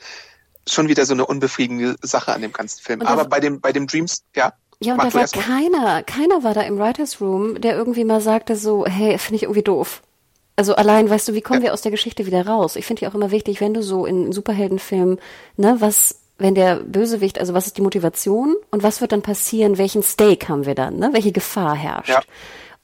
[0.67, 3.01] schon wieder so eine unbefriedigende Sache an dem ganzen Film.
[3.01, 4.53] Aber bei dem, bei dem Dreams, ja.
[4.79, 8.55] Ja, und da war keiner, keiner war da im Writers Room, der irgendwie mal sagte
[8.55, 10.03] so, hey, finde ich irgendwie doof.
[10.55, 11.67] Also allein, weißt du, wie kommen ja.
[11.67, 12.75] wir aus der Geschichte wieder raus?
[12.75, 15.19] Ich finde ja auch immer wichtig, wenn du so in Superheldenfilmen,
[15.55, 19.77] ne, was wenn der Bösewicht, also was ist die Motivation und was wird dann passieren,
[19.77, 21.09] welchen Stake haben wir dann, ne?
[21.13, 22.09] welche Gefahr herrscht.
[22.09, 22.21] Ja.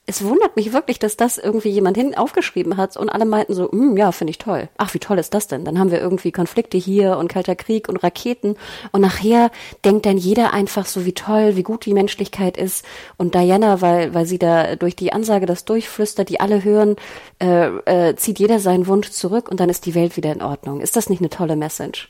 [0.06, 3.70] Es wundert mich wirklich, dass das irgendwie jemand hin aufgeschrieben hat und alle meinten so,
[3.72, 4.68] mm, ja, finde ich toll.
[4.78, 5.64] Ach, wie toll ist das denn?
[5.64, 8.58] Dann haben wir irgendwie Konflikte hier und kalter Krieg und Raketen
[8.92, 9.50] und nachher
[9.86, 12.84] denkt dann jeder einfach so, wie toll, wie gut die Menschlichkeit ist
[13.16, 16.98] und Diana, weil weil sie da durch die Ansage das durchflüstert, die alle hören,
[17.40, 17.68] äh,
[18.10, 20.82] äh, zieht jeder seinen Wunsch zurück und dann ist die Welt wieder in Ordnung.
[20.82, 22.10] Ist das nicht eine tolle Message?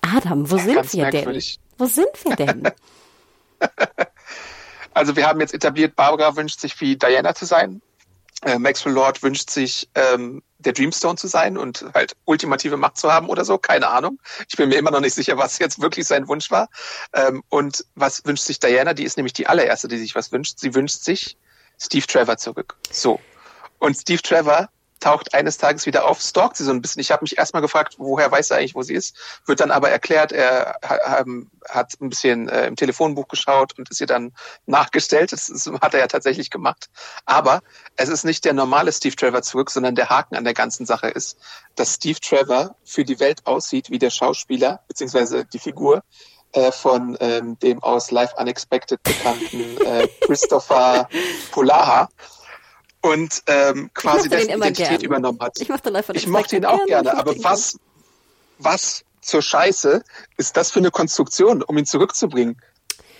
[0.00, 1.58] Adam, wo ja, sind wir merkwürdig.
[1.58, 1.78] denn?
[1.78, 2.68] Wo sind wir denn?
[4.94, 7.82] also wir haben jetzt etabliert, Barbara wünscht sich wie Diana zu sein.
[8.42, 13.12] äh, Maxwell Lord wünscht sich, ähm, der Dreamstone zu sein und halt ultimative Macht zu
[13.12, 14.18] haben oder so, keine Ahnung.
[14.48, 16.68] Ich bin mir immer noch nicht sicher, was jetzt wirklich sein Wunsch war.
[17.12, 18.94] Ähm, und was wünscht sich Diana?
[18.94, 20.58] Die ist nämlich die allererste, die sich was wünscht.
[20.58, 21.36] Sie wünscht sich
[21.78, 22.76] Steve Trevor zurück.
[22.90, 23.20] So.
[23.78, 24.68] Und Steve Trevor
[25.00, 27.00] taucht eines Tages wieder auf, stalkt sie so ein bisschen.
[27.00, 29.16] Ich habe mich erstmal gefragt, woher weiß er eigentlich, wo sie ist.
[29.46, 30.78] Wird dann aber erklärt, er
[31.68, 34.32] hat ein bisschen äh, im Telefonbuch geschaut und ist ihr dann
[34.66, 35.32] nachgestellt.
[35.32, 36.88] Das, das hat er ja tatsächlich gemacht.
[37.24, 37.60] Aber
[37.96, 41.08] es ist nicht der normale Steve Trevor zurück, sondern der Haken an der ganzen Sache
[41.08, 41.38] ist,
[41.74, 46.02] dass Steve Trevor für die Welt aussieht wie der Schauspieler, beziehungsweise die Figur,
[46.52, 51.08] äh, von ähm, dem aus Life Unexpected bekannten äh, Christopher
[51.52, 52.08] Polaha
[53.02, 55.60] und ähm, quasi dessen Identität übernommen hat.
[55.60, 57.78] Ich mochte, ich mochte ihn auch gerne, aber was,
[58.58, 60.02] was zur Scheiße
[60.36, 62.60] ist das für eine Konstruktion, um ihn zurückzubringen?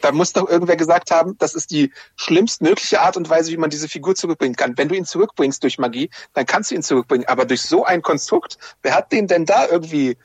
[0.00, 3.68] Da muss doch irgendwer gesagt haben, das ist die schlimmstmögliche Art und Weise, wie man
[3.68, 4.78] diese Figur zurückbringen kann.
[4.78, 7.26] Wenn du ihn zurückbringst durch Magie, dann kannst du ihn zurückbringen.
[7.28, 10.16] Aber durch so ein Konstrukt, wer hat den denn da irgendwie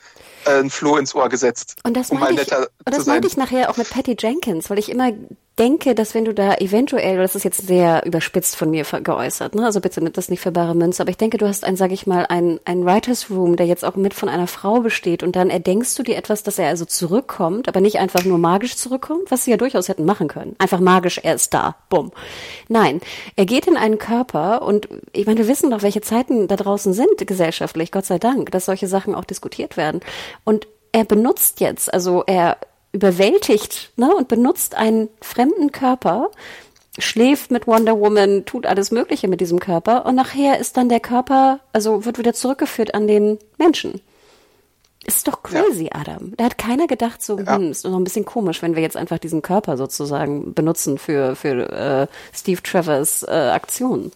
[0.46, 1.76] äh, ein Floh ins Ohr gesetzt?
[1.84, 4.78] Und das, um meinte, ich, und das meinte ich nachher auch mit Patty Jenkins, weil
[4.78, 5.12] ich immer
[5.58, 9.64] denke, dass wenn du da eventuell, das ist jetzt sehr überspitzt von mir geäußert, ne?
[9.64, 11.92] also bitte nimmt das nicht für bare Münze, aber ich denke, du hast ein, sag
[11.92, 15.34] ich mal, ein, ein Writers Room, der jetzt auch mit von einer Frau besteht und
[15.34, 19.30] dann erdenkst du dir etwas, dass er also zurückkommt, aber nicht einfach nur magisch zurückkommt,
[19.30, 20.56] was sie ja durchaus hätten machen können.
[20.58, 22.12] Einfach magisch, er ist da, bumm.
[22.68, 23.00] Nein,
[23.36, 26.92] er geht in einen Körper und ich meine, wir wissen doch, welche Zeiten da draußen
[26.92, 30.00] sind gesellschaftlich, Gott sei Dank, dass solche Sachen auch diskutiert werden.
[30.44, 32.58] Und er benutzt jetzt, also er
[32.96, 36.30] überwältigt ne, und benutzt einen fremden Körper,
[36.98, 41.00] schläft mit Wonder Woman, tut alles Mögliche mit diesem Körper und nachher ist dann der
[41.00, 44.00] Körper, also wird wieder zurückgeführt an den Menschen.
[45.04, 46.00] Ist doch crazy, ja.
[46.00, 46.32] Adam.
[46.36, 47.56] Da hat keiner gedacht, so, ja.
[47.56, 51.36] hm, ist noch ein bisschen komisch, wenn wir jetzt einfach diesen Körper sozusagen benutzen für,
[51.36, 54.10] für äh, Steve Trevors äh, Aktionen.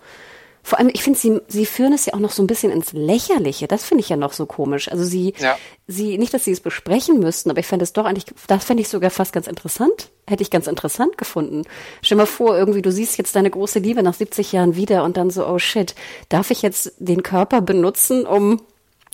[0.62, 2.92] Vor allem, ich finde, sie, sie führen es ja auch noch so ein bisschen ins
[2.92, 3.66] Lächerliche.
[3.66, 4.90] Das finde ich ja noch so komisch.
[4.90, 5.56] Also sie, ja.
[5.86, 8.82] sie, nicht, dass sie es besprechen müssten, aber ich fände es doch eigentlich, das fände
[8.82, 10.10] ich sogar fast ganz interessant.
[10.28, 11.64] Hätte ich ganz interessant gefunden.
[12.02, 15.16] Stell mal vor, irgendwie, du siehst jetzt deine große Liebe nach 70 Jahren wieder und
[15.16, 15.94] dann so, oh shit,
[16.28, 18.60] darf ich jetzt den Körper benutzen, um,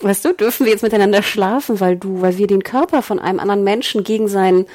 [0.01, 3.39] weißt du, dürfen wir jetzt miteinander schlafen, weil du, weil wir den Körper von einem
[3.39, 4.65] anderen Menschen gegen seinen,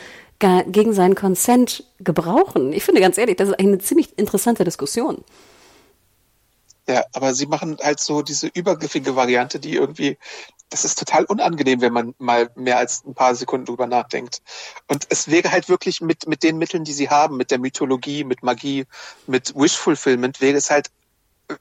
[0.66, 2.72] gegen seinen Consent gebrauchen?
[2.72, 5.22] Ich finde ganz ehrlich, das ist eine ziemlich interessante Diskussion.
[6.88, 10.18] Ja, aber sie machen halt so diese übergriffige Variante, die irgendwie,
[10.68, 14.42] das ist total unangenehm, wenn man mal mehr als ein paar Sekunden drüber nachdenkt.
[14.88, 18.24] Und es wäre halt wirklich mit, mit den Mitteln, die sie haben, mit der Mythologie,
[18.24, 18.86] mit Magie,
[19.28, 20.90] mit Wish Fulfillment, wäre es halt,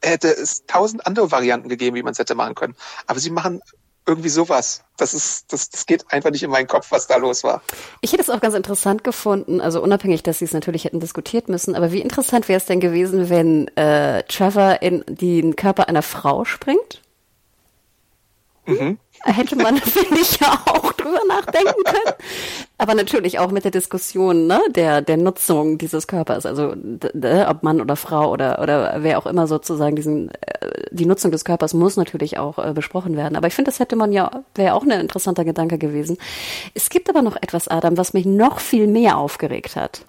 [0.04, 2.76] hätte es tausend andere Varianten gegeben, wie man es hätte machen können.
[3.06, 3.62] Aber sie machen
[4.08, 4.84] irgendwie sowas.
[4.98, 7.62] Das ist, das, das geht einfach nicht in meinen Kopf, was da los war.
[8.02, 11.50] Ich hätte es auch ganz interessant gefunden, also unabhängig, dass sie es natürlich hätten diskutiert
[11.50, 16.02] müssen, aber wie interessant wäre es denn gewesen, wenn äh, Trevor in den Körper einer
[16.02, 17.02] Frau springt?
[18.66, 22.16] Mhm hätte man, finde ich, ja auch drüber nachdenken können.
[22.78, 27.82] Aber natürlich auch mit der Diskussion ne, der, der Nutzung dieses Körpers, also ob Mann
[27.82, 31.98] oder Frau oder, oder wer auch immer sozusagen diesen, äh, die Nutzung des Körpers muss
[31.98, 33.36] natürlich auch äh, besprochen werden.
[33.36, 36.18] Aber ich finde, das hätte man ja, wäre auch ein interessanter Gedanke gewesen.
[36.74, 40.06] Es gibt aber noch etwas, Adam, was mich noch viel mehr aufgeregt hat.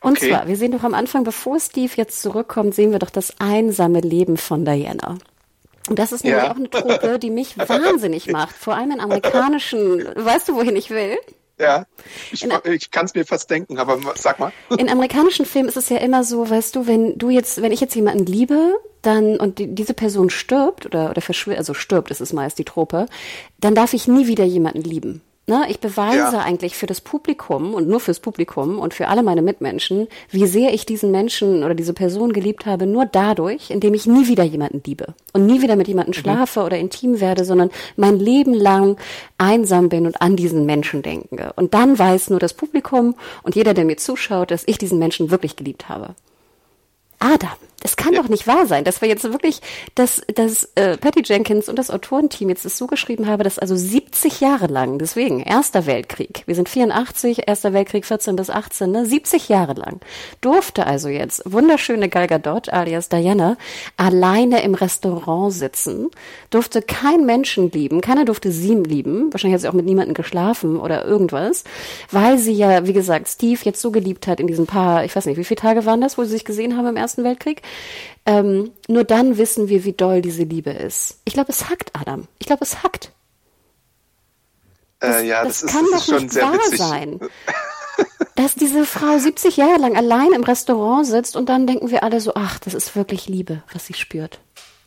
[0.00, 0.30] Und okay.
[0.30, 4.00] zwar, wir sehen doch am Anfang, bevor Steve jetzt zurückkommt, sehen wir doch das einsame
[4.00, 5.18] Leben von Diana.
[5.88, 6.52] Und das ist nämlich ja.
[6.52, 8.56] auch eine Truppe, die mich wahnsinnig macht.
[8.56, 11.18] Vor allem in amerikanischen, weißt du, wohin ich will?
[11.58, 11.86] Ja,
[12.32, 14.52] ich, ich kann es mir fast denken, aber sag mal.
[14.78, 17.80] In amerikanischen Filmen ist es ja immer so, weißt du, wenn du jetzt, wenn ich
[17.80, 22.20] jetzt jemanden liebe, dann und die, diese Person stirbt oder oder verschwindet, also stirbt ist
[22.20, 23.06] es meist die Truppe,
[23.60, 25.22] dann darf ich nie wieder jemanden lieben.
[25.48, 26.38] Ne, ich beweise ja.
[26.38, 30.72] eigentlich für das Publikum und nur fürs Publikum und für alle meine Mitmenschen, wie sehr
[30.72, 34.82] ich diesen Menschen oder diese Person geliebt habe, nur dadurch, indem ich nie wieder jemanden
[34.86, 36.20] liebe und nie wieder mit jemandem mhm.
[36.20, 38.98] schlafe oder intim werde, sondern mein Leben lang
[39.36, 41.52] einsam bin und an diesen Menschen denke.
[41.56, 45.32] Und dann weiß nur das Publikum und jeder, der mir zuschaut, dass ich diesen Menschen
[45.32, 46.14] wirklich geliebt habe.
[47.18, 47.50] Adam,
[47.82, 48.22] es kann ja.
[48.22, 49.60] doch nicht wahr sein, dass wir jetzt wirklich,
[49.94, 53.76] dass, dass äh, Patty Jenkins und das Autorenteam jetzt das so geschrieben haben, dass also
[53.76, 59.06] 70 Jahre lang, deswegen Erster Weltkrieg, wir sind 84, Erster Weltkrieg 14 bis 18, ne,
[59.06, 60.00] 70 Jahre lang,
[60.40, 63.56] durfte also jetzt wunderschöne Gal Gadot alias Diana
[63.96, 66.10] alleine im Restaurant sitzen,
[66.50, 70.78] durfte kein Menschen lieben, keiner durfte sie lieben, wahrscheinlich hat sie auch mit niemandem geschlafen
[70.78, 71.64] oder irgendwas,
[72.10, 75.26] weil sie ja, wie gesagt, Steve jetzt so geliebt hat in diesen paar, ich weiß
[75.26, 77.62] nicht, wie viele Tage waren das, wo sie sich gesehen haben im Ersten Weltkrieg,
[78.24, 81.18] ähm, nur dann wissen wir, wie doll diese Liebe ist.
[81.24, 82.28] Ich glaube, es hackt, Adam.
[82.38, 83.12] Ich glaube, es hackt.
[85.00, 86.78] Äh, das, ja, das, das ist, kann das doch nicht wahr witzig.
[86.78, 87.20] sein.
[88.36, 92.20] dass diese Frau 70 Jahre lang allein im Restaurant sitzt und dann denken wir alle
[92.20, 94.40] so, ach, das ist wirklich Liebe, was sie spürt.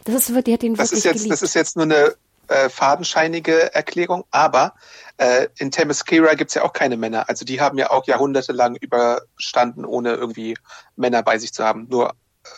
[0.05, 1.33] Das ist wirklich, die hat ihn das wirklich ist jetzt, geliebt.
[1.33, 2.15] Das ist jetzt nur eine
[2.47, 4.73] äh, fadenscheinige Erklärung, aber
[5.17, 7.27] äh, in Themyscira gibt's ja auch keine Männer.
[7.29, 10.55] Also die haben ja auch jahrhundertelang überstanden, ohne irgendwie
[10.95, 11.87] Männer bei sich zu haben.
[11.89, 12.13] Nur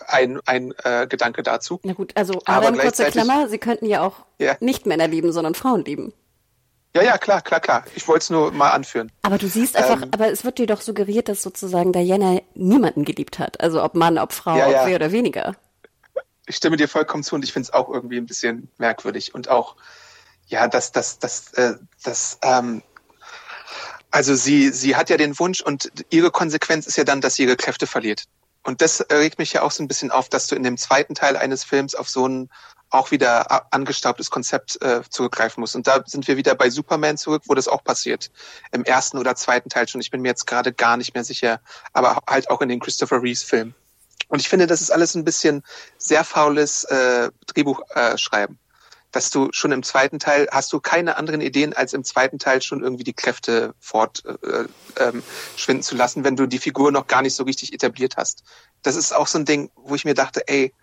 [0.07, 1.79] ein, ein äh, Gedanke dazu.
[1.83, 4.55] Na gut, also Aber Adam, kurze Klammer, sie könnten ja auch Ja.
[4.59, 6.13] nicht Männer lieben, sondern Frauen lieben.
[6.95, 7.83] Ja, ja, klar, klar, klar.
[7.95, 9.11] Ich wollte es nur mal anführen.
[9.21, 10.09] Aber du siehst einfach, Ähm.
[10.13, 13.61] aber es wird dir doch suggeriert, dass sozusagen Diana niemanden geliebt hat.
[13.61, 14.81] Also ob Mann, ob Frau, Ja, ja.
[14.81, 15.55] ob mehr oder weniger.
[16.47, 19.35] Ich stimme dir vollkommen zu und ich finde es auch irgendwie ein bisschen merkwürdig.
[19.35, 19.75] Und auch,
[20.47, 21.73] ja, das, das, das, äh,
[22.03, 22.81] das, ähm,
[24.09, 27.43] also sie, sie hat ja den Wunsch und ihre Konsequenz ist ja dann, dass sie
[27.43, 28.23] ihre Kräfte verliert.
[28.67, 31.15] Und das regt mich ja auch so ein bisschen auf, dass du in dem zweiten
[31.15, 32.49] Teil eines Films auf so ein
[32.89, 35.77] auch wieder angestaubtes Konzept äh, zurückgreifen musst.
[35.77, 38.29] Und da sind wir wieder bei Superman zurück, wo das auch passiert.
[38.73, 40.01] Im ersten oder zweiten Teil schon.
[40.01, 41.61] Ich bin mir jetzt gerade gar nicht mehr sicher.
[41.93, 43.73] Aber halt auch in den Christopher Reeves-Filmen.
[44.27, 45.63] Und ich finde, das ist alles ein bisschen
[45.97, 48.57] sehr faules äh, Drehbuchschreiben.
[48.57, 48.66] Äh.
[49.11, 52.61] Dass du schon im zweiten Teil hast du keine anderen Ideen, als im zweiten Teil
[52.61, 54.65] schon irgendwie die Kräfte fort äh,
[55.01, 55.23] ähm,
[55.55, 58.43] schwinden zu lassen, wenn du die Figur noch gar nicht so richtig etabliert hast.
[58.83, 60.73] Das ist auch so ein Ding, wo ich mir dachte, ey,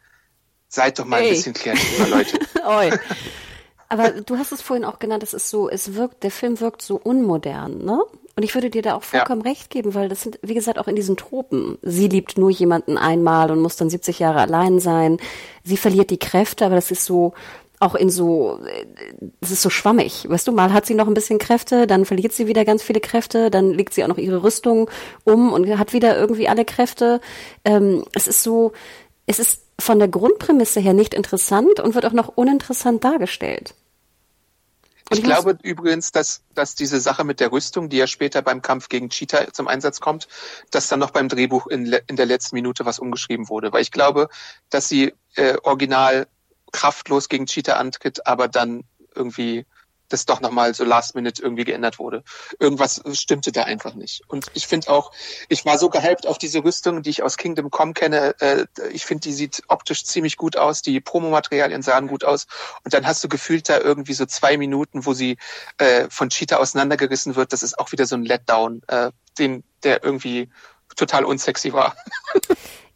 [0.69, 1.29] seid doch mal Ey.
[1.29, 2.39] ein bisschen kreativer, Leute.
[2.67, 2.91] Oi.
[3.89, 6.83] Aber du hast es vorhin auch genannt, es ist so, es wirkt, der Film wirkt
[6.83, 8.01] so unmodern, ne?
[8.37, 10.89] Und ich würde dir da auch vollkommen recht geben, weil das sind, wie gesagt, auch
[10.89, 11.79] in diesen Tropen.
[11.83, 15.19] Sie liebt nur jemanden einmal und muss dann 70 Jahre allein sein.
[15.63, 17.35] Sie verliert die Kräfte, aber das ist so,
[17.85, 18.87] auch in so, äh,
[19.41, 20.27] es ist so schwammig.
[20.29, 23.01] Weißt du, mal hat sie noch ein bisschen Kräfte, dann verliert sie wieder ganz viele
[23.01, 24.91] Kräfte, dann legt sie auch noch ihre Rüstung
[25.25, 27.21] um und hat wieder irgendwie alle Kräfte.
[27.65, 28.73] Ähm, es ist so,
[29.27, 33.75] es ist von der Grundprämisse her nicht interessant und wird auch noch uninteressant dargestellt.
[35.11, 38.63] Und Ich glaube übrigens, dass, dass diese Sache mit der Rüstung, die ja später beim
[38.63, 40.29] Kampf gegen Cheetah zum Einsatz kommt,
[40.71, 43.71] dass dann noch beim Drehbuch in, in der letzten Minute was umgeschrieben wurde.
[43.73, 44.31] Weil ich glaube,
[44.71, 46.27] dass sie äh, original
[46.75, 48.85] kraftlos gegen Cheetah antritt, aber dann
[49.15, 49.65] irgendwie
[50.09, 52.23] das doch nochmal so last minute irgendwie geändert wurde.
[52.59, 54.23] Irgendwas stimmte da einfach nicht.
[54.29, 55.13] Und ich finde auch,
[55.49, 58.35] ich war so gehypt auf diese Rüstung, die ich aus Kingdom Come kenne.
[58.41, 60.83] Äh, ich finde, die sieht optisch ziemlich gut aus.
[60.83, 62.47] Die Promomaterialien sahen gut aus.
[62.85, 65.39] Und dann hast du gefühlt da irgendwie so zwei Minuten, wo sie
[65.79, 67.53] äh, von Cheetah auseinandergerissen wird.
[67.53, 70.51] Das ist auch wieder so ein Letdown, äh, den, der irgendwie
[70.97, 71.95] total unsexy war.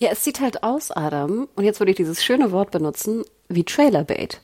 [0.00, 3.64] Ja, es sieht halt aus, Adam, und jetzt würde ich dieses schöne Wort benutzen, wie
[3.64, 4.40] Trailerbait.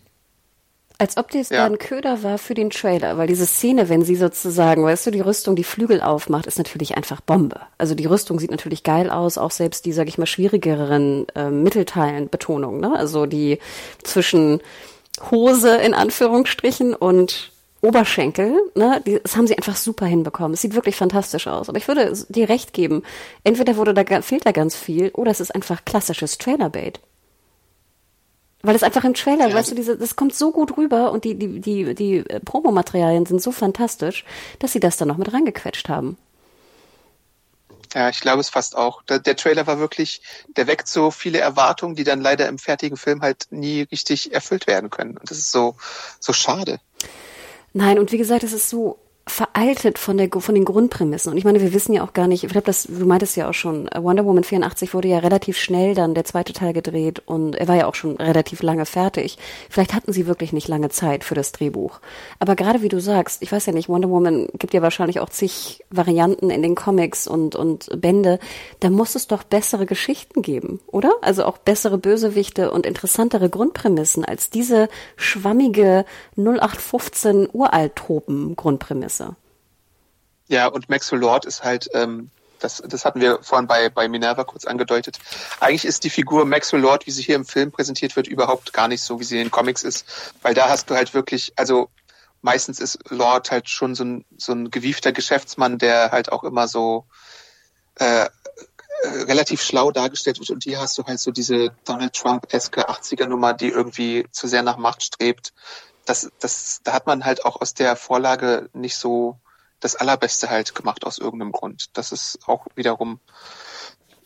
[0.98, 1.64] Als ob das Ja.
[1.64, 5.20] ein Köder war für den Trailer, weil diese Szene, wenn sie sozusagen, weißt du, die
[5.20, 7.60] Rüstung, die Flügel aufmacht, ist natürlich einfach Bombe.
[7.78, 11.50] Also die Rüstung sieht natürlich geil aus, auch selbst die, sag ich mal, schwierigeren äh,
[11.50, 12.92] Mittelteilen Betonung, ne?
[12.96, 13.60] Also die
[14.02, 14.60] zwischen
[15.30, 17.52] Hose in Anführungsstrichen und
[17.84, 20.54] Oberschenkel, ne, das haben sie einfach super hinbekommen.
[20.54, 21.68] Es sieht wirklich fantastisch aus.
[21.68, 23.02] Aber ich würde dir recht geben,
[23.44, 27.00] entweder wurde da fehlt da ganz viel oder es ist einfach klassisches Trailerbait.
[28.62, 31.34] Weil es einfach im Trailer, weißt du, diese, das kommt so gut rüber und die,
[31.34, 34.24] die, die, die äh, Promomaterialien sind so fantastisch,
[34.58, 36.16] dass sie das dann noch mit reingequetscht haben.
[37.94, 39.02] Ja, ich glaube es fast auch.
[39.02, 40.22] Der, der Trailer war wirklich,
[40.56, 44.66] der weckt so viele Erwartungen, die dann leider im fertigen Film halt nie richtig erfüllt
[44.66, 45.18] werden können.
[45.18, 45.76] Und das ist so,
[46.18, 46.80] so schade.
[47.74, 51.32] Nein, und wie gesagt, es ist so veraltet von der von den Grundprämissen.
[51.32, 53.48] Und ich meine, wir wissen ja auch gar nicht, ich glaube, das, du meintest ja
[53.48, 57.22] auch schon, äh, Wonder Woman 84 wurde ja relativ schnell dann der zweite Teil gedreht
[57.24, 59.38] und er war ja auch schon relativ lange fertig.
[59.70, 62.00] Vielleicht hatten sie wirklich nicht lange Zeit für das Drehbuch.
[62.38, 65.30] Aber gerade wie du sagst, ich weiß ja nicht, Wonder Woman gibt ja wahrscheinlich auch
[65.30, 68.38] zig Varianten in den Comics und, und Bände.
[68.80, 71.12] Da muss es doch bessere Geschichten geben, oder?
[71.22, 76.04] Also auch bessere Bösewichte und interessantere Grundprämissen als diese schwammige
[76.36, 79.13] 0815 Uralt-Tropen-Grundprämisse.
[80.48, 82.30] Ja, und Maxwell Lord ist halt, ähm,
[82.60, 85.18] das, das hatten wir vorhin bei, bei Minerva kurz angedeutet.
[85.60, 88.88] Eigentlich ist die Figur Maxwell Lord, wie sie hier im Film präsentiert wird, überhaupt gar
[88.88, 90.06] nicht so, wie sie in den Comics ist.
[90.42, 91.90] Weil da hast du halt wirklich, also
[92.42, 96.68] meistens ist Lord halt schon so ein, so ein gewiefter Geschäftsmann, der halt auch immer
[96.68, 97.06] so
[97.96, 98.28] äh, äh,
[99.24, 100.50] relativ schlau dargestellt wird.
[100.50, 104.76] Und hier hast du halt so diese Donald Trump-eske 80er-Nummer, die irgendwie zu sehr nach
[104.76, 105.52] Macht strebt.
[106.04, 109.38] Das, das, da hat man halt auch aus der Vorlage nicht so
[109.80, 111.96] das Allerbeste halt gemacht aus irgendeinem Grund.
[111.96, 113.20] Das ist auch wiederum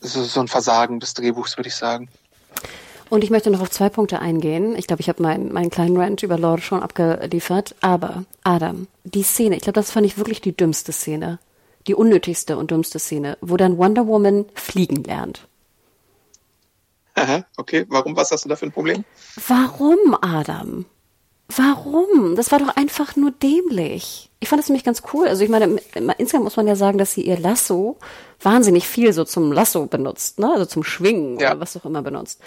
[0.00, 2.08] so, so ein Versagen des Drehbuchs, würde ich sagen.
[3.10, 4.76] Und ich möchte noch auf zwei Punkte eingehen.
[4.76, 7.74] Ich glaube, ich habe meinen meinen kleinen Rant über Lord schon abgeliefert.
[7.80, 11.38] Aber, Adam, die Szene, ich glaube, das fand ich wirklich die dümmste Szene.
[11.86, 15.48] Die unnötigste und dümmste Szene, wo dann Wonder Woman fliegen lernt.
[17.14, 19.04] Aha, okay, warum, was hast du da für ein Problem?
[19.48, 20.84] Warum, Adam?
[21.54, 22.36] Warum?
[22.36, 24.27] Das war doch einfach nur dämlich.
[24.40, 25.26] Ich fand es nämlich ganz cool.
[25.26, 25.80] Also ich meine,
[26.18, 27.96] insgesamt muss man ja sagen, dass sie ihr Lasso
[28.40, 30.52] wahnsinnig viel so zum Lasso benutzt, ne?
[30.52, 31.50] Also zum Schwingen ja.
[31.50, 32.40] oder was auch immer benutzt.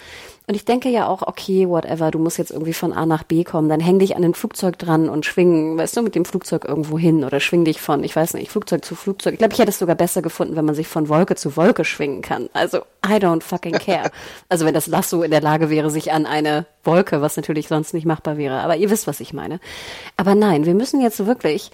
[0.46, 3.44] Und ich denke ja auch, okay, whatever, du musst jetzt irgendwie von A nach B
[3.44, 6.64] kommen, dann häng dich an ein Flugzeug dran und schwingen, weißt du, mit dem Flugzeug
[6.64, 9.34] irgendwo hin oder schwing dich von, ich weiß nicht, Flugzeug zu Flugzeug.
[9.34, 11.84] Ich glaube, ich hätte es sogar besser gefunden, wenn man sich von Wolke zu Wolke
[11.84, 12.48] schwingen kann.
[12.54, 14.10] Also, I don't fucking care.
[14.48, 17.92] also, wenn das Lasso in der Lage wäre, sich an eine Wolke, was natürlich sonst
[17.94, 18.60] nicht machbar wäre.
[18.60, 19.60] Aber ihr wisst, was ich meine.
[20.16, 21.70] Aber nein, wir müssen jetzt wirklich,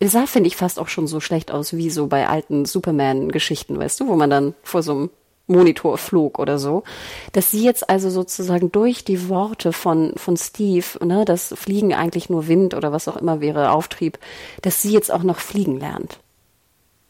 [0.00, 3.78] es sah, finde ich, fast auch schon so schlecht aus wie so bei alten Superman-Geschichten,
[3.78, 5.10] weißt du, wo man dann vor so einem
[5.48, 6.84] Monitor flog oder so,
[7.32, 12.28] dass sie jetzt also sozusagen durch die Worte von, von Steve, ne, dass Fliegen eigentlich
[12.28, 14.18] nur Wind oder was auch immer wäre, Auftrieb,
[14.62, 16.18] dass sie jetzt auch noch fliegen lernt.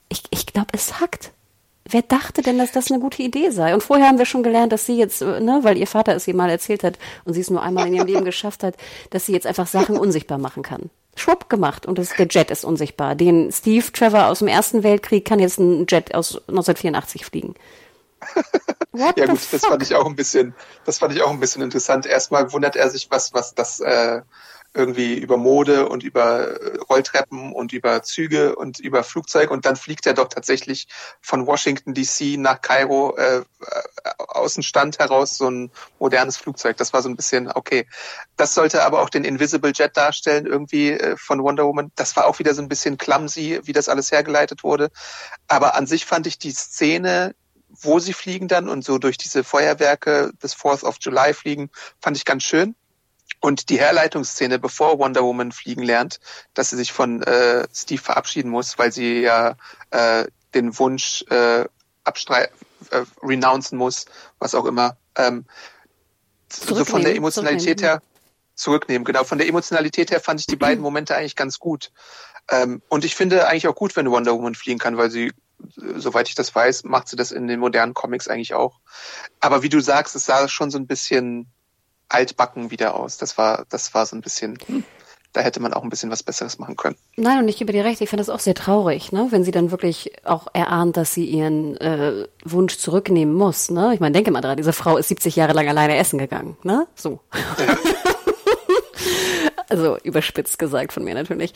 [0.09, 1.33] Ich, ich glaube, es hackt.
[1.91, 3.75] Wer dachte denn, dass das eine gute Idee sei?
[3.75, 6.37] Und vorher haben wir schon gelernt, dass sie jetzt, ne, weil ihr Vater es ihr
[6.37, 8.77] mal erzählt hat und sie es nur einmal in ihrem Leben geschafft hat,
[9.11, 10.91] dass sie jetzt einfach Sachen unsichtbar machen kann
[11.21, 13.15] schwupp gemacht und das, der Jet ist unsichtbar.
[13.15, 17.55] Den Steve Trevor aus dem Ersten Weltkrieg kann jetzt ein Jet aus 1984 fliegen.
[18.95, 19.51] ja gut, fuck?
[19.51, 20.55] das fand ich auch ein bisschen,
[20.85, 22.07] das fand ich auch ein bisschen interessant.
[22.07, 24.23] Erstmal wundert er sich, was, was das äh,
[24.79, 26.57] irgendwie über Mode und über
[26.89, 30.87] Rolltreppen und über Züge und über Flugzeug und dann fliegt er doch tatsächlich
[31.21, 33.43] von Washington DC nach Kairo äh,
[34.29, 36.77] aus dem Stand heraus so ein modernes Flugzeug.
[36.77, 37.87] Das war so ein bisschen okay.
[38.37, 41.91] Das sollte aber auch den Invisible Jet darstellen irgendwie äh, von Wonder Woman.
[41.97, 44.91] Das war auch wieder so ein bisschen clumsy, wie das alles hergeleitet wurde.
[45.49, 47.35] Aber an sich fand ich die Szene
[47.81, 52.17] wo sie fliegen dann und so durch diese Feuerwerke des 4th of July fliegen, fand
[52.17, 52.75] ich ganz schön.
[53.41, 56.21] Und die Herleitungsszene, bevor Wonder Woman fliegen lernt,
[56.55, 59.57] dass sie sich von äh, Steve verabschieden muss, weil sie ja
[59.91, 61.65] äh, den Wunsch äh,
[62.05, 62.49] abstrei
[62.91, 64.07] äh, renouncen muss,
[64.39, 64.97] was auch immer.
[65.17, 65.45] Ähm,
[66.51, 68.03] so von der Emotionalität her
[68.55, 69.05] zurücknehmen.
[69.05, 71.93] Genau, von der Emotionalität her fand ich die beiden Momente eigentlich ganz gut.
[72.51, 75.33] Ähm, und ich finde eigentlich auch gut, wenn Wonder Woman fliegen kann, weil sie,
[75.77, 78.81] soweit ich das weiß, macht sie das in den modernen Comics eigentlich auch.
[79.41, 81.47] Aber wie du sagst, es sah schon so ein bisschen
[82.09, 83.19] altbacken wieder aus.
[83.19, 84.85] Das war, das war so ein bisschen, hm,
[85.33, 86.97] da hätte man auch ein bisschen was Besseres machen können.
[87.17, 89.29] Nein, und ich gebe dir recht, ich finde das auch sehr traurig, ne?
[89.31, 93.71] wenn sie dann wirklich auch erahnt, dass sie ihren äh, Wunsch zurücknehmen muss.
[93.71, 93.93] Ne?
[93.95, 96.57] Ich meine, denke mal dran, diese Frau ist 70 Jahre lang alleine essen gegangen.
[96.63, 96.87] Ne?
[96.95, 97.21] So.
[97.59, 97.77] Ja.
[99.69, 101.53] also überspitzt gesagt von mir natürlich.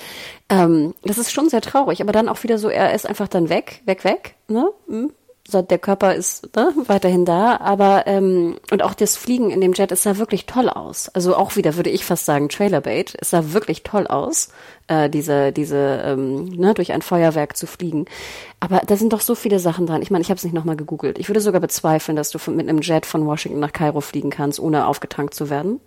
[0.49, 3.49] Ähm, das ist schon sehr traurig, aber dann auch wieder so, er ist einfach dann
[3.49, 4.35] weg, weg, weg.
[4.49, 4.71] Ne?
[4.87, 5.13] Hm?
[5.51, 9.91] Der Körper ist ne, weiterhin da, aber ähm, und auch das Fliegen in dem Jet,
[9.93, 11.09] es sah wirklich toll aus.
[11.09, 13.17] Also auch wieder würde ich fast sagen Trailerbait.
[13.21, 14.49] Es sah wirklich toll aus,
[14.87, 18.07] äh, diese diese ähm, ne, durch ein Feuerwerk zu fliegen.
[18.61, 20.03] Aber da sind doch so viele Sachen dran.
[20.03, 21.19] Ich meine, ich habe es nicht nochmal gegoogelt.
[21.19, 24.61] Ich würde sogar bezweifeln, dass du mit einem Jet von Washington nach Kairo fliegen kannst,
[24.61, 25.81] ohne aufgetankt zu werden.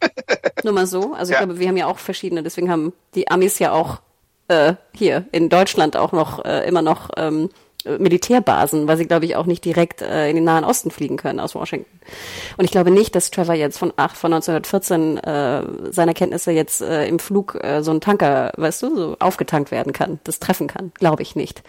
[0.64, 1.14] Nur mal so.
[1.14, 1.38] Also ja.
[1.38, 2.44] ich glaube, wir haben ja auch verschiedene.
[2.44, 4.00] Deswegen haben die Amis ja auch
[4.46, 7.50] äh, hier in Deutschland auch noch äh, immer noch ähm,
[7.98, 11.40] Militärbasen, weil sie, glaube ich, auch nicht direkt äh, in den Nahen Osten fliegen können
[11.40, 11.98] aus Washington.
[12.56, 16.82] Und ich glaube nicht, dass Trevor jetzt von, ach, von 1914 äh, seiner Kenntnisse jetzt
[16.82, 20.66] äh, im Flug äh, so ein Tanker, weißt du, so aufgetankt werden kann, das treffen
[20.66, 20.92] kann.
[20.94, 21.62] Glaube ich nicht.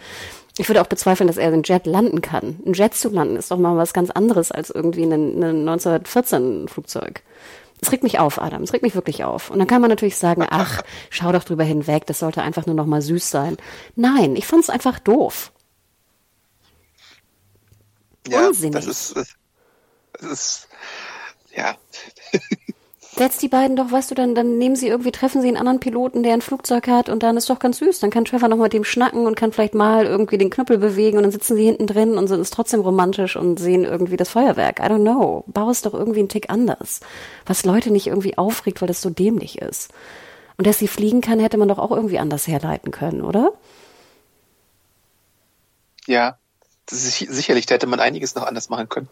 [0.58, 2.58] Ich würde auch bezweifeln, dass er einen Jet landen kann.
[2.66, 6.68] Ein Jet zu landen ist doch mal was ganz anderes als irgendwie ein, ein 1914
[6.68, 7.22] Flugzeug.
[7.80, 8.62] Es regt mich auf, Adam.
[8.62, 9.50] Es regt mich wirklich auf.
[9.50, 12.74] Und dann kann man natürlich sagen, ach, schau doch drüber hinweg, das sollte einfach nur
[12.74, 13.56] noch mal süß sein.
[13.96, 15.52] Nein, ich fand es einfach doof.
[18.30, 18.72] Ja, Unsinnig.
[18.72, 19.14] das ist,
[20.12, 20.68] das ist,
[21.54, 21.76] ja.
[23.16, 25.80] Setz die beiden doch, weißt du, dann, dann nehmen sie irgendwie, treffen sie einen anderen
[25.80, 27.98] Piloten, der ein Flugzeug hat und dann ist doch ganz süß.
[27.98, 31.16] Dann kann Trevor noch mit dem schnacken und kann vielleicht mal irgendwie den Knüppel bewegen
[31.16, 34.30] und dann sitzen sie hinten drin und sind es trotzdem romantisch und sehen irgendwie das
[34.30, 34.78] Feuerwerk.
[34.78, 35.42] I don't know.
[35.48, 37.00] Bau es doch irgendwie einen Tick anders.
[37.46, 39.92] Was Leute nicht irgendwie aufregt, weil das so dämlich ist.
[40.56, 43.52] Und dass sie fliegen kann, hätte man doch auch irgendwie anders herleiten können, oder?
[46.06, 46.38] Ja,
[46.90, 49.08] sicherlich, da hätte man einiges noch anders machen können.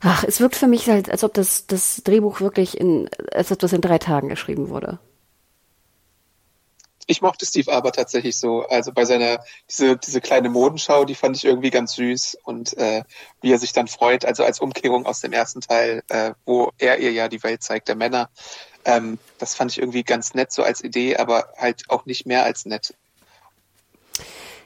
[0.00, 3.58] Ach, es wirkt für mich halt, als ob das, das Drehbuch wirklich in, als ob
[3.58, 4.98] das in drei Tagen geschrieben wurde.
[7.06, 8.66] Ich mochte Steve aber tatsächlich so.
[8.66, 13.04] Also bei seiner, diese, diese kleine Modenschau, die fand ich irgendwie ganz süß und äh,
[13.42, 16.98] wie er sich dann freut, also als Umkehrung aus dem ersten Teil, äh, wo er
[16.98, 18.30] ihr ja die Welt zeigt, der Männer.
[18.84, 22.44] Ähm, das fand ich irgendwie ganz nett so als Idee, aber halt auch nicht mehr
[22.44, 22.94] als nett.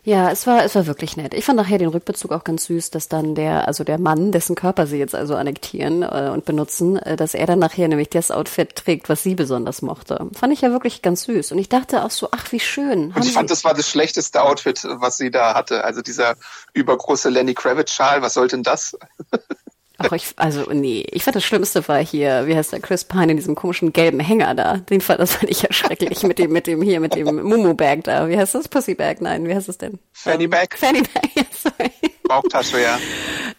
[0.04, 1.34] Ja, es war, es war wirklich nett.
[1.34, 4.54] Ich fand nachher den Rückbezug auch ganz süß, dass dann der, also der Mann, dessen
[4.54, 8.30] Körper sie jetzt also annektieren äh, und benutzen, äh, dass er dann nachher nämlich das
[8.30, 10.28] Outfit trägt, was sie besonders mochte.
[10.34, 11.52] Fand ich ja wirklich ganz süß.
[11.52, 13.12] Und ich dachte auch so, ach, wie schön.
[13.14, 15.84] Und ich fand, das war das schlechteste Outfit, was sie da hatte.
[15.84, 16.36] Also dieser
[16.72, 18.96] übergroße Lenny Kravitz-Schal, was sollte denn das?
[20.00, 23.32] Ach, ich, also nee, ich fand das Schlimmste war hier, wie heißt der Chris Pine
[23.32, 24.76] in diesem komischen gelben Hänger da.
[24.76, 27.74] Den fand das fand ich ja schrecklich mit dem, mit dem hier, mit dem Mumu
[27.74, 28.28] Bag da.
[28.28, 28.68] Wie heißt das?
[28.68, 29.20] Pussy Bag?
[29.20, 29.98] Nein, wie heißt das denn?
[30.12, 30.78] Fanny ähm, Bag.
[30.78, 31.90] Fanny Bag, ja, sorry.
[32.22, 32.98] Bauchtasche, ja.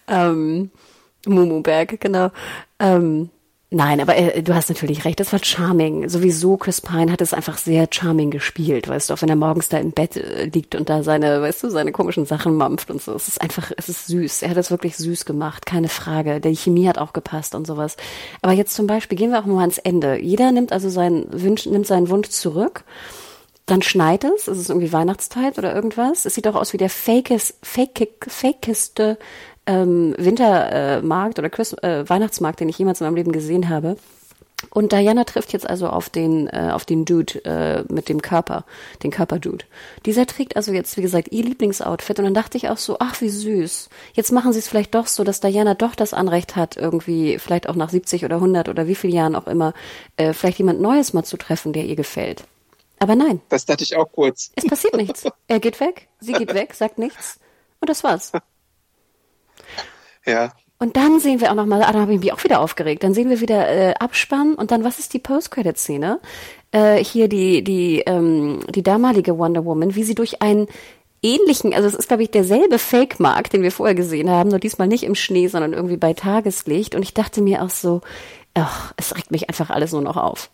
[0.08, 0.72] ähm,
[1.28, 2.32] Mumu Bag, genau.
[2.80, 3.30] Ähm,
[3.72, 6.10] Nein, aber äh, du hast natürlich recht, das war charming.
[6.10, 9.70] Sowieso Chris Pine hat es einfach sehr charming gespielt, weißt du, auch wenn er morgens
[9.70, 13.00] da im Bett äh, liegt und da seine, weißt du, seine komischen Sachen mampft und
[13.00, 13.14] so.
[13.14, 14.42] Es ist einfach, es ist süß.
[14.42, 16.42] Er hat es wirklich süß gemacht, keine Frage.
[16.42, 17.96] Die Chemie hat auch gepasst und sowas.
[18.42, 20.20] Aber jetzt zum Beispiel gehen wir auch mal ans Ende.
[20.20, 22.84] Jeder nimmt also seinen Wunsch, nimmt seinen Wunsch zurück.
[23.68, 26.26] Dann schneit es, es ist irgendwie Weihnachtszeit oder irgendwas.
[26.26, 29.20] Es sieht auch aus wie der fakest, fake, fakeste
[29.70, 33.98] ähm, Wintermarkt oder Christ äh, Weihnachtsmarkt, den ich jemals in meinem Leben gesehen habe.
[34.72, 38.66] Und Diana trifft jetzt also auf den äh, auf den Dude äh, mit dem Körper,
[39.04, 39.64] den Körperdude.
[40.06, 43.22] Dieser trägt also jetzt wie gesagt ihr Lieblingsoutfit und dann dachte ich auch so, ach
[43.22, 43.90] wie süß.
[44.14, 47.70] Jetzt machen sie es vielleicht doch so, dass Diana doch das Anrecht hat, irgendwie vielleicht
[47.70, 49.74] auch nach 70 oder 100 oder wie viel Jahren auch immer,
[50.18, 52.44] äh, vielleicht jemand Neues mal zu treffen, der ihr gefällt.
[53.00, 53.40] Aber nein.
[53.48, 54.52] Das dachte ich auch kurz.
[54.56, 55.26] Es passiert nichts.
[55.48, 57.40] Er geht weg, sie geht weg, sagt nichts
[57.80, 58.34] und das war's.
[60.30, 60.54] Ja.
[60.82, 63.04] Und dann sehen wir auch nochmal, ah, da habe ich mich auch wieder aufgeregt.
[63.04, 66.20] Dann sehen wir wieder äh, Abspann und dann, was ist die Post-Credit-Szene?
[66.72, 70.68] Äh, hier die, die, ähm, die damalige Wonder Woman, wie sie durch einen
[71.22, 74.88] ähnlichen, also es ist, glaube ich, derselbe Fake-Markt, den wir vorher gesehen haben, nur diesmal
[74.88, 76.96] nicht im Schnee, sondern irgendwie bei Tageslicht.
[76.96, 78.00] Und ich dachte mir auch so,
[78.54, 80.50] ach, es regt mich einfach alles nur noch auf.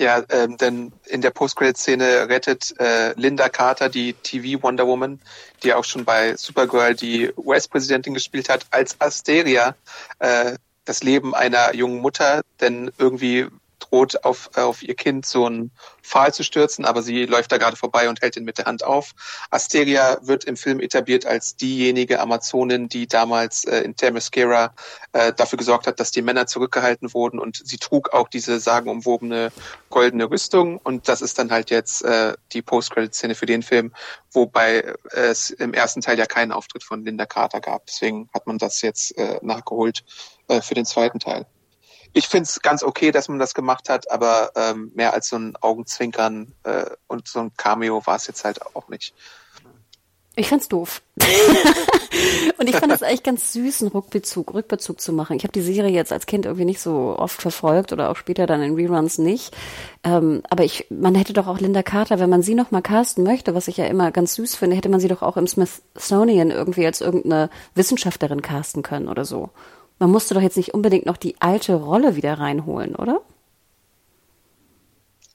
[0.00, 5.20] Ja, ähm, denn in der Post-Credit-Szene rettet äh, Linda Carter, die TV Wonder Woman,
[5.64, 9.74] die auch schon bei Supergirl die US-Präsidentin gespielt hat, als Asteria
[10.20, 13.48] äh, das Leben einer jungen Mutter, denn irgendwie
[13.90, 15.70] droht auf, auf ihr Kind so ein
[16.02, 18.84] Pfahl zu stürzen, aber sie läuft da gerade vorbei und hält ihn mit der Hand
[18.84, 19.12] auf.
[19.50, 24.74] Asteria wird im Film etabliert als diejenige Amazonin, die damals äh, in Themyscira
[25.12, 29.52] äh, dafür gesorgt hat, dass die Männer zurückgehalten wurden und sie trug auch diese sagenumwobene
[29.90, 33.92] goldene Rüstung und das ist dann halt jetzt äh, die Post-Credit-Szene für den Film,
[34.32, 37.86] wobei es im ersten Teil ja keinen Auftritt von Linda Carter gab.
[37.86, 40.04] Deswegen hat man das jetzt äh, nachgeholt
[40.48, 41.46] äh, für den zweiten Teil
[42.12, 45.36] ich finde es ganz okay, dass man das gemacht hat, aber ähm, mehr als so
[45.36, 49.14] ein Augenzwinkern äh, und so ein Cameo war es jetzt halt auch nicht.
[50.38, 51.02] Ich fand's doof.
[52.58, 55.36] und ich fand es eigentlich ganz süß, einen Rückbezug, Rückbezug zu machen.
[55.36, 58.46] Ich habe die Serie jetzt als Kind irgendwie nicht so oft verfolgt oder auch später
[58.46, 59.56] dann in Reruns nicht.
[60.04, 63.24] Ähm, aber ich, man hätte doch auch Linda Carter, wenn man sie noch mal casten
[63.24, 66.52] möchte, was ich ja immer ganz süß finde, hätte man sie doch auch im Smithsonian
[66.52, 69.50] irgendwie als irgendeine Wissenschaftlerin casten können oder so.
[69.98, 73.20] Man musste doch jetzt nicht unbedingt noch die alte Rolle wieder reinholen, oder?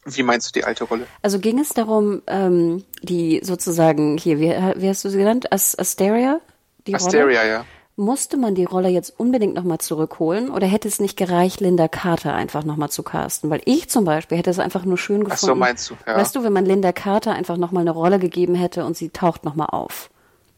[0.06, 1.08] Wie meinst du die alte Rolle?
[1.22, 5.52] Also ging es darum, ähm, die sozusagen hier, wie, wie hast du sie genannt?
[5.52, 6.40] As Asteria?
[6.88, 7.52] Die Asteria, Rolle?
[7.52, 7.66] ja.
[7.96, 12.34] Musste man die Rolle jetzt unbedingt nochmal zurückholen oder hätte es nicht gereicht, Linda Carter
[12.34, 13.52] einfach nochmal zu casten?
[13.52, 15.40] Weil ich zum Beispiel hätte es einfach nur schön gefunden.
[15.44, 16.18] Ach so, meinst du, ja.
[16.18, 19.46] Weißt du, wenn man Linda Carter einfach nochmal eine Rolle gegeben hätte und sie taucht
[19.46, 20.10] nochmal auf.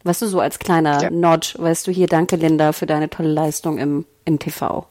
[0.05, 1.09] Weißt du, so als kleiner ja.
[1.09, 4.87] Nod, weißt du, hier, danke Linda für deine tolle Leistung im, im TV.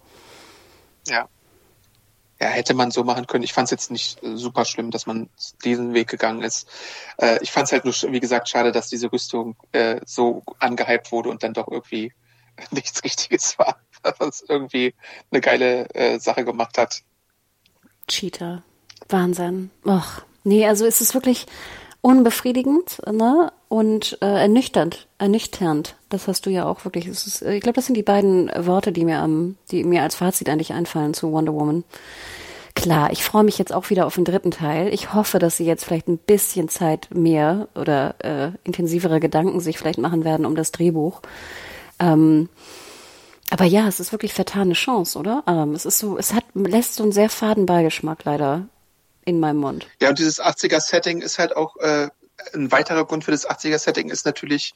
[1.06, 1.28] Ja.
[2.40, 3.44] Ja, hätte man so machen können.
[3.44, 5.30] Ich fand es jetzt nicht äh, super schlimm, dass man
[5.64, 6.68] diesen Weg gegangen ist.
[7.18, 11.12] Äh, ich fand es halt nur, wie gesagt, schade, dass diese Rüstung äh, so angehypt
[11.12, 12.12] wurde und dann doch irgendwie
[12.72, 13.78] nichts Richtiges war.
[14.18, 14.94] Was irgendwie
[15.30, 17.02] eine geile äh, Sache gemacht hat.
[18.08, 18.64] Cheater.
[19.08, 19.70] Wahnsinn.
[19.86, 20.22] Och.
[20.42, 21.46] Nee, also ist es wirklich,
[22.04, 23.50] unbefriedigend ne?
[23.68, 25.96] und äh, ernüchternd, ernüchternd.
[26.10, 27.06] Das hast du ja auch wirklich.
[27.06, 30.50] Ist, ich glaube, das sind die beiden Worte, die mir am, die mir als Fazit
[30.50, 31.82] eigentlich einfallen zu Wonder Woman.
[32.74, 34.92] Klar, ich freue mich jetzt auch wieder auf den dritten Teil.
[34.92, 39.78] Ich hoffe, dass sie jetzt vielleicht ein bisschen Zeit mehr oder äh, intensivere Gedanken sich
[39.78, 41.22] vielleicht machen werden um das Drehbuch.
[42.00, 42.50] Ähm,
[43.48, 45.42] aber ja, es ist wirklich vertane Chance, oder?
[45.46, 48.68] Ähm, es ist so, es hat lässt so einen sehr faden Beigeschmack leider
[49.24, 49.86] in meinem Mund.
[50.00, 52.08] Ja, und dieses 80er-Setting ist halt auch äh,
[52.52, 54.74] ein weiterer Grund für das 80er-Setting ist natürlich,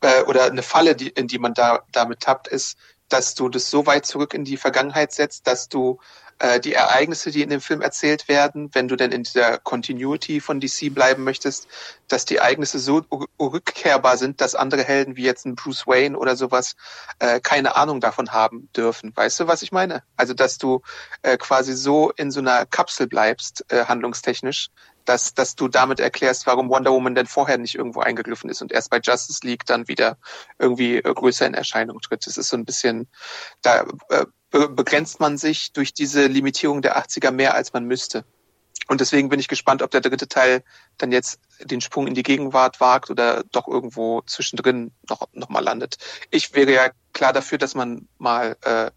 [0.00, 2.76] äh, oder eine Falle, die, in die man da damit tappt, ist,
[3.08, 5.98] dass du das so weit zurück in die Vergangenheit setzt, dass du
[6.38, 10.40] äh, die Ereignisse, die in dem Film erzählt werden, wenn du denn in dieser Continuity
[10.40, 11.68] von DC bleiben möchtest,
[12.08, 13.02] dass die Ereignisse so
[13.40, 16.76] rückkehrbar sind, dass andere Helden wie jetzt ein Bruce Wayne oder sowas
[17.18, 19.12] äh, keine Ahnung davon haben dürfen.
[19.14, 20.02] Weißt du, was ich meine?
[20.16, 20.82] Also, dass du
[21.22, 24.68] äh, quasi so in so einer Kapsel bleibst, äh, handlungstechnisch,
[25.08, 28.72] dass, dass du damit erklärst, warum Wonder Woman denn vorher nicht irgendwo eingegriffen ist und
[28.72, 30.18] erst bei Justice League dann wieder
[30.58, 32.26] irgendwie äh, größer in Erscheinung tritt.
[32.26, 33.08] Das ist so ein bisschen,
[33.62, 38.24] da äh, begrenzt man sich durch diese Limitierung der 80er mehr, als man müsste.
[38.86, 40.62] Und deswegen bin ich gespannt, ob der dritte Teil
[40.96, 45.62] dann jetzt den Sprung in die Gegenwart wagt oder doch irgendwo zwischendrin noch, noch mal
[45.62, 45.98] landet.
[46.30, 48.90] Ich wäre ja klar dafür, dass man mal äh,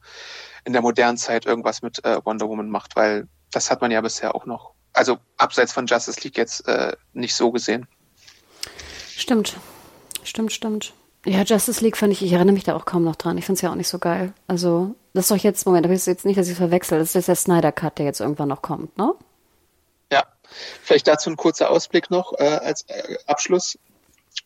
[0.63, 3.99] in der modernen Zeit irgendwas mit äh, Wonder Woman macht, weil das hat man ja
[3.99, 7.85] bisher auch noch, also abseits von Justice League jetzt äh, nicht so gesehen.
[9.17, 9.57] Stimmt.
[10.23, 10.93] Stimmt, stimmt.
[11.25, 13.37] Ja, Justice League fand ich, ich erinnere mich da auch kaum noch dran.
[13.37, 14.33] Ich finde es ja auch nicht so geil.
[14.47, 16.97] Also, das ist doch jetzt, Moment, da ist jetzt nicht, dass ich verwechsel.
[16.97, 19.13] Das ist der Snyder Cut, der jetzt irgendwann noch kommt, ne?
[20.11, 20.25] Ja.
[20.81, 23.77] Vielleicht dazu ein kurzer Ausblick noch äh, als äh, Abschluss.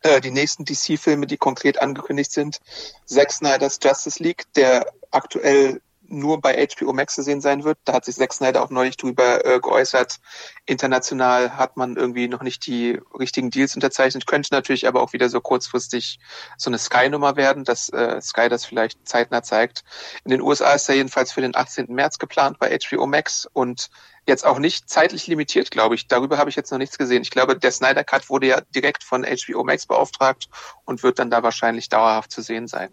[0.02, 2.60] Äh, die nächsten DC-Filme, die konkret angekündigt sind,
[3.06, 7.78] Zack Snyders Justice League, der aktuell nur bei HBO Max zu sehen sein wird.
[7.84, 10.18] Da hat sich Zack Snyder auch neulich drüber äh, geäußert.
[10.66, 14.26] International hat man irgendwie noch nicht die richtigen Deals unterzeichnet.
[14.26, 16.18] Könnte natürlich aber auch wieder so kurzfristig
[16.56, 19.84] so eine Sky-Nummer werden, dass äh, Sky das vielleicht zeitnah zeigt.
[20.24, 21.86] In den USA ist er jedenfalls für den 18.
[21.88, 23.90] März geplant bei HBO Max und
[24.26, 26.08] jetzt auch nicht zeitlich limitiert, glaube ich.
[26.08, 27.22] Darüber habe ich jetzt noch nichts gesehen.
[27.22, 30.48] Ich glaube, der Snyder Cut wurde ja direkt von HBO Max beauftragt
[30.84, 32.90] und wird dann da wahrscheinlich dauerhaft zu sehen sein.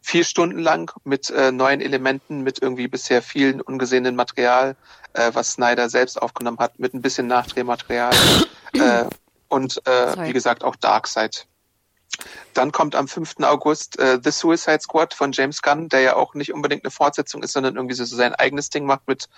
[0.00, 4.76] Vier Stunden lang mit äh, neuen Elementen, mit irgendwie bisher vielen ungesehenen Material,
[5.12, 8.14] äh, was Snyder selbst aufgenommen hat, mit ein bisschen Nachdrehmaterial
[8.74, 9.04] äh,
[9.48, 11.46] und äh, wie gesagt auch Darkseid.
[12.54, 13.36] Dann kommt am 5.
[13.42, 17.42] August äh, The Suicide Squad von James Gunn, der ja auch nicht unbedingt eine Fortsetzung
[17.42, 19.28] ist, sondern irgendwie so sein eigenes Ding macht mit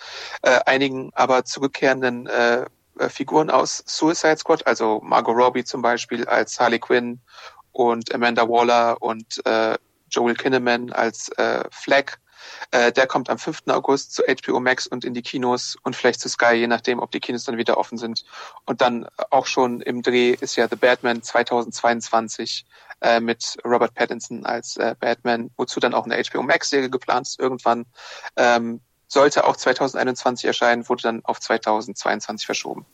[0.41, 2.65] äh, einigen aber zurückkehrenden äh,
[2.99, 7.19] äh, Figuren aus Suicide Squad, also Margot Robbie zum Beispiel als Harley Quinn
[7.71, 9.77] und Amanda Waller und äh,
[10.09, 12.17] Joel Kinnaman als äh, Flag.
[12.71, 13.63] Äh, der kommt am 5.
[13.67, 17.11] August zu HBO Max und in die Kinos und vielleicht zu Sky, je nachdem, ob
[17.11, 18.25] die Kinos dann wieder offen sind.
[18.65, 22.65] Und dann auch schon im Dreh ist ja The Batman 2022
[23.01, 27.39] äh, mit Robert Pattinson als äh, Batman, wozu dann auch eine HBO Max-Serie geplant ist
[27.39, 27.85] irgendwann.
[28.35, 32.85] Ähm, sollte auch 2021 erscheinen, wurde dann auf 2022 verschoben.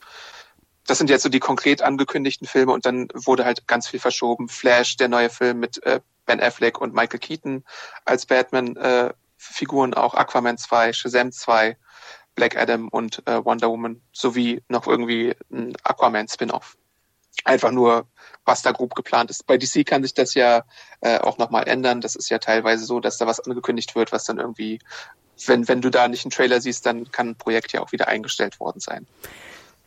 [0.88, 4.48] Das sind jetzt so die konkret angekündigten Filme und dann wurde halt ganz viel verschoben.
[4.48, 7.64] Flash, der neue Film mit äh, Ben Affleck und Michael Keaton
[8.06, 9.14] als Batman äh,
[9.53, 11.77] Figuren auch Aquaman 2, Shazam 2,
[12.35, 16.77] Black Adam und äh, Wonder Woman sowie noch irgendwie ein Aquaman Spin-off.
[17.43, 18.07] Einfach nur,
[18.45, 19.45] was da grob geplant ist.
[19.45, 20.63] Bei DC kann sich das ja
[21.01, 22.01] äh, auch nochmal ändern.
[22.01, 24.80] Das ist ja teilweise so, dass da was angekündigt wird, was dann irgendwie,
[25.45, 28.07] wenn, wenn du da nicht einen Trailer siehst, dann kann ein Projekt ja auch wieder
[28.07, 29.07] eingestellt worden sein.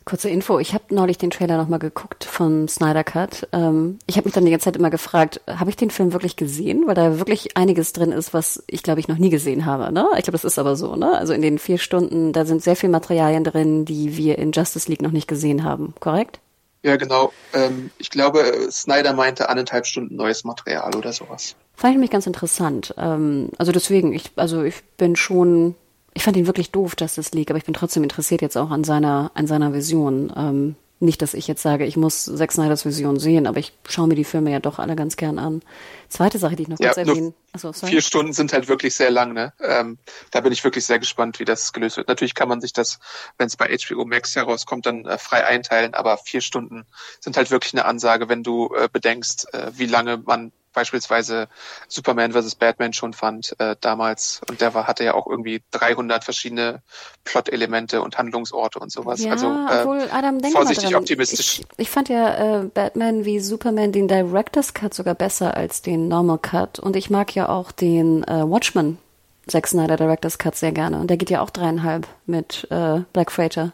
[0.09, 3.47] Kurze Info, ich habe neulich den Trailer nochmal geguckt von Snyder Cut.
[3.51, 6.35] Ähm, ich habe mich dann die ganze Zeit immer gefragt, habe ich den Film wirklich
[6.35, 6.87] gesehen?
[6.87, 9.91] Weil da wirklich einiges drin ist, was ich glaube ich noch nie gesehen habe.
[9.91, 10.07] Ne?
[10.17, 10.95] Ich glaube, das ist aber so.
[10.95, 11.15] Ne?
[11.15, 14.89] Also in den vier Stunden, da sind sehr viele Materialien drin, die wir in Justice
[14.89, 15.93] League noch nicht gesehen haben.
[15.99, 16.39] Korrekt?
[16.81, 17.31] Ja, genau.
[17.53, 21.55] Ähm, ich glaube, Snyder meinte anderthalb Stunden neues Material oder sowas.
[21.75, 22.95] Fand ich nämlich ganz interessant.
[22.97, 25.75] Ähm, also deswegen, ich, also ich bin schon
[26.13, 28.83] ich fand ihn wirklich doof, Justice League, aber ich bin trotzdem interessiert jetzt auch an
[28.83, 30.33] seiner, an seiner Vision.
[30.35, 34.07] Ähm, nicht, dass ich jetzt sage, ich muss Zack Snyders Vision sehen, aber ich schaue
[34.07, 35.61] mir die Filme ja doch alle ganz gern an.
[36.09, 37.33] Zweite Sache, die ich noch kurz ja, erwähnen.
[37.53, 37.93] Achso, sorry.
[37.93, 39.53] Vier Stunden sind halt wirklich sehr lang, ne?
[39.61, 39.97] Ähm,
[40.31, 42.09] da bin ich wirklich sehr gespannt, wie das gelöst wird.
[42.09, 42.99] Natürlich kann man sich das,
[43.37, 46.85] wenn es bei HBO Max herauskommt, dann äh, frei einteilen, aber vier Stunden
[47.21, 51.49] sind halt wirklich eine Ansage, wenn du äh, bedenkst, äh, wie lange man beispielsweise
[51.89, 52.55] Superman vs.
[52.55, 54.39] Batman schon fand äh, damals.
[54.49, 56.81] Und der war, hatte ja auch irgendwie 300 verschiedene
[57.25, 59.21] Plot-Elemente und Handlungsorte und sowas.
[59.21, 61.59] Ja, also äh, obwohl, Adam, vorsichtig optimistisch.
[61.59, 66.07] Ich, ich, fand ja äh, Batman wie Superman den Director's Cut sogar besser als den
[66.07, 66.79] Normal Cut.
[66.79, 68.99] Und ich mag ja auch den äh, Watchmen
[69.47, 70.97] Zack Snyder Director's Cut sehr gerne.
[70.97, 73.73] Und der geht ja auch dreieinhalb mit äh, Black Freighter.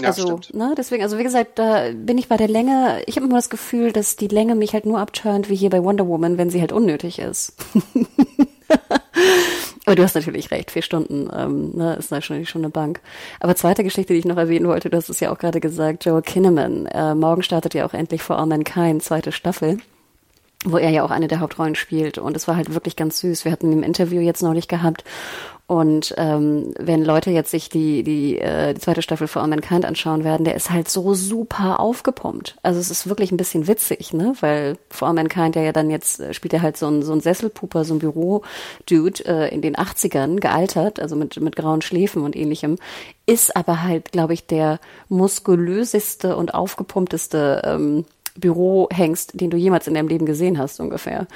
[0.00, 0.54] Ja, also, stimmt.
[0.54, 3.50] ne, deswegen, also wie gesagt, da bin ich bei der Länge, ich habe immer das
[3.50, 6.60] Gefühl, dass die Länge mich halt nur abturnt, wie hier bei Wonder Woman, wenn sie
[6.60, 7.54] halt unnötig ist.
[9.84, 13.00] Aber du hast natürlich recht, vier Stunden ähm, ne, ist natürlich schon eine Bank.
[13.40, 16.04] Aber zweite Geschichte, die ich noch erwähnen wollte, du hast es ja auch gerade gesagt,
[16.04, 16.86] Joel Kinnaman.
[16.86, 19.78] Äh, morgen startet ja auch endlich For All Mankind, zweite Staffel
[20.64, 22.18] wo er ja auch eine der Hauptrollen spielt.
[22.18, 23.44] Und es war halt wirklich ganz süß.
[23.44, 25.04] Wir hatten ein Interview jetzt neulich gehabt
[25.66, 30.24] und ähm, wenn Leute jetzt sich die, die, äh, die zweite Staffel All Mankind anschauen
[30.24, 32.56] werden, der ist halt so super aufgepumpt.
[32.62, 34.34] Also es ist wirklich ein bisschen witzig, ne?
[34.40, 37.12] Weil For All Mankind ja, ja dann jetzt äh, spielt er halt so ein, so
[37.12, 42.22] ein Sesselpuper, so ein Büro-Dude äh, in den 80ern, gealtert, also mit, mit grauen Schläfen
[42.22, 42.76] und ähnlichem,
[43.24, 44.78] ist aber halt, glaube ich, der
[45.08, 48.04] muskulöseste und aufgepumpteste ähm,
[48.38, 51.26] Büro hängst, den du jemals in deinem Leben gesehen hast, ungefähr.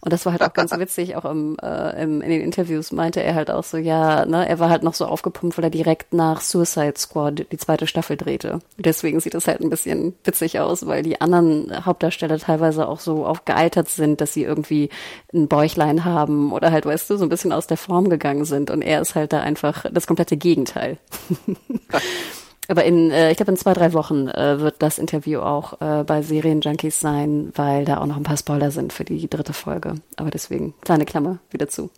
[0.00, 3.22] Und das war halt auch ganz witzig, auch im, äh, im, in den Interviews meinte
[3.22, 6.12] er halt auch so, ja, ne, er war halt noch so aufgepumpt, weil er direkt
[6.12, 8.60] nach Suicide Squad die zweite Staffel drehte.
[8.78, 13.26] Deswegen sieht das halt ein bisschen witzig aus, weil die anderen Hauptdarsteller teilweise auch so
[13.26, 14.90] aufgealtert sind, dass sie irgendwie
[15.32, 18.70] ein Bäuchlein haben oder halt, weißt du, so ein bisschen aus der Form gegangen sind.
[18.70, 20.98] Und er ist halt da einfach das komplette Gegenteil.
[22.68, 26.04] Aber in, äh, ich glaube, in zwei, drei Wochen äh, wird das Interview auch äh,
[26.04, 29.94] bei Serienjunkies sein, weil da auch noch ein paar Spoiler sind für die dritte Folge.
[30.16, 31.90] Aber deswegen, kleine Klammer wieder zu.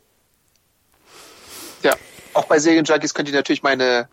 [1.82, 1.94] Ja,
[2.36, 4.08] auch bei Serienjunkies könnt ihr natürlich meine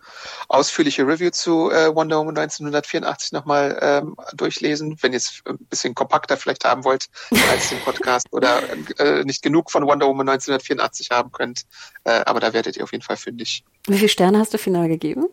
[0.48, 5.96] ausführliche Review zu äh, Wonder Woman 1984 nochmal ähm, durchlesen, wenn ihr es ein bisschen
[5.96, 7.08] kompakter vielleicht haben wollt
[7.50, 8.62] als den Podcast oder
[9.00, 11.64] äh, nicht genug von Wonder Woman 1984 haben könnt.
[12.04, 13.64] Äh, aber da werdet ihr auf jeden Fall fündig.
[13.88, 15.26] Wie viele Sterne hast du final gegeben?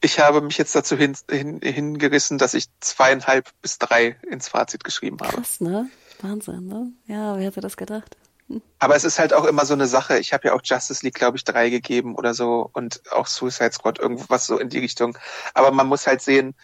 [0.00, 4.82] Ich habe mich jetzt dazu hin, hin, hingerissen, dass ich zweieinhalb bis drei ins Fazit
[4.82, 5.36] geschrieben habe.
[5.36, 5.90] Krass, ne?
[6.20, 6.92] Wahnsinn, ne?
[7.06, 8.16] Ja, wer hätte das gedacht?
[8.78, 10.18] Aber es ist halt auch immer so eine Sache.
[10.18, 13.72] Ich habe ja auch Justice League, glaube ich, drei gegeben oder so und auch Suicide
[13.72, 15.16] Squad, irgendwas so in die Richtung.
[15.54, 16.54] Aber man muss halt sehen,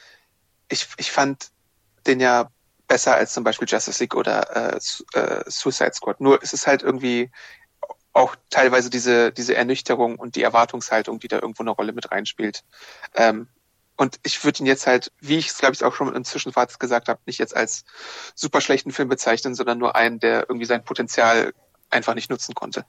[0.69, 1.51] ich, ich fand
[2.07, 2.51] den ja
[2.89, 4.79] besser als zum Beispiel Justice League oder äh,
[5.19, 6.21] äh, Suicide Squad.
[6.21, 7.31] Nur es ist halt irgendwie
[8.17, 12.65] auch teilweise diese, diese Ernüchterung und die Erwartungshaltung, die da irgendwo eine Rolle mit reinspielt.
[13.15, 13.49] Ähm,
[13.97, 16.81] und ich würde ihn jetzt halt, wie ich es glaube ich auch schon im Zwischenfazit
[16.81, 17.85] gesagt habe, nicht jetzt als
[18.35, 21.53] super schlechten Film bezeichnen, sondern nur einen, der irgendwie sein Potenzial
[21.91, 22.85] einfach nicht nutzen konnte.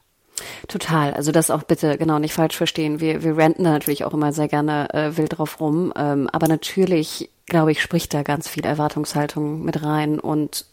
[0.68, 1.14] Total.
[1.14, 3.00] Also das auch bitte genau nicht falsch verstehen.
[3.00, 5.94] Wir, wir renten da natürlich auch immer sehr gerne äh, wild drauf rum.
[5.96, 10.66] Ähm, aber natürlich, glaube ich, spricht da ganz viel Erwartungshaltung mit rein und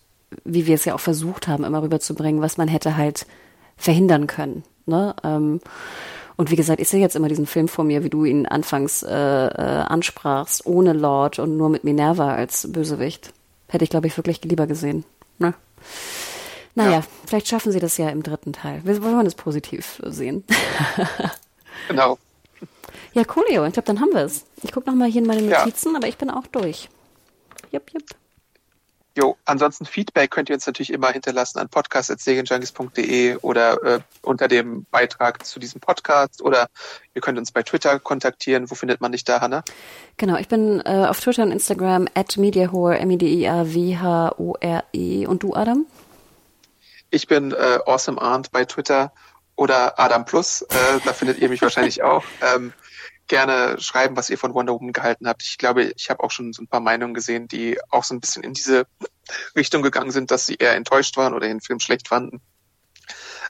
[0.44, 3.26] wie wir es ja auch versucht haben, immer rüberzubringen, was man hätte halt
[3.76, 4.64] verhindern können.
[4.86, 5.14] Ne?
[5.22, 5.60] Ähm,
[6.36, 9.02] und wie gesagt, ich sehe jetzt immer diesen Film vor mir, wie du ihn anfangs
[9.02, 13.32] äh, äh, ansprachst, ohne Lord und nur mit Minerva als Bösewicht.
[13.68, 15.04] Hätte ich, glaube ich, wirklich lieber gesehen.
[15.38, 15.54] Ne?
[16.74, 17.04] Naja, ja.
[17.26, 18.80] vielleicht schaffen sie das ja im dritten Teil.
[18.84, 20.44] Wir wollen es positiv sehen.
[21.88, 22.18] genau.
[23.12, 23.64] Ja, coolio.
[23.64, 24.44] Ich glaube, dann haben wir es.
[24.62, 25.98] Ich gucke nochmal hier in meine Notizen, ja.
[25.98, 26.88] aber ich bin auch durch.
[27.70, 28.04] Jupp, jupp.
[29.16, 34.86] Jo, ansonsten Feedback könnt ihr uns natürlich immer hinterlassen an podcast.segenjunkies.de oder äh, unter dem
[34.90, 36.66] Beitrag zu diesem Podcast oder
[37.14, 38.72] ihr könnt uns bei Twitter kontaktieren.
[38.72, 39.62] Wo findet man dich da, Hanna?
[40.16, 44.82] Genau, ich bin äh, auf Twitter und Instagram at mediahore, M-E-D-I-A-W-H-O-R-E.
[45.24, 45.26] -E.
[45.28, 45.86] Und du, Adam?
[47.10, 49.12] Ich bin äh, Awesome Arndt bei Twitter
[49.54, 50.62] oder Adam Plus.
[50.62, 52.24] Äh, da findet ihr mich wahrscheinlich auch.
[52.42, 52.72] Ähm,
[53.26, 55.42] gerne schreiben, was ihr von Wonder Woman gehalten habt.
[55.42, 58.20] Ich glaube, ich habe auch schon so ein paar Meinungen gesehen, die auch so ein
[58.20, 58.86] bisschen in diese
[59.56, 62.40] Richtung gegangen sind, dass sie eher enttäuscht waren oder den Film schlecht fanden.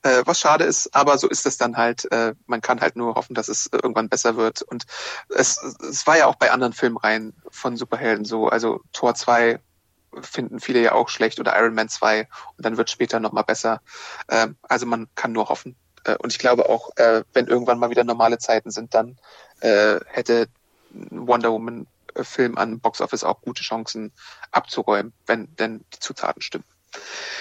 [0.03, 2.11] Äh, was schade ist, aber so ist es dann halt.
[2.13, 4.63] Äh, man kann halt nur hoffen, dass es irgendwann besser wird.
[4.63, 4.85] Und
[5.31, 8.49] es, es war ja auch bei anderen Filmreihen von Superhelden so.
[8.49, 9.61] Also Tor 2
[10.21, 13.81] finden viele ja auch schlecht oder Iron Man 2 und dann wird später nochmal besser.
[14.29, 15.77] Ähm, also man kann nur hoffen.
[16.05, 19.19] Äh, und ich glaube auch, äh, wenn irgendwann mal wieder normale Zeiten sind, dann
[19.61, 20.49] äh, hätte
[20.91, 21.87] Wonder Woman
[22.23, 24.13] Film an Box Office auch gute Chancen
[24.53, 26.65] abzuräumen, wenn denn die Zutaten stimmen.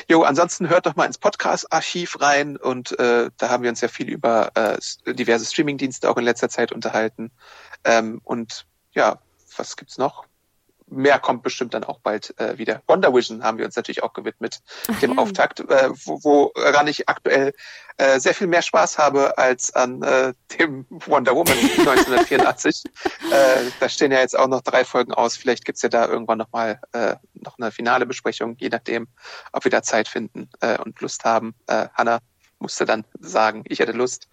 [0.09, 3.87] Jo, ansonsten hört doch mal ins Podcast-Archiv rein und äh, da haben wir uns ja
[3.87, 4.79] viel über äh,
[5.13, 7.31] diverse Streaming-Dienste auch in letzter Zeit unterhalten.
[7.83, 9.19] Ähm, und ja,
[9.55, 10.25] was gibt's noch?
[10.95, 12.81] Mehr kommt bestimmt dann auch bald äh, wieder.
[12.87, 15.17] Wonder Vision haben wir uns natürlich auch gewidmet, Ach, dem ja.
[15.17, 17.53] Auftakt, äh, wo, woran ich aktuell
[17.97, 22.83] äh, sehr viel mehr Spaß habe als an äh, dem Wonder Woman 1984.
[23.31, 25.35] äh, da stehen ja jetzt auch noch drei Folgen aus.
[25.35, 29.07] Vielleicht gibt's ja da irgendwann nochmal äh, noch eine finale Besprechung, je nachdem,
[29.51, 31.55] ob wir da Zeit finden äh, und Lust haben.
[31.67, 32.19] Äh, Hanna,
[32.63, 34.27] musste dann sagen, ich hätte Lust,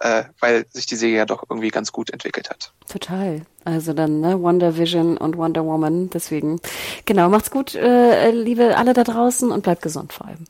[0.00, 2.72] äh, weil sich die Serie ja doch irgendwie ganz gut entwickelt hat.
[2.88, 3.42] Total.
[3.64, 6.10] Also dann ne, Wonder Vision und Wonder Woman.
[6.10, 6.60] Deswegen,
[7.04, 10.46] genau, macht's gut, äh, liebe alle da draußen und bleibt gesund vor allem.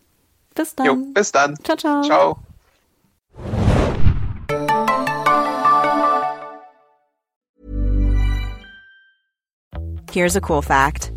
[0.54, 0.86] Bis dann.
[0.86, 1.56] Jo, bis dann.
[1.62, 2.02] Ciao, ciao.
[2.02, 2.38] Ciao.
[10.12, 11.10] Here's a cool fact.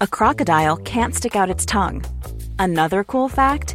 [0.00, 2.04] A crocodile can't stick out its tongue.
[2.60, 3.74] Another cool fact.